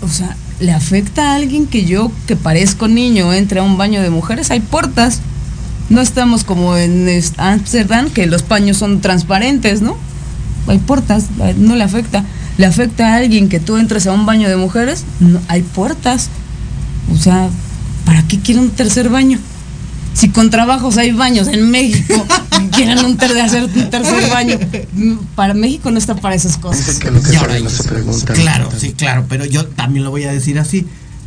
[0.00, 4.02] O sea, le afecta a alguien que yo, que parezco niño, entre a un baño
[4.02, 4.50] de mujeres.
[4.50, 5.20] Hay puertas.
[5.90, 9.96] No estamos como en Ámsterdam, que los paños son transparentes, ¿no?
[10.66, 12.24] Hay puertas, eh, no le afecta.
[12.56, 16.30] Le afecta a alguien que tú entres a un baño de mujeres, no, hay puertas.
[17.12, 17.48] O sea,
[18.06, 19.38] ¿para qué quiere un tercer baño?
[20.14, 22.24] Si con trabajos hay baños en México,
[22.72, 24.58] quieren un ter- hacer un tercer baño.
[25.34, 27.00] Para México no está para esas cosas.
[27.32, 27.68] Y ahora yo-
[28.34, 30.86] Claro, sí, claro, pero yo también lo voy a decir así.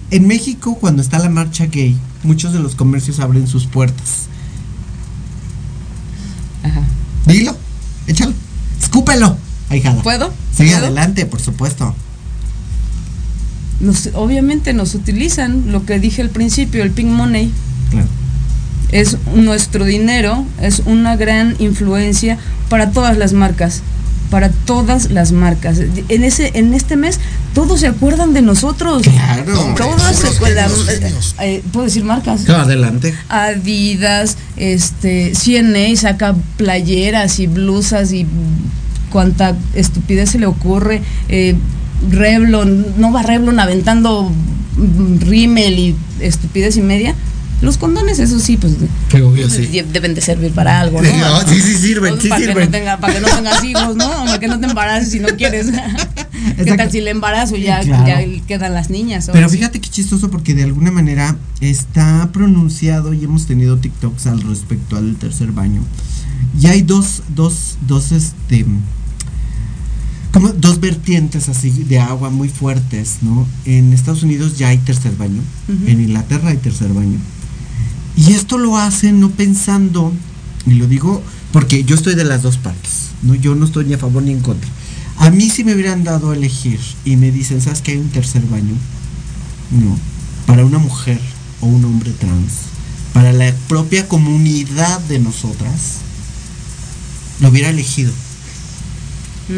[0.09, 4.27] En México, cuando está la marcha gay, muchos de los comercios abren sus puertas.
[6.63, 6.81] Ajá.
[7.25, 7.55] Dilo,
[8.07, 8.33] échalo,
[8.81, 9.37] escúpelo,
[9.69, 10.01] ahijada.
[10.01, 10.33] ¿Puedo?
[10.55, 10.77] Sí, ¿Puedo?
[10.77, 11.93] adelante, por supuesto.
[13.81, 17.51] Nos- obviamente nos utilizan lo que dije al principio, el pink money.
[17.91, 18.07] Claro.
[18.91, 22.37] Es nuestro dinero, es una gran influencia
[22.69, 23.81] para todas las marcas,
[24.29, 25.79] para todas las marcas.
[26.09, 27.19] En ese en este mes
[27.53, 29.03] todos se acuerdan de nosotros.
[29.03, 29.73] Claro.
[29.77, 30.71] Todos se acuerdan.
[30.89, 32.41] eh, eh, ¿Puedo decir marcas?
[32.45, 33.13] Claro, adelante.
[33.29, 38.25] Adidas, este, CNA saca playeras y blusas y
[39.11, 41.01] cuanta estupidez se le ocurre.
[41.29, 41.55] eh,
[42.11, 44.31] Revlon, no va Revlon aventando
[45.21, 47.15] rímel y estupidez y media.
[47.59, 48.73] Los condones, eso sí, pues
[49.23, 49.65] obvio, sí.
[49.65, 51.09] de- deben de servir para algo, ¿no?
[51.09, 53.63] Sí, no, sí, sí sirven, Pues, sí para Que no tenga, para que no tengas
[53.63, 54.07] hijos, ¿no?
[54.25, 55.67] Para que no te embaraces si no quieres.
[56.63, 58.05] ¿Qué tal si el embarazo ya, Claro.
[58.07, 59.29] ya quedan las niñas?
[59.33, 59.57] Pero sí?
[59.57, 64.95] fíjate qué chistoso porque de alguna manera está pronunciado y hemos tenido TikToks al respecto
[64.95, 65.81] al tercer baño.
[66.61, 68.65] Y hay dos, dos, dos, este,
[70.31, 73.47] como dos vertientes así de agua muy fuertes, ¿no?
[73.65, 75.41] En Estados Unidos ya hay tercer baño,
[75.87, 77.17] en Inglaterra hay tercer baño.
[78.17, 80.11] Y esto lo hacen no pensando,
[80.65, 83.35] y lo digo porque yo estoy de las dos partes, ¿no?
[83.35, 84.69] Yo no estoy ni a favor ni en contra.
[85.17, 88.09] A mí si me hubieran dado a elegir y me dicen, ¿sabes que hay un
[88.09, 88.75] tercer baño?
[89.71, 89.97] No.
[90.45, 91.19] Para una mujer
[91.61, 92.51] o un hombre trans,
[93.13, 95.97] para la propia comunidad de nosotras,
[97.39, 98.11] lo hubiera elegido.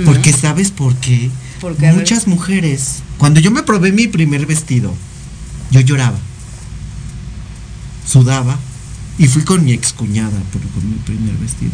[0.06, 1.32] Porque sabes por qué?
[1.60, 1.92] Porque.
[1.92, 4.94] Muchas mujeres, cuando yo me probé mi primer vestido,
[5.72, 6.20] yo lloraba,
[8.10, 8.58] sudaba
[9.18, 11.72] y fui con mi excuñada por, con mi primer vestido.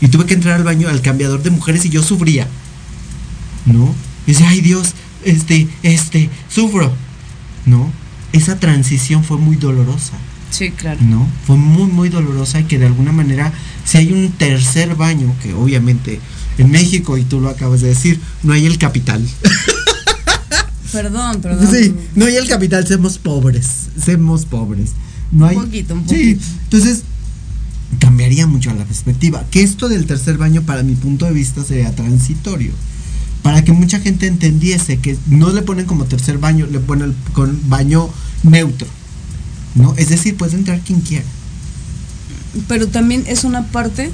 [0.00, 2.46] Y tuve que entrar al baño, al cambiador de mujeres y yo sufría.
[3.66, 3.94] ¿No?
[4.26, 4.94] Y decía, ay Dios,
[5.24, 6.92] este, este, sufro.
[7.64, 7.90] ¿No?
[8.32, 10.14] Esa transición fue muy dolorosa.
[10.50, 11.00] Sí, claro.
[11.02, 11.26] ¿no?
[11.46, 13.52] Fue muy, muy dolorosa y que de alguna manera,
[13.84, 16.20] si hay un tercer baño, que obviamente
[16.58, 19.26] en México, y tú lo acabas de decir, no hay el capital.
[20.92, 21.68] Perdón, perdón.
[21.70, 24.92] Sí, no hay el capital, somos pobres, somos pobres.
[25.32, 26.44] No hay, Un poquito, un Sí, poquito.
[26.64, 27.02] entonces
[27.98, 29.44] cambiaría mucho la perspectiva.
[29.50, 32.72] Que esto del tercer baño, para mi punto de vista, sería transitorio.
[33.42, 37.58] Para que mucha gente entendiese que no le ponen como tercer baño, le ponen con
[37.68, 38.08] baño
[38.42, 38.88] neutro.
[39.74, 39.94] ¿No?
[39.96, 41.24] Es decir, puede entrar quien quiera.
[42.68, 44.10] Pero también es una parte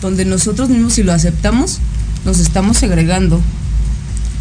[0.00, 1.78] donde nosotros mismos, si lo aceptamos,
[2.24, 3.40] nos estamos segregando.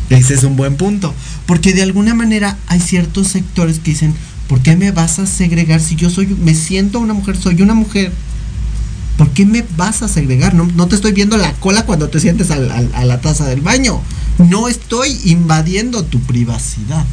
[0.09, 1.13] Ese es un buen punto.
[1.45, 4.13] Porque de alguna manera hay ciertos sectores que dicen,
[4.51, 7.73] ¿por qué me vas a segregar si yo soy, me siento una mujer, soy una
[7.73, 8.11] mujer?
[9.17, 10.53] ¿Por qué me vas a segregar?
[10.55, 14.01] No, no te estoy viendo la cola cuando te sientes a la taza del baño.
[14.49, 17.05] No estoy invadiendo tu privacidad.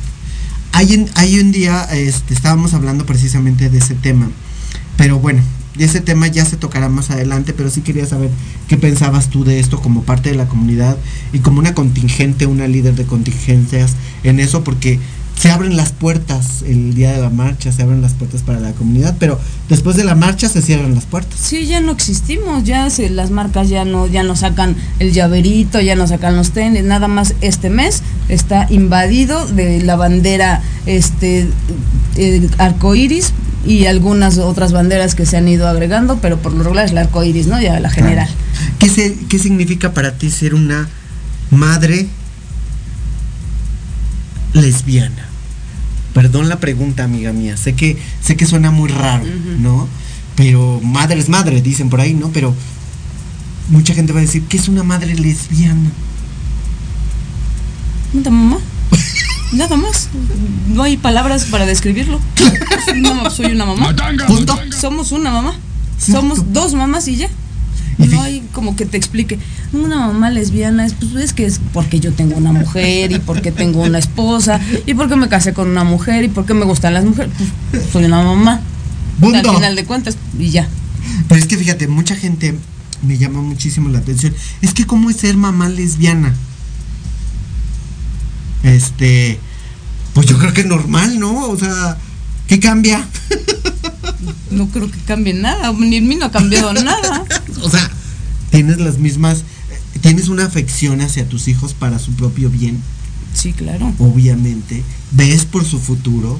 [0.72, 4.28] Hay, hay un día, este, estábamos hablando precisamente de ese tema.
[4.96, 5.40] Pero bueno,
[5.78, 8.30] ese tema ya se tocará más adelante, pero sí quería saber
[8.66, 10.96] qué pensabas tú de esto como parte de la comunidad
[11.32, 13.94] y como una contingente, una líder de contingencias
[14.24, 14.98] en eso, porque
[15.38, 18.72] se abren las puertas el día de la marcha, se abren las puertas para la
[18.72, 19.38] comunidad, pero
[19.68, 21.38] después de la marcha se cierran las puertas.
[21.40, 25.80] Sí, ya no existimos, ya se, las marcas ya no, ya no sacan el llaverito,
[25.80, 31.48] ya no sacan los tenis, nada más este mes está invadido de la bandera este
[32.16, 33.32] eh, arcoíris
[33.64, 36.98] y algunas otras banderas que se han ido agregando, pero por lo regular es el
[36.98, 37.60] arcoíris, ¿no?
[37.62, 38.28] Ya la general.
[38.80, 40.88] ¿Qué, se- ¿Qué significa para ti ser una
[41.50, 42.08] madre
[44.54, 45.27] lesbiana?
[46.18, 47.56] Perdón la pregunta, amiga mía.
[47.56, 49.24] Sé que sé que suena muy raro.
[49.60, 49.86] ¿no?
[50.34, 52.30] Pero madre es madre, dicen por ahí, ¿no?
[52.30, 52.52] Pero
[53.68, 55.92] mucha gente va a decir, ¿qué es una madre lesbiana?
[58.06, 58.58] ¿Pregunta, mamá?
[59.52, 60.08] Nada más.
[60.66, 62.20] No hay palabras para describirlo.
[62.96, 63.94] No, soy una mamá.
[64.26, 64.58] Punto.
[64.76, 65.54] Somos una mamá.
[66.00, 67.28] Somos dos mamás y ya.
[67.96, 69.38] No hay como que te explique.
[69.72, 73.52] Una mamá lesbiana es, pues, es que es porque yo tengo una mujer y porque
[73.52, 77.04] tengo una esposa y porque me casé con una mujer y porque me gustan las
[77.04, 77.32] mujeres.
[77.70, 78.60] Pues, soy una mamá.
[79.20, 79.50] Punto.
[79.50, 80.68] Al final de cuentas y ya.
[81.28, 82.54] Pero es que fíjate, mucha gente
[83.02, 84.34] me llama muchísimo la atención.
[84.62, 86.34] Es que cómo es ser mamá lesbiana.
[88.62, 89.38] Este,
[90.14, 91.48] pues yo creo que es normal, ¿no?
[91.48, 91.96] O sea,
[92.46, 93.06] ¿qué cambia?
[94.50, 95.72] No creo que cambie nada.
[95.72, 97.24] Ni en mí no ha cambiado nada.
[97.62, 97.90] O sea,
[98.50, 99.44] tienes las mismas,
[100.00, 102.78] tienes una afección hacia tus hijos para su propio bien.
[103.34, 103.92] Sí, claro.
[103.98, 104.82] Obviamente.
[105.12, 106.38] Ves por su futuro,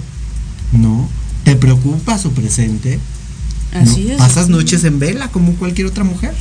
[0.73, 1.09] ¿no?
[1.45, 2.99] Te preocupa su presente.
[3.73, 3.81] ¿no?
[3.81, 4.19] Así es.
[4.19, 6.35] Pasas noches en vela como cualquier otra mujer.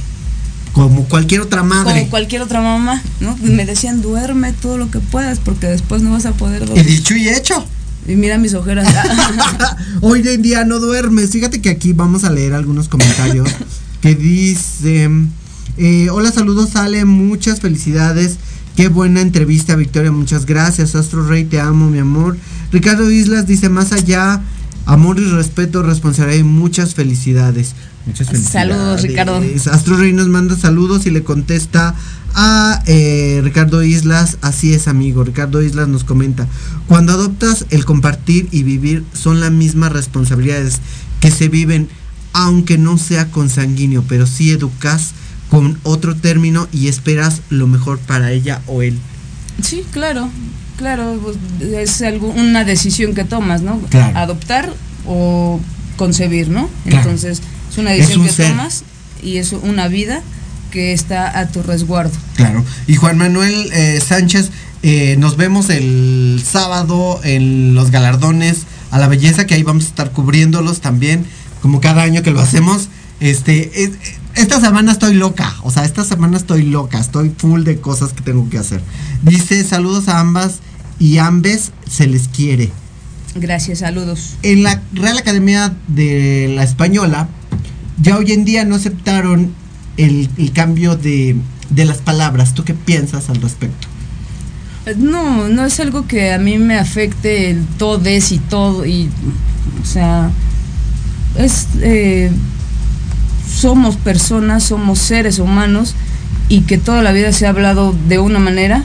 [0.73, 1.93] Como cualquier otra madre.
[2.01, 3.35] Como cualquier otra mamá, ¿no?
[3.41, 6.85] Me decían, duerme todo lo que puedas porque después no vas a poder Y dormir.
[6.85, 7.65] dicho y hecho.
[8.07, 8.87] Y mira mis ojeras.
[10.01, 11.31] Hoy en día no duermes.
[11.31, 13.49] Fíjate que aquí vamos a leer algunos comentarios
[14.01, 15.31] que dicen,
[15.77, 18.37] eh, hola, saludos Ale, muchas felicidades.
[18.75, 20.95] Qué buena entrevista, Victoria, muchas gracias.
[20.95, 22.37] Astro Rey, te amo, mi amor.
[22.71, 24.41] Ricardo Islas dice, más allá,
[24.85, 27.73] amor y respeto, responsabilidad y muchas felicidades.
[28.05, 28.69] Muchas felicidades.
[28.69, 29.41] Saludos, Ricardo.
[29.71, 31.95] Astro Rey nos manda saludos y le contesta
[32.39, 36.47] a eh, Ricardo Islas, así es amigo, Ricardo Islas nos comenta,
[36.85, 40.79] cuando adoptas el compartir y vivir son las mismas responsabilidades
[41.19, 41.89] que se viven,
[42.33, 45.13] aunque no sea consanguíneo, pero sí educas
[45.49, 48.97] con otro término y esperas lo mejor para ella o él.
[49.63, 50.29] Sí, claro,
[50.77, 51.37] claro, pues,
[51.73, 53.79] es algo, una decisión que tomas, ¿no?
[53.89, 54.17] Claro.
[54.17, 54.73] Adoptar
[55.07, 55.59] o
[55.95, 56.69] concebir, ¿no?
[56.85, 56.97] Claro.
[57.09, 57.41] Entonces,
[57.71, 58.49] es una Es decisión un que ser.
[58.49, 58.83] tomas
[59.23, 60.21] y es una vida
[60.71, 62.11] que está a tu resguardo.
[62.35, 62.63] Claro.
[62.87, 64.49] Y Juan Manuel eh, Sánchez,
[64.83, 69.87] eh, nos vemos el sábado en los galardones a la belleza, que ahí vamos a
[69.87, 71.25] estar cubriéndolos también,
[71.61, 72.89] como cada año que lo hacemos.
[73.19, 73.91] Este, es-
[74.37, 78.21] esta semana estoy loca, o sea, esta semana estoy loca, estoy full de cosas que
[78.21, 78.81] tengo que hacer.
[79.23, 80.59] Dice, saludos a ambas
[80.99, 82.71] y ambes se les quiere.
[83.35, 84.35] Gracias, saludos.
[84.43, 87.27] En la Real Academia de la Española,
[88.01, 89.53] ya hoy en día no aceptaron
[89.97, 91.35] el, el cambio de,
[91.69, 92.53] de las palabras.
[92.53, 93.87] ¿Tú qué piensas al respecto?
[94.97, 99.09] No, no es algo que a mí me afecte el todes y todo, y,
[99.81, 100.31] o sea,
[101.37, 102.31] es, eh,
[103.49, 105.95] somos personas, somos seres humanos,
[106.49, 108.83] y que toda la vida se ha hablado de una manera,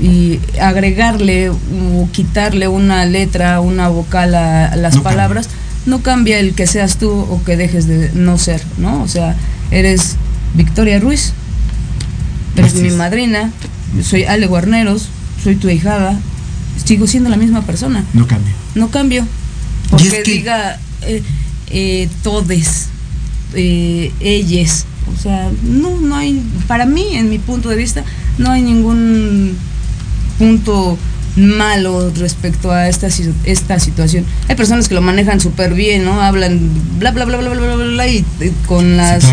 [0.00, 5.16] y agregarle o quitarle una letra, una vocal a, a las No cambia.
[5.16, 5.48] palabras,
[5.86, 9.02] no cambia el que seas tú o que dejes de no ser, ¿no?
[9.02, 9.36] O sea,
[9.70, 10.16] eres
[10.54, 11.32] Victoria Ruiz,
[12.56, 13.50] eres mi madrina,
[14.02, 15.08] soy Ale Guarneros,
[15.42, 16.18] soy tu hijada,
[16.84, 18.52] sigo siendo la misma persona, No cambia.
[18.74, 19.22] no cambio.
[19.24, 21.22] Y Porque es que- diga eh,
[21.70, 22.88] eh, todes,
[23.54, 24.86] eh, ellas.
[25.14, 28.04] O sea, no, no hay, para mí, en mi punto de vista,
[28.38, 29.56] no hay ningún
[30.38, 30.98] punto
[31.36, 33.08] malo respecto a esta,
[33.44, 34.24] esta situación.
[34.48, 36.20] Hay personas que lo manejan súper bien, ¿no?
[36.20, 39.24] Hablan bla, bla, bla, bla, bla, bla, bla, y, y con las...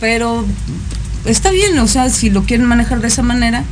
[0.00, 0.46] Pero
[1.24, 3.64] está bien, o sea, si lo quieren manejar de esa manera,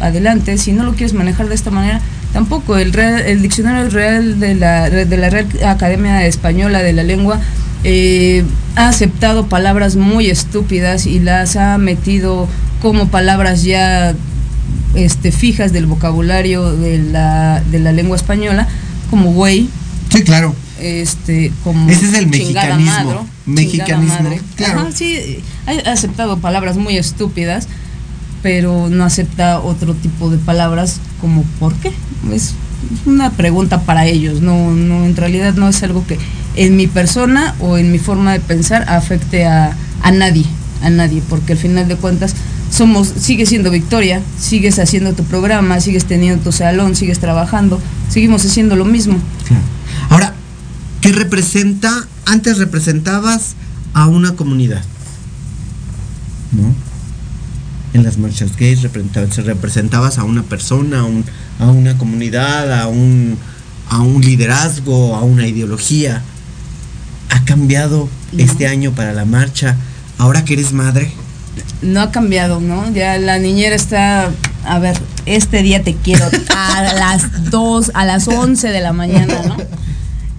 [0.00, 0.58] adelante.
[0.58, 2.00] Si no lo quieres manejar de esta manera,
[2.32, 2.76] tampoco.
[2.76, 7.40] El, real, el diccionario real de la, de la Real Academia Española de la Lengua
[7.84, 8.44] eh,
[8.76, 12.48] ha aceptado palabras muy estúpidas y las ha metido
[12.82, 14.14] como palabras ya
[14.94, 18.68] este, fijas del vocabulario de la, de la lengua española,
[19.10, 19.68] como güey,
[20.10, 20.54] Sí, claro.
[20.80, 22.84] este, como Ese es el mexicanismo.
[23.04, 24.40] madre, Mexicanismo, madre.
[24.56, 24.80] claro.
[24.80, 27.68] Ajá, sí, ha aceptado palabras muy estúpidas,
[28.42, 31.92] pero no acepta otro tipo de palabras como ¿por qué?
[32.32, 32.54] Es
[33.06, 36.18] una pregunta para ellos, no, no, en realidad no es algo que
[36.56, 40.44] en mi persona o en mi forma de pensar afecte a, a nadie,
[40.82, 42.34] a nadie, porque al final de cuentas
[42.70, 48.44] somos, sigues siendo Victoria, sigues haciendo tu programa, sigues teniendo tu salón, sigues trabajando, seguimos
[48.44, 49.16] haciendo lo mismo.
[50.10, 50.34] Ahora,
[51.00, 52.06] ¿qué representa?
[52.26, 53.54] Antes representabas
[53.92, 54.82] a una comunidad.
[56.52, 56.74] ¿No?
[57.92, 61.24] En las marchas gays representabas, representabas a una persona, a, un-
[61.60, 63.36] a una comunidad, a un,
[63.88, 66.22] a un liderazgo, a una ideología.
[67.34, 68.08] ¿Ha cambiado
[68.38, 69.74] este año para la marcha?
[70.18, 71.10] Ahora que eres madre,
[71.82, 72.88] no ha cambiado, ¿no?
[72.92, 74.30] Ya la niñera está,
[74.64, 74.96] a ver,
[75.26, 76.24] este día te quiero
[76.56, 79.56] a las 2, a las 11 de la mañana, ¿no?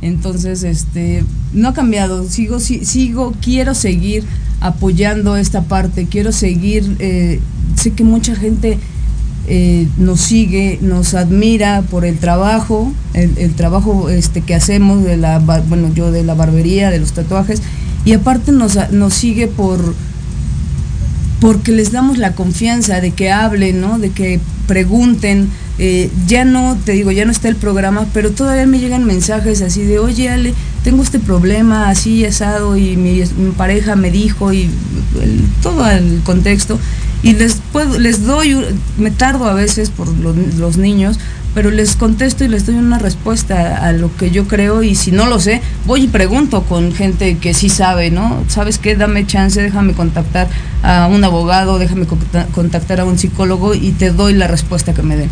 [0.02, 4.24] Entonces, este, no ha cambiado, sigo, si- sigo, quiero seguir
[4.62, 7.42] apoyando esta parte, quiero seguir, eh,
[7.76, 8.80] sé que mucha gente
[9.48, 15.40] eh, nos sigue, nos admira por el trabajo, el, trabajo este, que hacemos de la,
[15.40, 17.62] bueno, yo de la barbería, de los tatuajes,
[18.06, 19.96] y aparte nos, nos sigue por
[21.40, 24.00] porque les damos la confianza de que hablen, ¿no?
[24.00, 25.50] De que pregunten.
[25.78, 29.62] Eh, ya no, te digo, ya no está el programa, pero todavía me llegan mensajes
[29.62, 30.54] así de, oye Ale,
[30.86, 33.22] tengo este problema así asado y mi,
[33.58, 34.70] pareja me dijo y
[35.62, 36.80] todo el contexto.
[37.26, 38.56] Y les puedo, les doy,
[39.00, 41.18] me tardo a veces por los, los niños,
[41.56, 45.12] pero les contesto y les doy una respuesta a lo que yo creo y si
[45.12, 48.44] no lo sé, voy y pregunto con gente que sí sabe, ¿no?
[48.48, 48.96] ¿Sabes qué?
[48.96, 50.48] Dame chance, déjame contactar
[50.84, 55.02] a un abogado, déjame conta- contactar a un psicólogo y te doy la respuesta que
[55.02, 55.30] me den.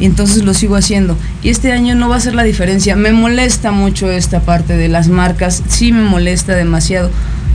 [0.00, 1.16] Y entonces lo sigo haciendo.
[1.44, 2.96] Y este año no va a ser la diferencia.
[2.96, 7.10] Me molesta mucho esta parte de las marcas, sí me molesta demasiado.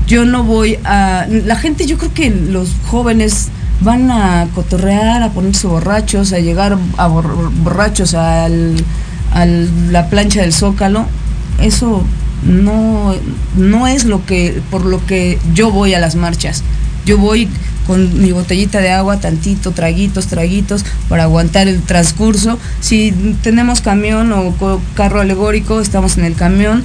[0.08, 1.28] Yo no voy a...
[1.30, 3.50] La gente, yo creo que los jóvenes
[3.82, 10.54] van a cotorrear, a ponerse borrachos, a llegar a bor- borrachos a la plancha del
[10.54, 11.06] zócalo.
[11.60, 12.04] Eso
[12.44, 13.14] no,
[13.56, 16.64] no es lo que, por lo que yo voy a las marchas.
[17.06, 17.48] Yo voy
[17.88, 22.60] con mi botellita de agua, tantito, traguitos, traguitos, para aguantar el transcurso.
[22.80, 24.54] Si tenemos camión o
[24.96, 26.84] carro alegórico, estamos en el camión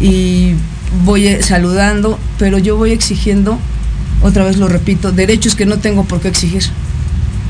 [0.00, 0.54] y
[1.04, 3.58] voy eh, saludando, pero yo voy exigiendo,
[4.22, 6.64] otra vez lo repito, derechos que no tengo por qué exigir.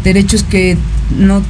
[0.04, 0.76] Derechos que
[1.18, 1.42] no...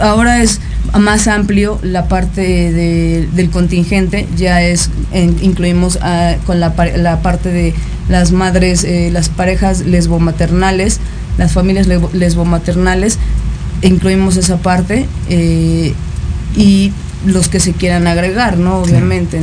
[0.00, 0.60] Ahora es
[0.98, 5.98] más amplio la parte de- del contingente, ya es, en- incluimos
[6.46, 7.74] con la, par- la parte de
[8.08, 10.98] las madres, eh, las parejas lesbomaternales,
[11.38, 13.18] las familias lesbo- lesbomaternales,
[13.82, 15.94] incluimos esa parte eh,
[16.56, 16.92] y
[17.24, 18.78] los que se quieran agregar, ¿no?
[18.78, 19.40] Obviamente,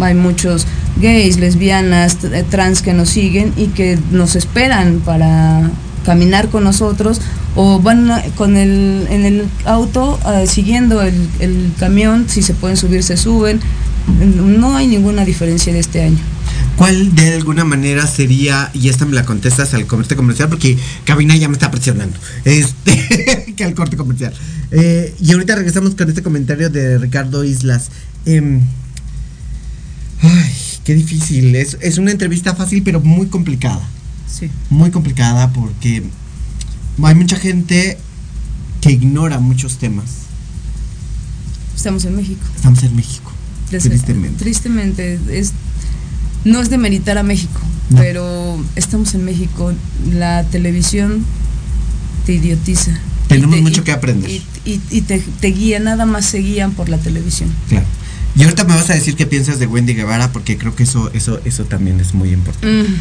[0.00, 0.66] hay muchos
[1.00, 5.70] gays, lesbianas, eh, trans que nos siguen y que nos esperan para
[6.04, 7.20] caminar con nosotros
[7.56, 12.76] o van a- con el, en el auto eh, siguiendo el, camión, si se pueden
[12.76, 13.60] subir se suben,
[14.34, 16.18] no hay ninguna diferencia de este año.
[16.76, 21.36] ¿Cuál de alguna manera sería, y esta me la contestas al corte comercial, porque Cabina
[21.36, 24.32] ya me está presionando, este, que al corte comercial.
[24.70, 27.90] Eh, y ahorita regresamos con este comentario de Ricardo Islas.
[28.24, 28.60] Em,
[30.22, 30.52] ay,
[30.90, 33.80] qué difícil, es, es una entrevista fácil pero muy complicada.
[34.28, 34.50] Sí.
[34.70, 36.02] Muy complicada porque
[37.00, 37.96] hay mucha gente
[38.80, 40.06] que ignora muchos temas.
[41.76, 42.40] Estamos en México.
[42.56, 43.30] Estamos en México.
[43.68, 44.36] Tristemente.
[44.42, 45.52] Tristemente, es,
[46.44, 47.60] no es de meritar a México,
[47.90, 47.98] No.
[47.98, 49.72] pero estamos en México.
[50.12, 51.24] La televisión
[52.26, 52.98] te idiotiza.
[53.28, 54.28] Tenemos te- mucho y- que aprender.
[54.28, 57.48] Y, y- y te, te guía, nada más se guían por la televisión.
[57.68, 57.86] Claro.
[58.36, 61.10] Y ahorita me vas a decir qué piensas de Wendy Guevara, porque creo que eso,
[61.12, 62.88] eso, eso también es muy importante.
[62.88, 62.94] Mm.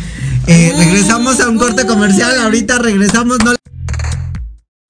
[0.47, 3.53] Eh, regresamos a un corte comercial, ahorita regresamos, no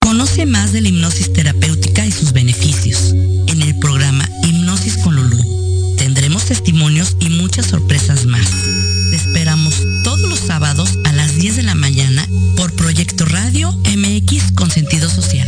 [0.01, 3.13] Conoce más de la hipnosis terapéutica y sus beneficios
[3.47, 5.95] en el programa Hipnosis con Lulú.
[5.97, 8.49] Tendremos testimonios y muchas sorpresas más.
[9.11, 14.53] Te esperamos todos los sábados a las 10 de la mañana por Proyecto Radio MX
[14.53, 15.47] con sentido social.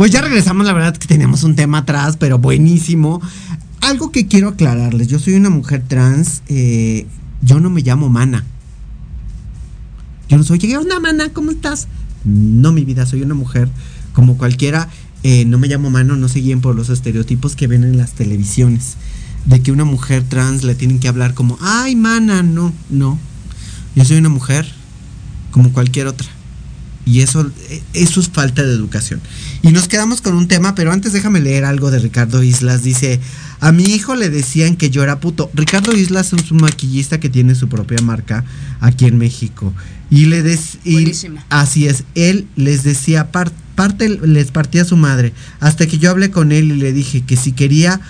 [0.00, 3.20] Pues ya regresamos, la verdad que teníamos un tema atrás, pero buenísimo.
[3.82, 7.06] Algo que quiero aclararles, yo soy una mujer trans, eh,
[7.42, 8.46] yo no me llamo Mana.
[10.30, 11.28] Yo no soy, ¿qué onda Mana?
[11.34, 11.86] ¿Cómo estás?
[12.24, 13.68] No, mi vida, soy una mujer
[14.14, 14.88] como cualquiera.
[15.22, 18.12] eh, no me llamo Mana, no se guíen por los estereotipos que ven en las
[18.12, 18.96] televisiones.
[19.44, 23.18] De que una mujer trans le tienen que hablar como, ay, Mana, no, no.
[23.94, 24.66] Yo soy una mujer
[25.50, 26.39] como cualquier otra.
[27.06, 27.50] Y eso,
[27.94, 29.20] eso es falta de educación.
[29.62, 32.82] Y nos quedamos con un tema, pero antes déjame leer algo de Ricardo Islas.
[32.82, 33.20] Dice,
[33.60, 35.50] a mi hijo le decían que yo era puto.
[35.54, 38.44] Ricardo Islas es un maquillista que tiene su propia marca
[38.80, 39.72] aquí en México.
[40.10, 40.96] Y le des, y-
[41.48, 45.32] así es, él les decía, par- parte les partía su madre.
[45.58, 48.00] Hasta que yo hablé con él y le dije que si quería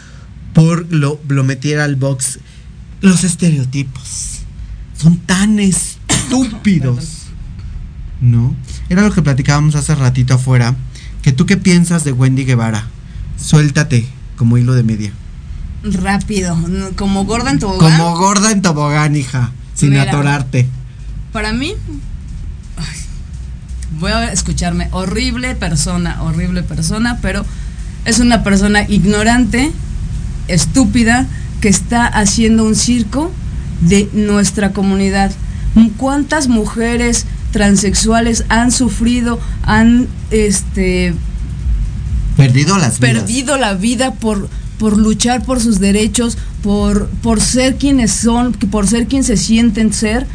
[0.53, 2.41] por lo, lo metiera al box.
[3.03, 4.41] Los estereotipos
[4.99, 7.17] son tan estúpidos.
[8.21, 8.55] ¿no?
[8.91, 10.75] Era lo que platicábamos hace ratito afuera.
[11.23, 12.89] Que tú qué piensas de Wendy Guevara?
[13.39, 14.05] Suéltate
[14.37, 15.13] como hilo de media.
[15.85, 16.59] Rápido,
[16.97, 17.97] como gorda en tobogán.
[17.97, 19.53] Como gorda en tobogán, hija.
[19.75, 20.03] Sin Mira.
[20.03, 20.67] atorarte.
[21.33, 21.75] Para mí,
[24.01, 27.47] voy a escucharme, horrible persona, horrible persona, pero
[28.05, 29.71] es una persona ignorante,
[30.49, 31.29] estúpida,
[31.61, 33.31] que está haciendo un circo
[33.83, 35.31] de nuestra comunidad.
[35.97, 41.15] ¿Cuántas mujeres transexuales han sufrido, han este
[42.37, 43.19] Perdido las vidas.
[43.19, 44.49] perdido la vida por,
[44.79, 49.93] por luchar por sus derechos, por, por ser quienes son, por ser quien se sienten
[49.93, 50.27] ser,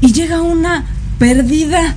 [0.00, 0.84] y llega una
[1.18, 1.94] perdida,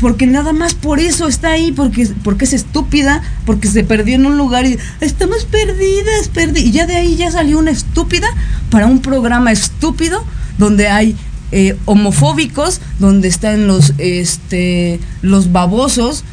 [0.00, 4.24] porque nada más por eso está ahí, porque, porque es estúpida, porque se perdió en
[4.24, 8.28] un lugar y estamos perdidas, perdidas, y ya de ahí ya salió una estúpida
[8.70, 10.24] para un programa estúpido
[10.56, 11.16] donde hay
[11.52, 16.24] eh, homofóbicos, donde están los, este, los babosos,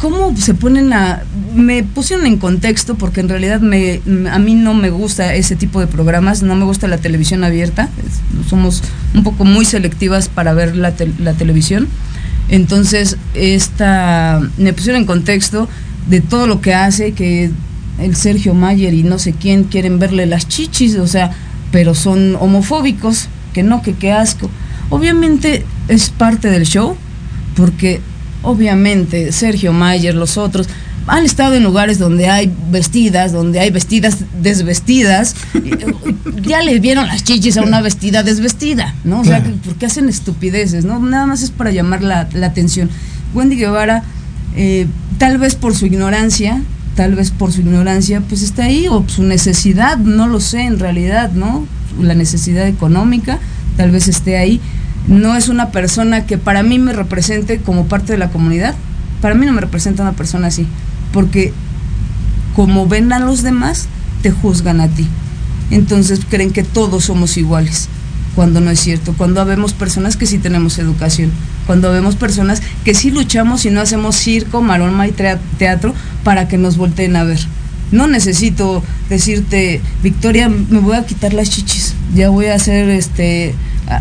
[0.00, 1.22] ¿Cómo se ponen a.?
[1.54, 5.80] Me pusieron en contexto porque en realidad me, a mí no me gusta ese tipo
[5.80, 7.88] de programas, no me gusta la televisión abierta,
[8.46, 8.82] somos
[9.14, 11.88] un poco muy selectivas para ver la, tel- la televisión.
[12.50, 15.66] Entonces, esta, me pusieron en contexto
[16.10, 17.50] de todo lo que hace, que
[17.98, 21.30] el Sergio Mayer y no sé quién quieren verle las chichis, o sea,
[21.72, 24.50] pero son homofóbicos, que no, que qué asco.
[24.90, 26.94] Obviamente es parte del show,
[27.56, 28.02] porque
[28.42, 30.68] obviamente Sergio Mayer, los otros,
[31.06, 35.34] han estado en lugares donde hay vestidas, donde hay vestidas desvestidas.
[35.54, 35.86] eh,
[36.42, 39.20] ya le vieron las chichis a una vestida desvestida, ¿no?
[39.20, 39.56] O sea, Claro.
[39.64, 40.98] porque hacen estupideces, ¿no?
[41.00, 42.90] Nada más es para llamar la, la atención.
[43.32, 44.02] Wendy Guevara,
[44.54, 46.60] eh, tal vez por su ignorancia,
[46.96, 50.78] tal vez por su ignorancia, pues está ahí, o su necesidad, no lo sé en
[50.78, 51.66] realidad, ¿no?
[52.00, 53.38] La necesidad económica,
[53.76, 54.60] tal vez esté ahí.
[55.06, 58.74] No es una persona que para mí me represente como parte de la comunidad.
[59.20, 60.66] Para mí no me representa una persona así,
[61.12, 61.52] porque
[62.56, 63.86] como ven a los demás,
[64.22, 65.06] te juzgan a ti.
[65.70, 67.88] Entonces creen que todos somos iguales,
[68.34, 69.14] cuando no es cierto.
[69.16, 71.30] Cuando habemos personas que sí tenemos educación,
[71.66, 75.12] cuando vemos personas que sí luchamos y no hacemos circo, maroma y
[75.58, 75.94] teatro
[76.24, 77.40] para que nos volteen a ver.
[77.92, 83.54] No necesito decirte, Victoria, me voy a quitar las chichis, ya voy a hacer este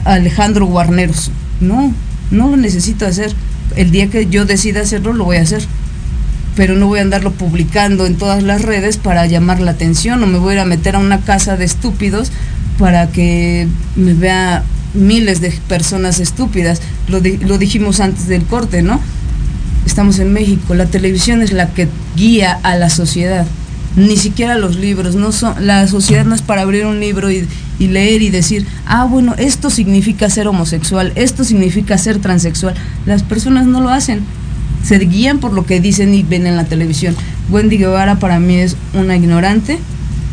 [0.06, 1.32] Alejandro Guarneros.
[1.60, 1.94] No,
[2.32, 3.34] no lo necesito hacer.
[3.76, 5.68] El día que yo decida hacerlo, lo voy a hacer
[6.56, 10.28] pero no voy a andarlo publicando en todas las redes para llamar la atención o
[10.28, 12.32] me voy a ir a meter a una casa de estúpidos
[12.80, 14.64] para que me vea
[14.96, 16.82] miles de personas estúpidas.
[17.08, 19.00] Lo, di- lo dijimos antes del corte, ¿no?
[19.86, 23.46] Estamos en México, la televisión es la que guía a la sociedad,
[23.96, 27.48] ni siquiera los libros, no son, la sociedad no es para abrir un libro y,
[27.78, 32.74] y leer y decir, ah, bueno, esto significa ser homosexual, esto significa ser transexual.
[33.06, 34.22] Las personas no lo hacen,
[34.84, 37.16] se guían por lo que dicen y ven en la televisión.
[37.52, 39.78] Wendy Guevara para mí es una ignorante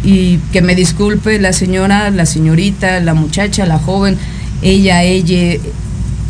[0.03, 4.17] y que me disculpe la señora, la señorita, la muchacha, la joven,
[4.63, 5.61] ella, ella,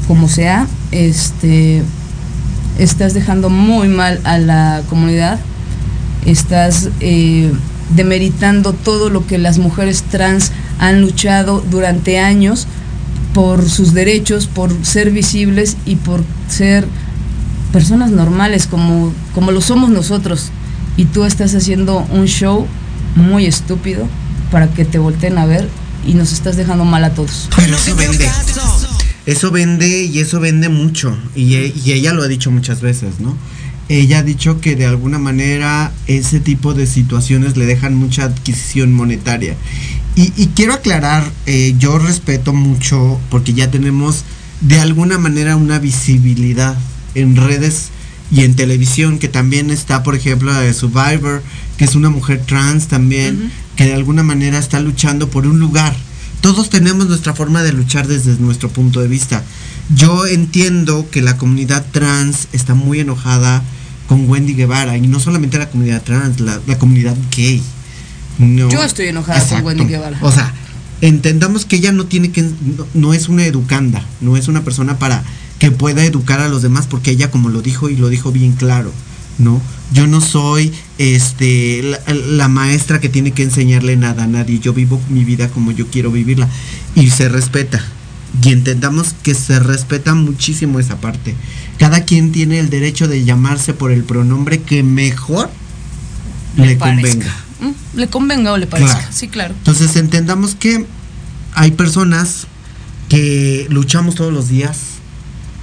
[0.08, 1.82] como sea, este,
[2.78, 5.38] estás dejando muy mal a la comunidad,
[6.26, 7.52] estás eh,
[7.94, 12.66] demeritando todo lo que las mujeres trans han luchado durante años
[13.34, 16.86] por sus derechos, por ser visibles y por ser
[17.72, 20.50] personas normales como, como lo somos nosotros.
[20.96, 22.66] Y tú estás haciendo un show
[23.16, 24.06] muy estúpido
[24.50, 25.68] para que te volteen a ver
[26.06, 27.48] y nos estás dejando mal a todos.
[27.56, 28.28] Pero eso vende.
[29.24, 31.16] Eso vende y eso vende mucho.
[31.34, 33.36] Y, y ella lo ha dicho muchas veces, ¿no?
[33.88, 38.92] ella ha dicho que de alguna manera ese tipo de situaciones le dejan mucha adquisición
[38.92, 39.56] monetaria.
[40.14, 44.24] Y, y quiero aclarar, eh, yo respeto mucho porque ya tenemos
[44.60, 46.76] de alguna manera una visibilidad
[47.14, 47.90] en redes
[48.30, 51.42] y en televisión, que también está, por ejemplo, la de Survivor,
[51.76, 55.94] que es una mujer trans también, que de alguna manera está luchando por un lugar.
[56.40, 59.42] Todos tenemos nuestra forma de luchar desde nuestro punto de vista.
[59.94, 63.62] Yo entiendo que la comunidad trans está muy enojada
[64.08, 67.62] con Wendy Guevara, y no solamente la comunidad trans, la, la comunidad gay.
[68.38, 68.68] No.
[68.70, 69.64] Yo estoy enojada Exacto.
[69.64, 70.18] con Wendy Guevara.
[70.20, 70.52] O sea,
[71.00, 74.98] entendamos que ella no tiene que, no, no es una educanda, no es una persona
[74.98, 75.22] para
[75.58, 78.52] que pueda educar a los demás, porque ella, como lo dijo y lo dijo bien
[78.52, 78.92] claro,
[79.38, 79.60] ¿no?
[79.92, 84.58] Yo no soy este la, la maestra que tiene que enseñarle nada a nadie.
[84.58, 86.48] Yo vivo mi vida como yo quiero vivirla.
[86.94, 87.82] Y se respeta.
[88.42, 91.34] Y entendamos que se respeta muchísimo esa parte.
[91.78, 95.50] Cada quien tiene el derecho de llamarse por el pronombre que mejor
[96.56, 97.34] le, convenga.
[97.60, 98.98] Mm, Le convenga o le parezca.
[98.98, 99.12] Claro.
[99.12, 99.54] Sí, claro.
[99.58, 100.86] Entonces entendamos que
[101.54, 102.46] hay personas
[103.08, 104.78] que luchamos todos los días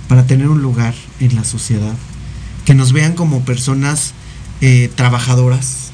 [0.08, 1.96] para tener un lugar en la sociedad,
[2.70, 4.14] que nos vean como personas
[4.62, 5.90] eh, trabajadoras,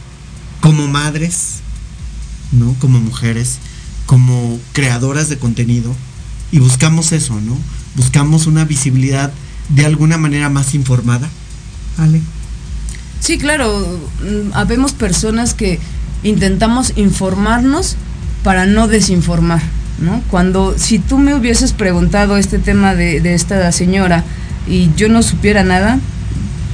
[0.59, 1.59] como madres,
[2.51, 2.75] ¿no?
[2.81, 3.59] Como mujeres,
[4.05, 5.95] como creadoras de contenido
[6.51, 7.57] y buscamos eso, ¿no?
[7.95, 9.31] Buscamos una visibilidad
[9.69, 11.29] de alguna manera más informada.
[11.97, 12.19] Ale.
[13.21, 14.01] Sí, claro.
[14.19, 15.79] mm, Habemos personas que
[16.23, 17.95] intentamos informarnos
[18.43, 19.61] para no desinformar,
[19.99, 20.21] ¿no?
[20.29, 24.25] Cuando, si tú me hubieses preguntado este tema de, de esta señora
[24.67, 26.01] y yo no supiera nada,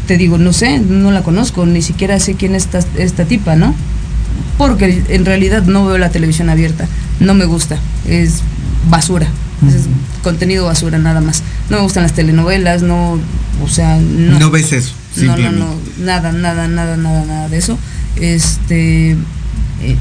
[0.07, 3.55] te digo, no sé, no la conozco, ni siquiera sé quién es esta, esta tipa,
[3.55, 3.75] ¿no?
[4.57, 6.87] Porque en realidad no veo la televisión abierta,
[7.19, 8.35] no me gusta, es
[8.89, 9.27] basura,
[9.67, 9.83] es
[10.23, 11.43] contenido basura nada más.
[11.69, 13.19] No me gustan las telenovelas, no,
[13.63, 14.39] o sea, no.
[14.39, 17.77] No ves eso, No, no, no, nada, nada, nada, nada, nada de eso.
[18.17, 19.95] Este, eh,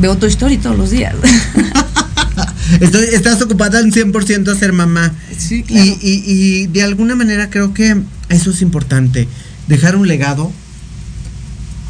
[0.00, 1.14] veo Toy Story todos los días.
[2.80, 5.12] Estoy, estás ocupada en 100% a ser mamá.
[5.36, 5.84] Sí, claro.
[5.84, 7.96] Y, y- y de alguna manera creo que
[8.34, 9.28] eso es importante.
[9.68, 10.50] Dejar un legado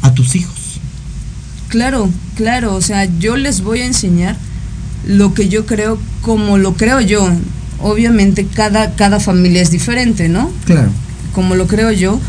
[0.01, 0.79] a tus hijos.
[1.67, 4.37] Claro, claro, o sea, yo les voy a enseñar
[5.07, 7.29] lo que yo creo como lo creo yo.
[7.81, 10.51] Obviamente cada, cada familia es diferente, ¿no?
[10.65, 10.89] Claro.
[11.33, 12.19] Como lo creo yo,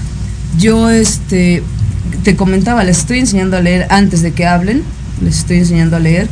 [0.58, 1.62] yo este
[2.22, 4.82] te comentaba, les estoy enseñando a leer antes de que hablen,
[5.22, 6.28] les estoy enseñando a leer.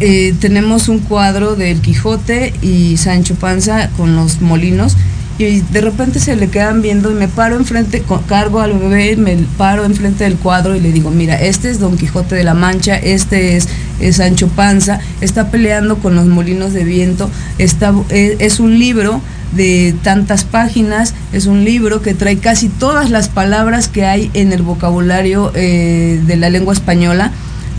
[0.00, 4.96] Eh, tenemos un cuadro del Quijote y Sancho Panza con los molinos
[5.38, 9.36] y de repente se le quedan viendo y me paro enfrente, cargo al bebé, me
[9.58, 12.96] paro enfrente del cuadro y le digo, mira, este es Don Quijote de la Mancha,
[12.96, 13.68] este es,
[14.12, 17.76] Sancho Panza, está peleando con los molinos de viento, es,
[18.10, 19.20] es un libro
[19.56, 24.52] de tantas páginas, es un libro que trae casi todas las palabras que hay en
[24.52, 27.32] el vocabulario eh, de la lengua española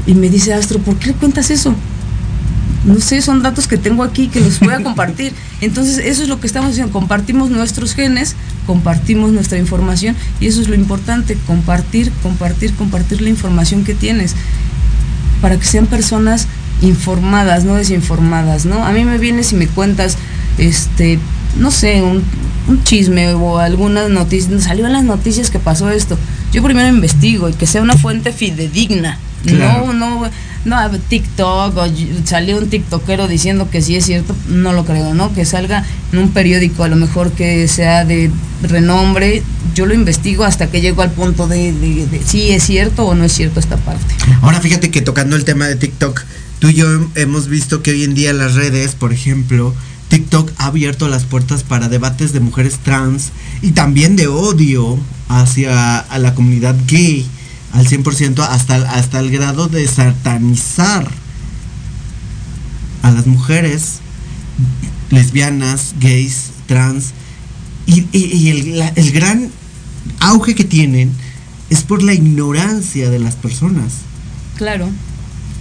[0.05, 1.73] y me dice, Astro, ¿por qué le cuentas eso?
[2.85, 5.33] No sé, son datos que tengo aquí que los voy a compartir.
[5.61, 8.35] Entonces, eso es lo que estamos haciendo, compartimos nuestros genes,
[8.65, 14.35] compartimos nuestra información y eso es lo importante, compartir, compartir, compartir la información que tienes
[15.41, 16.47] para que sean personas
[16.81, 18.85] informadas, no desinformadas, ¿no?
[18.85, 20.17] A mí me vienes y me cuentas,
[20.57, 21.19] este,
[21.57, 22.23] no sé, un,
[22.67, 26.17] un chisme o algunas noticias, salió en las noticias que pasó esto.
[26.51, 29.93] Yo primero investigo y que sea una fuente fidedigna, Claro.
[29.93, 30.29] no, no,
[30.65, 30.77] no,
[31.09, 31.85] TikTok o
[32.25, 35.33] salió un TikTokero diciendo que sí es cierto, no lo creo, ¿no?
[35.33, 38.29] Que salga en un periódico a lo mejor que sea de
[38.63, 39.43] renombre,
[39.75, 43.13] yo lo investigo hasta que llego al punto de, de, de si es cierto o
[43.15, 44.13] no es cierto esta parte.
[44.41, 46.23] Ahora fíjate que tocando el tema de TikTok,
[46.59, 49.73] tú y yo hem- hemos visto que hoy en día las redes, por ejemplo,
[50.09, 53.31] TikTok ha abierto las puertas para debates de mujeres trans
[53.61, 54.97] y también de odio
[55.27, 57.25] hacia a la comunidad gay
[57.75, 61.07] al 100% hasta, hasta el grado de satanizar
[63.03, 63.99] a las mujeres
[65.11, 67.11] lesbianas, gays, trans
[67.85, 69.49] y, el, la- el gran
[70.19, 71.11] auge que tienen
[71.69, 73.93] es por la ignorancia de las personas.
[74.57, 74.89] Claro,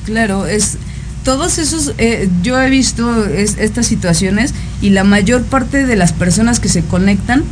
[0.06, 0.78] claro, es
[1.24, 6.12] todos esos, eh, yo he visto es- estas situaciones y la mayor parte de las
[6.12, 7.42] personas que se conectan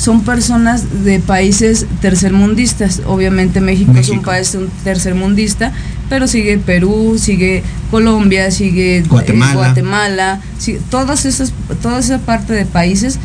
[0.00, 3.02] son personas de países tercermundistas.
[3.06, 5.72] Obviamente México, es un país un tercermundista,
[6.08, 9.54] pero sigue Perú, sigue Colombia, sigue eh, Guatemala.
[9.54, 11.52] Guatemala, sí, todas esas,
[11.82, 13.18] toda esa parte de países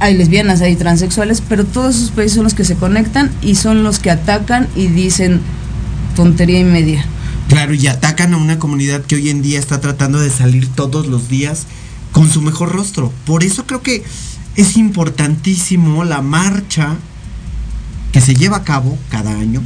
[0.00, 3.84] hay lesbianas, hay transexuales, pero todos esos países son los que se conectan y son
[3.84, 5.40] los que atacan y dicen
[6.16, 7.06] tontería y media.
[7.48, 11.06] Claro, y atacan a una comunidad que hoy en día está tratando de salir todos
[11.06, 11.66] los días
[12.10, 13.12] con su mejor rostro.
[13.24, 14.02] Por eso creo que
[14.56, 16.96] es importantísimo la marcha
[18.12, 19.62] que se lleva a cabo cada año,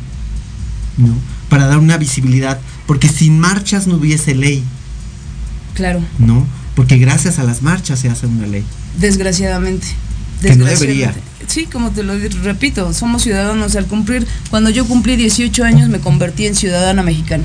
[0.98, 1.14] ¿no?
[1.48, 4.64] Para dar una visibilidad, porque sin marchas no hubiese ley,
[5.74, 6.46] Claro, ¿no?
[6.74, 8.64] Porque gracias a las marchas se hace una ley.
[8.98, 9.86] desgraciadamente.
[10.42, 10.86] Que no Desgraciadamente.
[10.86, 11.14] debería.
[11.48, 14.26] Sí, como te lo repito, somos ciudadanos al cumplir.
[14.48, 17.44] Cuando yo cumplí 18 años me convertí en ciudadana mexicana.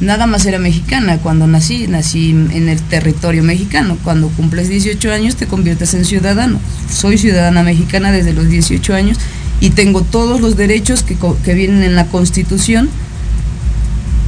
[0.00, 3.98] Nada más era mexicana cuando nací, nací en el territorio mexicano.
[4.02, 6.58] Cuando cumples 18 años te conviertes en ciudadano.
[6.90, 9.18] Soy ciudadana mexicana desde los 18 años
[9.60, 12.88] y tengo todos los derechos que, que vienen en la Constitución,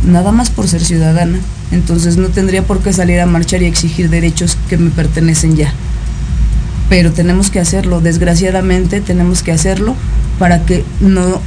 [0.07, 1.39] nada más por ser ciudadana.
[1.70, 5.73] Entonces no tendría por qué salir a marchar y exigir derechos que me pertenecen ya
[6.93, 9.97] pero tenemos que hacerlo, desgraciadamente tenemos que hacerlo
[10.39, 11.40] para que no,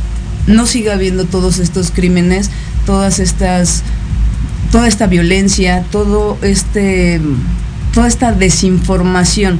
[0.48, 2.50] no siga habiendo todos estos crímenes,
[2.88, 3.84] todas estas,
[4.72, 7.22] toda esta violencia, todo este,
[7.94, 9.60] toda esta desinformación.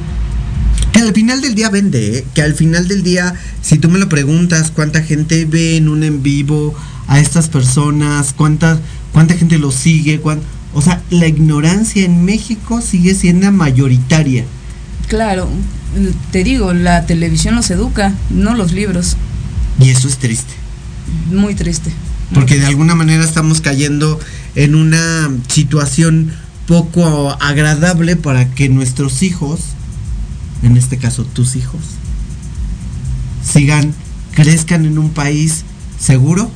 [0.92, 2.26] Que al final del día vende, ¿eh?
[2.34, 6.02] que al final del día, si tú me lo preguntas, cuánta gente ve en un
[6.04, 6.74] en vivo
[7.06, 8.78] a estas personas, cuánta,
[9.12, 10.40] cuánta gente lo sigue, cuán-
[10.74, 14.44] o sea, la ignorancia en México sigue siendo mayoritaria.
[15.08, 15.48] Claro,
[16.32, 19.16] te digo, la televisión nos educa, no los libros.
[19.80, 20.52] Y eso es triste.
[21.30, 21.92] Muy triste.
[22.34, 24.18] Porque de alguna manera estamos cayendo
[24.56, 26.32] en una situación
[26.66, 29.60] poco agradable para que nuestros hijos,
[30.62, 31.80] en este caso tus hijos,
[33.44, 33.94] sigan,
[34.32, 35.64] crezcan en un país
[36.00, 36.50] seguro,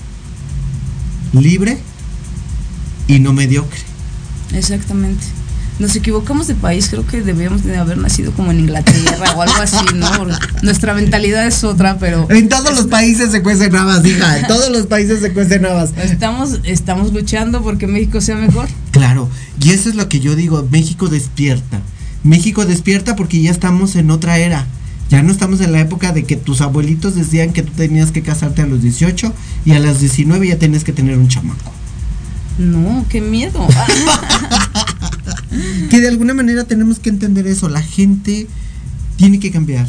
[1.32, 1.78] libre
[3.06, 3.80] y no mediocre.
[4.52, 5.24] Exactamente.
[5.80, 9.62] Nos equivocamos de país, creo que debíamos de haber nacido como en Inglaterra o algo
[9.62, 10.10] así, ¿no?
[10.18, 14.40] Porque Nuestra mentalidad es otra, pero En todos los países se cuecen habas, hija.
[14.40, 15.96] En todos los países se cuecen habas.
[15.96, 18.68] estamos, estamos luchando porque México sea mejor.
[18.90, 21.80] Claro, y eso es lo que yo digo, México despierta.
[22.24, 24.66] México despierta porque ya estamos en otra era.
[25.08, 28.20] Ya no estamos en la época de que tus abuelitos decían que tú tenías que
[28.20, 29.32] casarte a los 18
[29.64, 31.72] y a los 19 ya tenías que tener un chamaco.
[32.58, 33.66] No, qué miedo.
[35.90, 38.46] Que de alguna manera tenemos que entender eso, la gente
[39.16, 39.88] tiene que cambiar.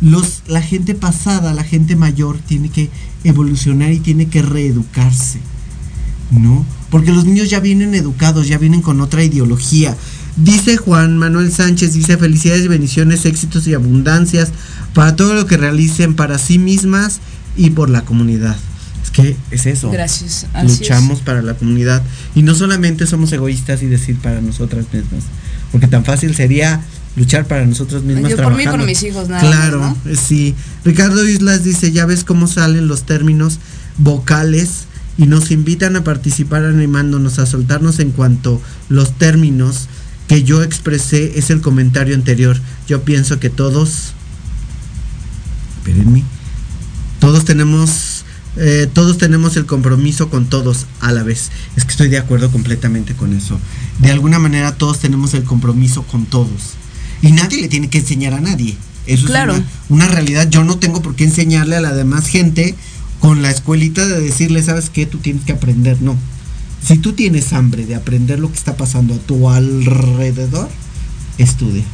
[0.00, 2.90] Los, la gente pasada, la gente mayor tiene que
[3.24, 5.40] evolucionar y tiene que reeducarse.
[6.30, 6.64] ¿No?
[6.90, 9.96] Porque los niños ya vienen educados, ya vienen con otra ideología.
[10.36, 14.50] Dice Juan Manuel Sánchez, dice felicidades y bendiciones, éxitos y abundancias
[14.92, 17.20] para todo lo que realicen para sí mismas
[17.56, 18.56] y por la comunidad.
[19.06, 19.90] Es que es eso.
[19.90, 20.80] Gracias, así es.
[20.80, 22.02] Luchamos para la comunidad.
[22.34, 25.24] Y no solamente somos egoístas y decir para nosotras mismas.
[25.72, 26.80] Porque tan fácil sería
[27.16, 28.30] luchar para nosotros mismas.
[28.30, 30.54] Yo por mí por mis hijos, nada Claro, más, sí.
[30.84, 33.58] Ricardo Islas dice, ya ves cómo salen los términos
[33.98, 34.86] vocales
[35.18, 39.88] y nos invitan a participar animándonos a soltarnos en cuanto los términos
[40.28, 42.60] que yo expresé es el comentario anterior.
[42.88, 44.12] Yo pienso que todos,
[45.78, 46.24] espérenme,
[47.20, 48.15] todos tenemos,
[48.56, 51.50] eh, todos tenemos el compromiso con todos a la vez.
[51.76, 53.58] Es que estoy de acuerdo completamente con eso.
[53.98, 56.74] De alguna manera todos tenemos el compromiso con todos.
[57.22, 58.76] Y nadie le tiene que enseñar a nadie.
[59.06, 59.52] Eso Claro.
[59.54, 59.58] es
[59.88, 60.48] una, una realidad.
[60.50, 62.74] Yo no tengo por qué enseñarle a la demás gente
[63.20, 65.06] con la escuelita de decirle, ¿sabes qué?
[65.06, 66.00] Tú tienes que aprender.
[66.02, 66.16] No.
[66.86, 70.68] Si tú tienes hambre de aprender lo que está pasando a tu alrededor,
[71.38, 71.84] estudia.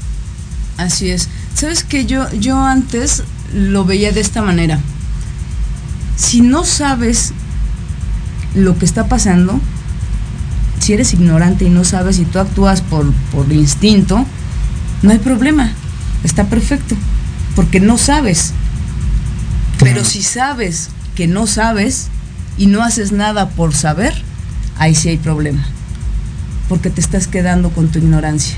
[0.76, 1.28] Así es.
[1.54, 3.22] Sabes que yo, yo antes
[3.54, 4.80] lo veía de esta manera.
[6.16, 7.32] Si no sabes
[8.54, 9.60] lo que está pasando,
[10.80, 14.24] si eres ignorante y no sabes y tú actúas por, por instinto,
[15.02, 15.72] no hay problema.
[16.24, 16.96] Está perfecto.
[17.54, 18.52] Porque no sabes.
[19.78, 22.08] Pero si sabes que no sabes
[22.56, 24.14] y no haces nada por saber,
[24.78, 25.64] ahí sí hay problema.
[26.68, 28.56] Porque te estás quedando con tu ignorancia.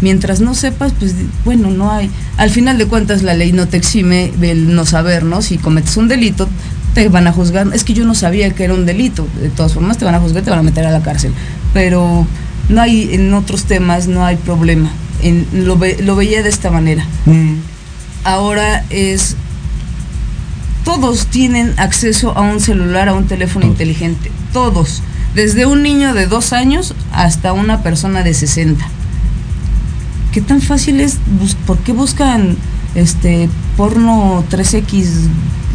[0.00, 1.14] Mientras no sepas, pues
[1.44, 2.10] bueno, no hay.
[2.36, 5.40] Al final de cuentas, la ley no te exime del no saber, ¿no?
[5.40, 6.48] Si cometes un delito,
[6.94, 7.68] te van a juzgar.
[7.74, 9.26] Es que yo no sabía que era un delito.
[9.40, 11.32] De todas formas, te van a juzgar, te van a meter a la cárcel.
[11.72, 12.26] Pero
[12.68, 14.90] no hay, en otros temas no hay problema.
[15.22, 17.04] En, lo, ve- lo veía de esta manera.
[18.24, 19.36] Ahora es.
[20.84, 24.30] Todos tienen acceso a un celular, a un teléfono inteligente.
[24.52, 25.02] Todos.
[25.34, 28.84] Desde un niño de dos años hasta una persona de 60.
[30.32, 31.18] ¿Qué tan fácil es?
[31.66, 32.56] ¿Por qué buscan
[32.94, 35.06] este porno 3X,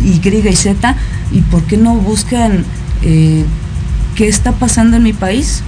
[0.04, 0.96] Y y Z?
[1.32, 2.66] ¿Y por qué no buscan
[3.04, 3.46] eh,
[4.16, 5.64] qué está pasando en mi país?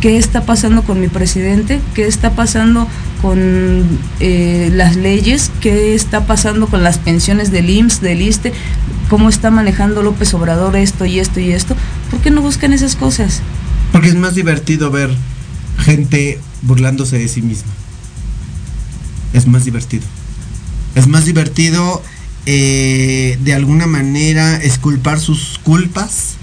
[0.00, 1.80] ¿Qué está pasando con mi presidente?
[1.94, 2.86] ¿Qué está pasando
[3.20, 3.84] con
[4.20, 5.50] eh, las leyes?
[5.60, 8.52] ¿Qué está pasando con las pensiones del IMSS, del ISTE?
[9.10, 11.74] ¿Cómo está manejando López Obrador esto y esto y esto?
[12.10, 13.42] ¿Por qué no buscan esas cosas?
[13.90, 15.10] Porque es más divertido ver
[15.78, 17.72] gente burlándose de sí misma.
[19.32, 20.04] Es más divertido.
[20.94, 22.02] Es más divertido
[22.50, 26.36] eh, de alguna manera esculpar sus culpas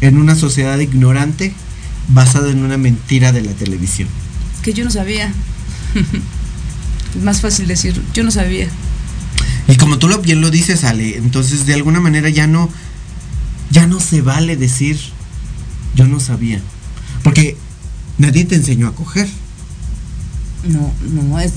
[0.00, 1.54] en una sociedad ignorante
[2.08, 4.08] basada en una mentira de la televisión.
[4.64, 5.32] Que yo no sabía.
[7.16, 8.66] es más fácil decir, yo no sabía.
[9.68, 12.68] Y como tú lo, bien lo dices, Ale, entonces de alguna manera ya no,
[13.70, 14.98] ya no se vale decir,
[15.94, 16.60] yo no sabía.
[17.22, 17.56] Porque
[18.18, 19.28] nadie te enseñó a coger.
[20.68, 21.52] No, no, es,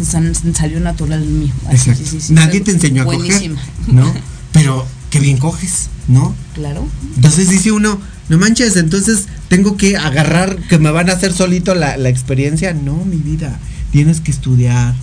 [0.54, 1.52] salió natural en mí.
[1.68, 2.04] Así, Exacto.
[2.04, 3.60] sí, sí, sí, nadie te enseñó a buenísima.
[3.86, 3.94] coger.
[3.94, 4.14] ¿No?
[4.52, 6.36] Pero qué bien coges, ¿no?
[6.54, 6.88] Claro.
[7.16, 11.74] Entonces dice uno, no manches, entonces tengo que agarrar que me van a hacer solito
[11.76, 12.74] la, la experiencia.
[12.74, 13.60] No, mi vida.
[13.92, 14.94] Tienes que estudiar,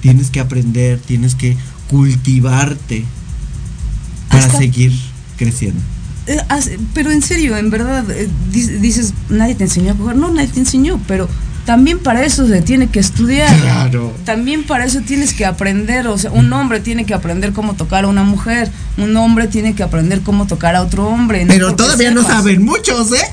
[0.00, 1.56] tienes que aprender, tienes que
[1.88, 3.04] cultivarte
[4.30, 4.92] para Hasta- seguir
[5.36, 5.80] creciendo.
[6.26, 6.38] Eh,
[6.94, 10.16] pero en serio, en verdad, eh, di- dices, nadie te enseñó a coger.
[10.16, 11.28] No, nadie te enseñó, pero
[11.66, 13.54] también para eso se tiene que estudiar.
[13.60, 14.12] Claro.
[14.24, 16.06] También para eso tienes que aprender.
[16.08, 18.70] O sea, un hombre tiene que aprender cómo tocar a una mujer.
[18.98, 21.44] Un hombre tiene que aprender cómo tocar a otro hombre.
[21.44, 23.24] no Pero todavía no saben muchos, ¿eh?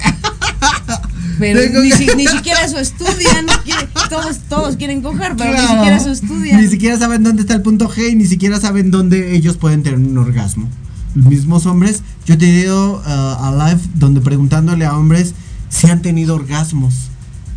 [1.39, 3.45] Pero ni, que- si- ni siquiera eso estudian.
[3.63, 6.59] quiere- todos, todos quieren coger, pero ni siquiera eso estudian.
[6.61, 9.83] Ni siquiera saben dónde está el punto G y ni siquiera saben dónde ellos pueden
[9.83, 10.67] tener un orgasmo.
[11.13, 15.33] Los mismos hombres, yo he tenido uh, a live donde preguntándole a hombres
[15.69, 17.06] si han tenido orgasmos.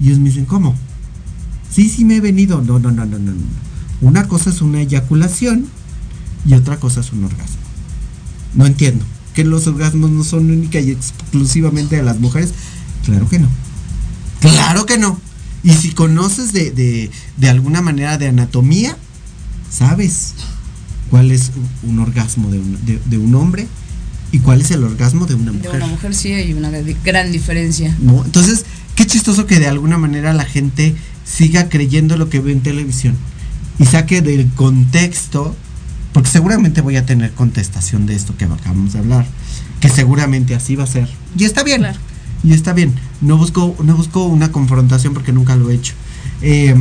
[0.01, 0.75] Y ellos me dicen, ¿cómo?
[1.71, 2.63] Sí, sí me he venido.
[2.63, 3.33] No, no, no, no, no.
[3.33, 3.43] no.
[4.01, 5.67] Una cosa es una eyaculación
[6.47, 7.57] y otra cosa es un orgasmo.
[8.55, 9.05] No entiendo.
[9.35, 12.53] ¿Que los orgasmos no son única y exclusivamente de las mujeres?
[13.05, 13.49] Claro que no.
[14.41, 15.21] Claro que no.
[15.63, 18.97] Y si conoces de, de, de alguna manera de anatomía,
[19.71, 20.33] sabes
[21.11, 21.53] cuál es
[21.83, 23.69] un, orgasmo de un, de, de un hombre
[24.33, 25.75] y cuál es el orgasmo de una De mujer.
[25.77, 26.71] una mujer sí hay una
[27.05, 27.95] gran diferencia.
[28.01, 28.25] ¿no?
[28.25, 28.65] Entonces,
[29.01, 30.95] qué chistoso que de alguna manera la gente
[31.25, 33.17] siga creyendo lo que ve en televisión
[33.79, 35.57] y saque del contexto,
[36.13, 39.27] porque seguramente voy a tener contestación de esto que acabamos de hablar,
[39.81, 41.09] que seguramente así va a ser.
[41.35, 41.87] Y está bien.
[42.45, 42.93] Y está bien.
[43.23, 45.95] No busco, no busco una confrontación porque nunca lo he hecho.
[46.43, 46.75] Eh,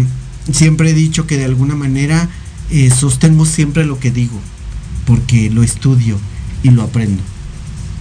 [0.52, 2.28] siempre he dicho que de alguna manera
[2.70, 4.38] eh, sostengo siempre lo que digo,
[5.06, 6.20] porque lo estudio
[6.64, 7.24] y lo aprendo.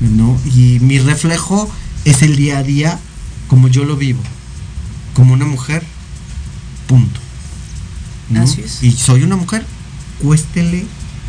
[0.01, 0.37] ¿no?
[0.57, 1.71] Y mi reflejo
[2.05, 2.99] es el día a día
[3.49, 4.21] como yo lo vivo,
[5.15, 5.83] como una mujer,
[6.87, 7.21] punto.
[8.31, 8.43] ¿no?
[8.43, 8.83] Así es.
[8.83, 9.65] Y soy una mujer,
[10.23, 10.85] cuéstele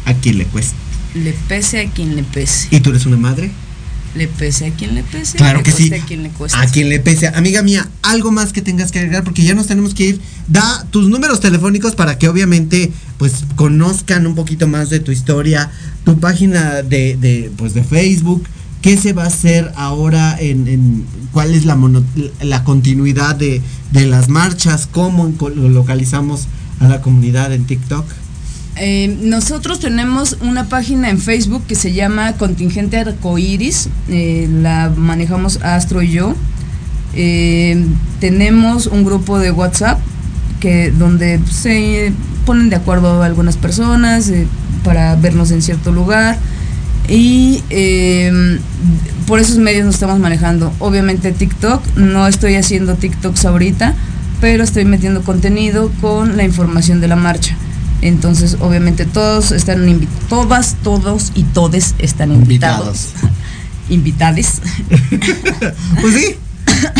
[0.05, 0.75] a quien le cueste.
[1.15, 2.67] Le pese a quien le pese.
[2.71, 3.51] ¿Y tú eres una madre?
[4.15, 5.37] Le pese a quien le pese.
[5.37, 5.93] Claro le que sí.
[5.93, 6.57] A quien le cueste.
[6.57, 7.27] A quien le pese.
[7.27, 10.21] Amiga mía, algo más que tengas que agregar porque ya nos tenemos que ir.
[10.47, 15.69] Da tus números telefónicos para que obviamente pues conozcan un poquito más de tu historia,
[16.05, 18.45] tu página de, de, pues, de Facebook,
[18.81, 22.03] qué se va a hacer ahora en, en cuál es la, mono-
[22.41, 23.61] la continuidad de,
[23.91, 26.47] de las marchas, cómo localizamos
[26.79, 28.05] a la comunidad en TikTok.
[28.77, 33.89] Eh, nosotros tenemos una página en Facebook que se llama Contingente Arcoiris.
[34.07, 36.33] eh, la manejamos Astro y yo.
[37.15, 37.85] Eh,
[38.21, 39.99] tenemos un grupo de WhatsApp
[40.61, 42.13] que donde se
[42.45, 44.47] ponen de acuerdo algunas personas eh,
[44.85, 46.37] para vernos en cierto lugar.
[47.09, 48.59] Y eh,
[49.25, 50.71] por esos medios nos estamos manejando.
[50.79, 53.95] Obviamente TikTok, no estoy haciendo TikToks ahorita,
[54.39, 57.57] pero estoy metiendo contenido con la información de la marcha.
[58.01, 63.09] Entonces, obviamente todos están invitados, todas, todos y todes están invitados.
[63.89, 64.61] Invitades.
[66.01, 66.35] pues sí.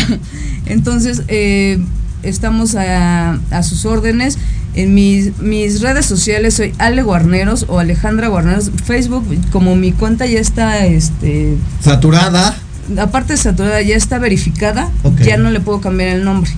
[0.66, 1.78] Entonces, eh,
[2.22, 4.38] estamos a, a sus órdenes.
[4.74, 8.70] En mis, mis redes sociales soy Ale Guarneros o Alejandra Guarneros.
[8.84, 12.56] Facebook, como mi cuenta ya está este, Saturada.
[12.98, 14.88] aparte de saturada, ya está verificada,
[15.24, 16.50] ya no le puedo cambiar el nombre.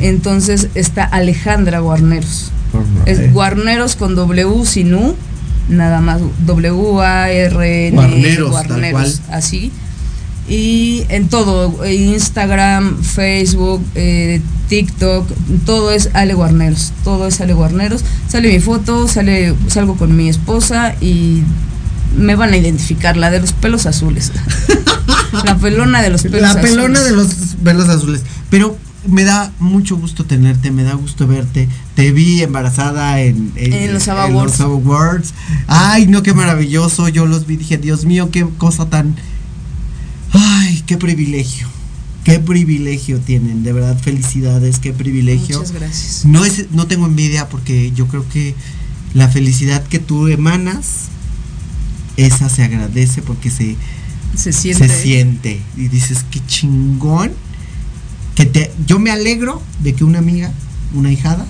[0.00, 2.50] Entonces está Alejandra Guarneros.
[3.06, 5.14] Es Guarneros con W sin U,
[5.68, 7.96] nada más W-A-R-N.
[7.96, 9.12] Guarneros, tal cual.
[9.30, 9.72] así.
[10.48, 14.40] Y en todo, eh, Instagram, Facebook, eh,
[14.72, 15.28] TikTok,
[15.66, 16.94] todo es Ale Guarneros.
[17.04, 18.02] Todo es Ale Guarneros.
[18.26, 21.42] Sale mi foto, sale, salgo con mi esposa y
[22.16, 24.32] me van a identificar, la de los pelos azules.
[25.44, 26.70] la pelona de los pelos La azules.
[26.70, 27.28] pelona de los
[27.62, 28.22] pelos azules.
[28.48, 31.68] Pero me da mucho gusto tenerte, me da gusto verte.
[31.94, 34.58] Te vi embarazada en, En los Awards.
[34.62, 35.34] Ava Awards.
[35.66, 37.08] Ay, no, qué maravilloso.
[37.08, 39.16] Yo los vi, dije, Dios mío, qué cosa tan.
[40.32, 41.71] Ay, qué privilegio.
[42.24, 45.58] Qué privilegio tienen, de verdad, felicidades, qué privilegio.
[45.58, 46.24] Muchas gracias.
[46.24, 48.54] No, es, no tengo envidia porque yo creo que
[49.12, 51.08] la felicidad que tú emanas,
[52.16, 53.76] esa se agradece porque se,
[54.36, 54.88] Se siente.
[54.88, 55.60] se siente.
[55.76, 57.32] Y dices, qué chingón.
[58.36, 60.52] Que te, yo me alegro de que una amiga,
[60.94, 61.46] una hijada,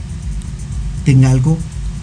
[1.04, 1.58] tenga algo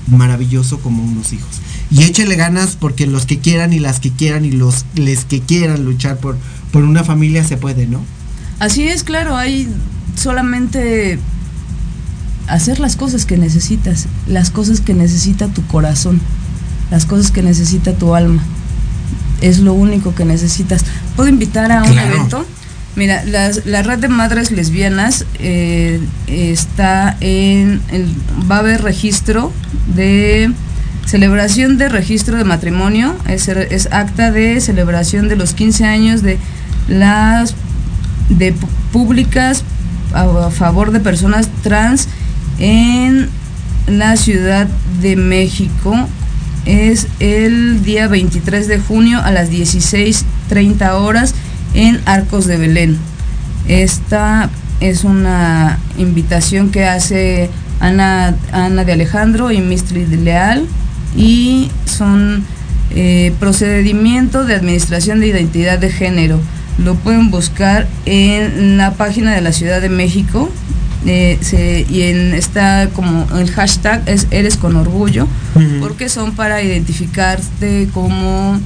[0.08, 1.50] maravilloso como unos hijos.
[1.92, 5.40] y échele ganas porque los que quieran y las que quieran y los les que
[5.42, 6.38] quieran luchar por,
[6.72, 8.04] por una familia se puede, ¿no?
[8.60, 9.68] Así es, claro, hay
[10.16, 11.18] solamente
[12.48, 16.20] hacer las cosas que necesitas, las cosas que necesita tu corazón,
[16.92, 18.42] las cosas que necesita tu alma.
[19.42, 20.84] Es lo único que necesitas.
[21.16, 22.16] ¿Puedo invitar a un Claro.
[22.16, 22.46] evento?
[22.96, 28.14] Mira, las- la red de madres lesbianas eh, está en, el-
[28.52, 29.54] va a haber registro
[29.96, 30.52] de
[31.06, 36.38] celebración de registro de matrimonio, es, es acta de celebración de los 15 años de
[36.90, 37.56] las
[38.30, 38.54] de
[38.92, 39.64] públicas
[40.14, 42.08] a, a favor de personas trans
[42.60, 43.30] en
[43.88, 44.68] la Ciudad
[45.02, 45.96] de México.
[46.66, 51.34] Es el día 23 de junio a las 16.30 horas
[51.74, 52.98] en Arcos de Belén.
[53.68, 54.50] Esta
[54.80, 57.50] es una invitación que hace
[57.80, 60.66] Ana, Ana de Alejandro y Mistri de Leal
[61.16, 62.44] y son
[62.92, 66.40] eh, procedimiento de administración de identidad de género.
[66.84, 70.50] Lo pueden buscar en la página de la Ciudad de México
[71.06, 75.28] eh, se- y en, está como el hashtag es eres con orgullo
[75.80, 78.60] porque son para identificarte como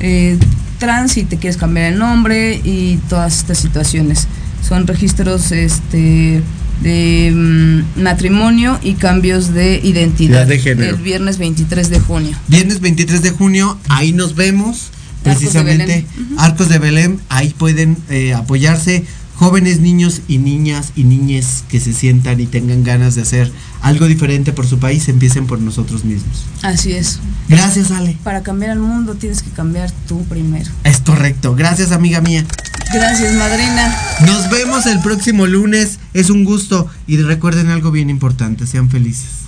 [0.00, 0.38] eh,
[0.78, 4.28] trans si te quieres cambiar el nombre y todas estas situaciones.
[4.66, 6.42] Son registros este
[6.82, 10.46] de mm, matrimonio y cambios de identidad.
[10.46, 10.96] Identidad de género.
[10.96, 12.36] El viernes 23 de junio.
[12.48, 14.90] Viernes 23 de junio, ahí nos vemos.
[15.24, 16.06] Arcos de Precisamente.
[16.38, 19.04] Arcos de Belén, ahí pueden eh, apoyarse
[19.38, 24.06] jóvenes niños y niñas y niñes que se sientan y tengan ganas de hacer algo
[24.06, 26.44] diferente por su país, empiecen por nosotros mismos.
[26.62, 27.20] Así es.
[27.48, 28.16] Gracias, Ale.
[28.24, 30.68] Para cambiar el mundo tienes que cambiar tú primero.
[30.82, 31.54] Es correcto.
[31.54, 32.44] Gracias, amiga mía.
[32.92, 33.96] Gracias, madrina.
[34.26, 36.00] Nos vemos el próximo lunes.
[36.14, 36.88] Es un gusto.
[37.06, 38.66] Y recuerden algo bien importante.
[38.66, 39.47] Sean felices.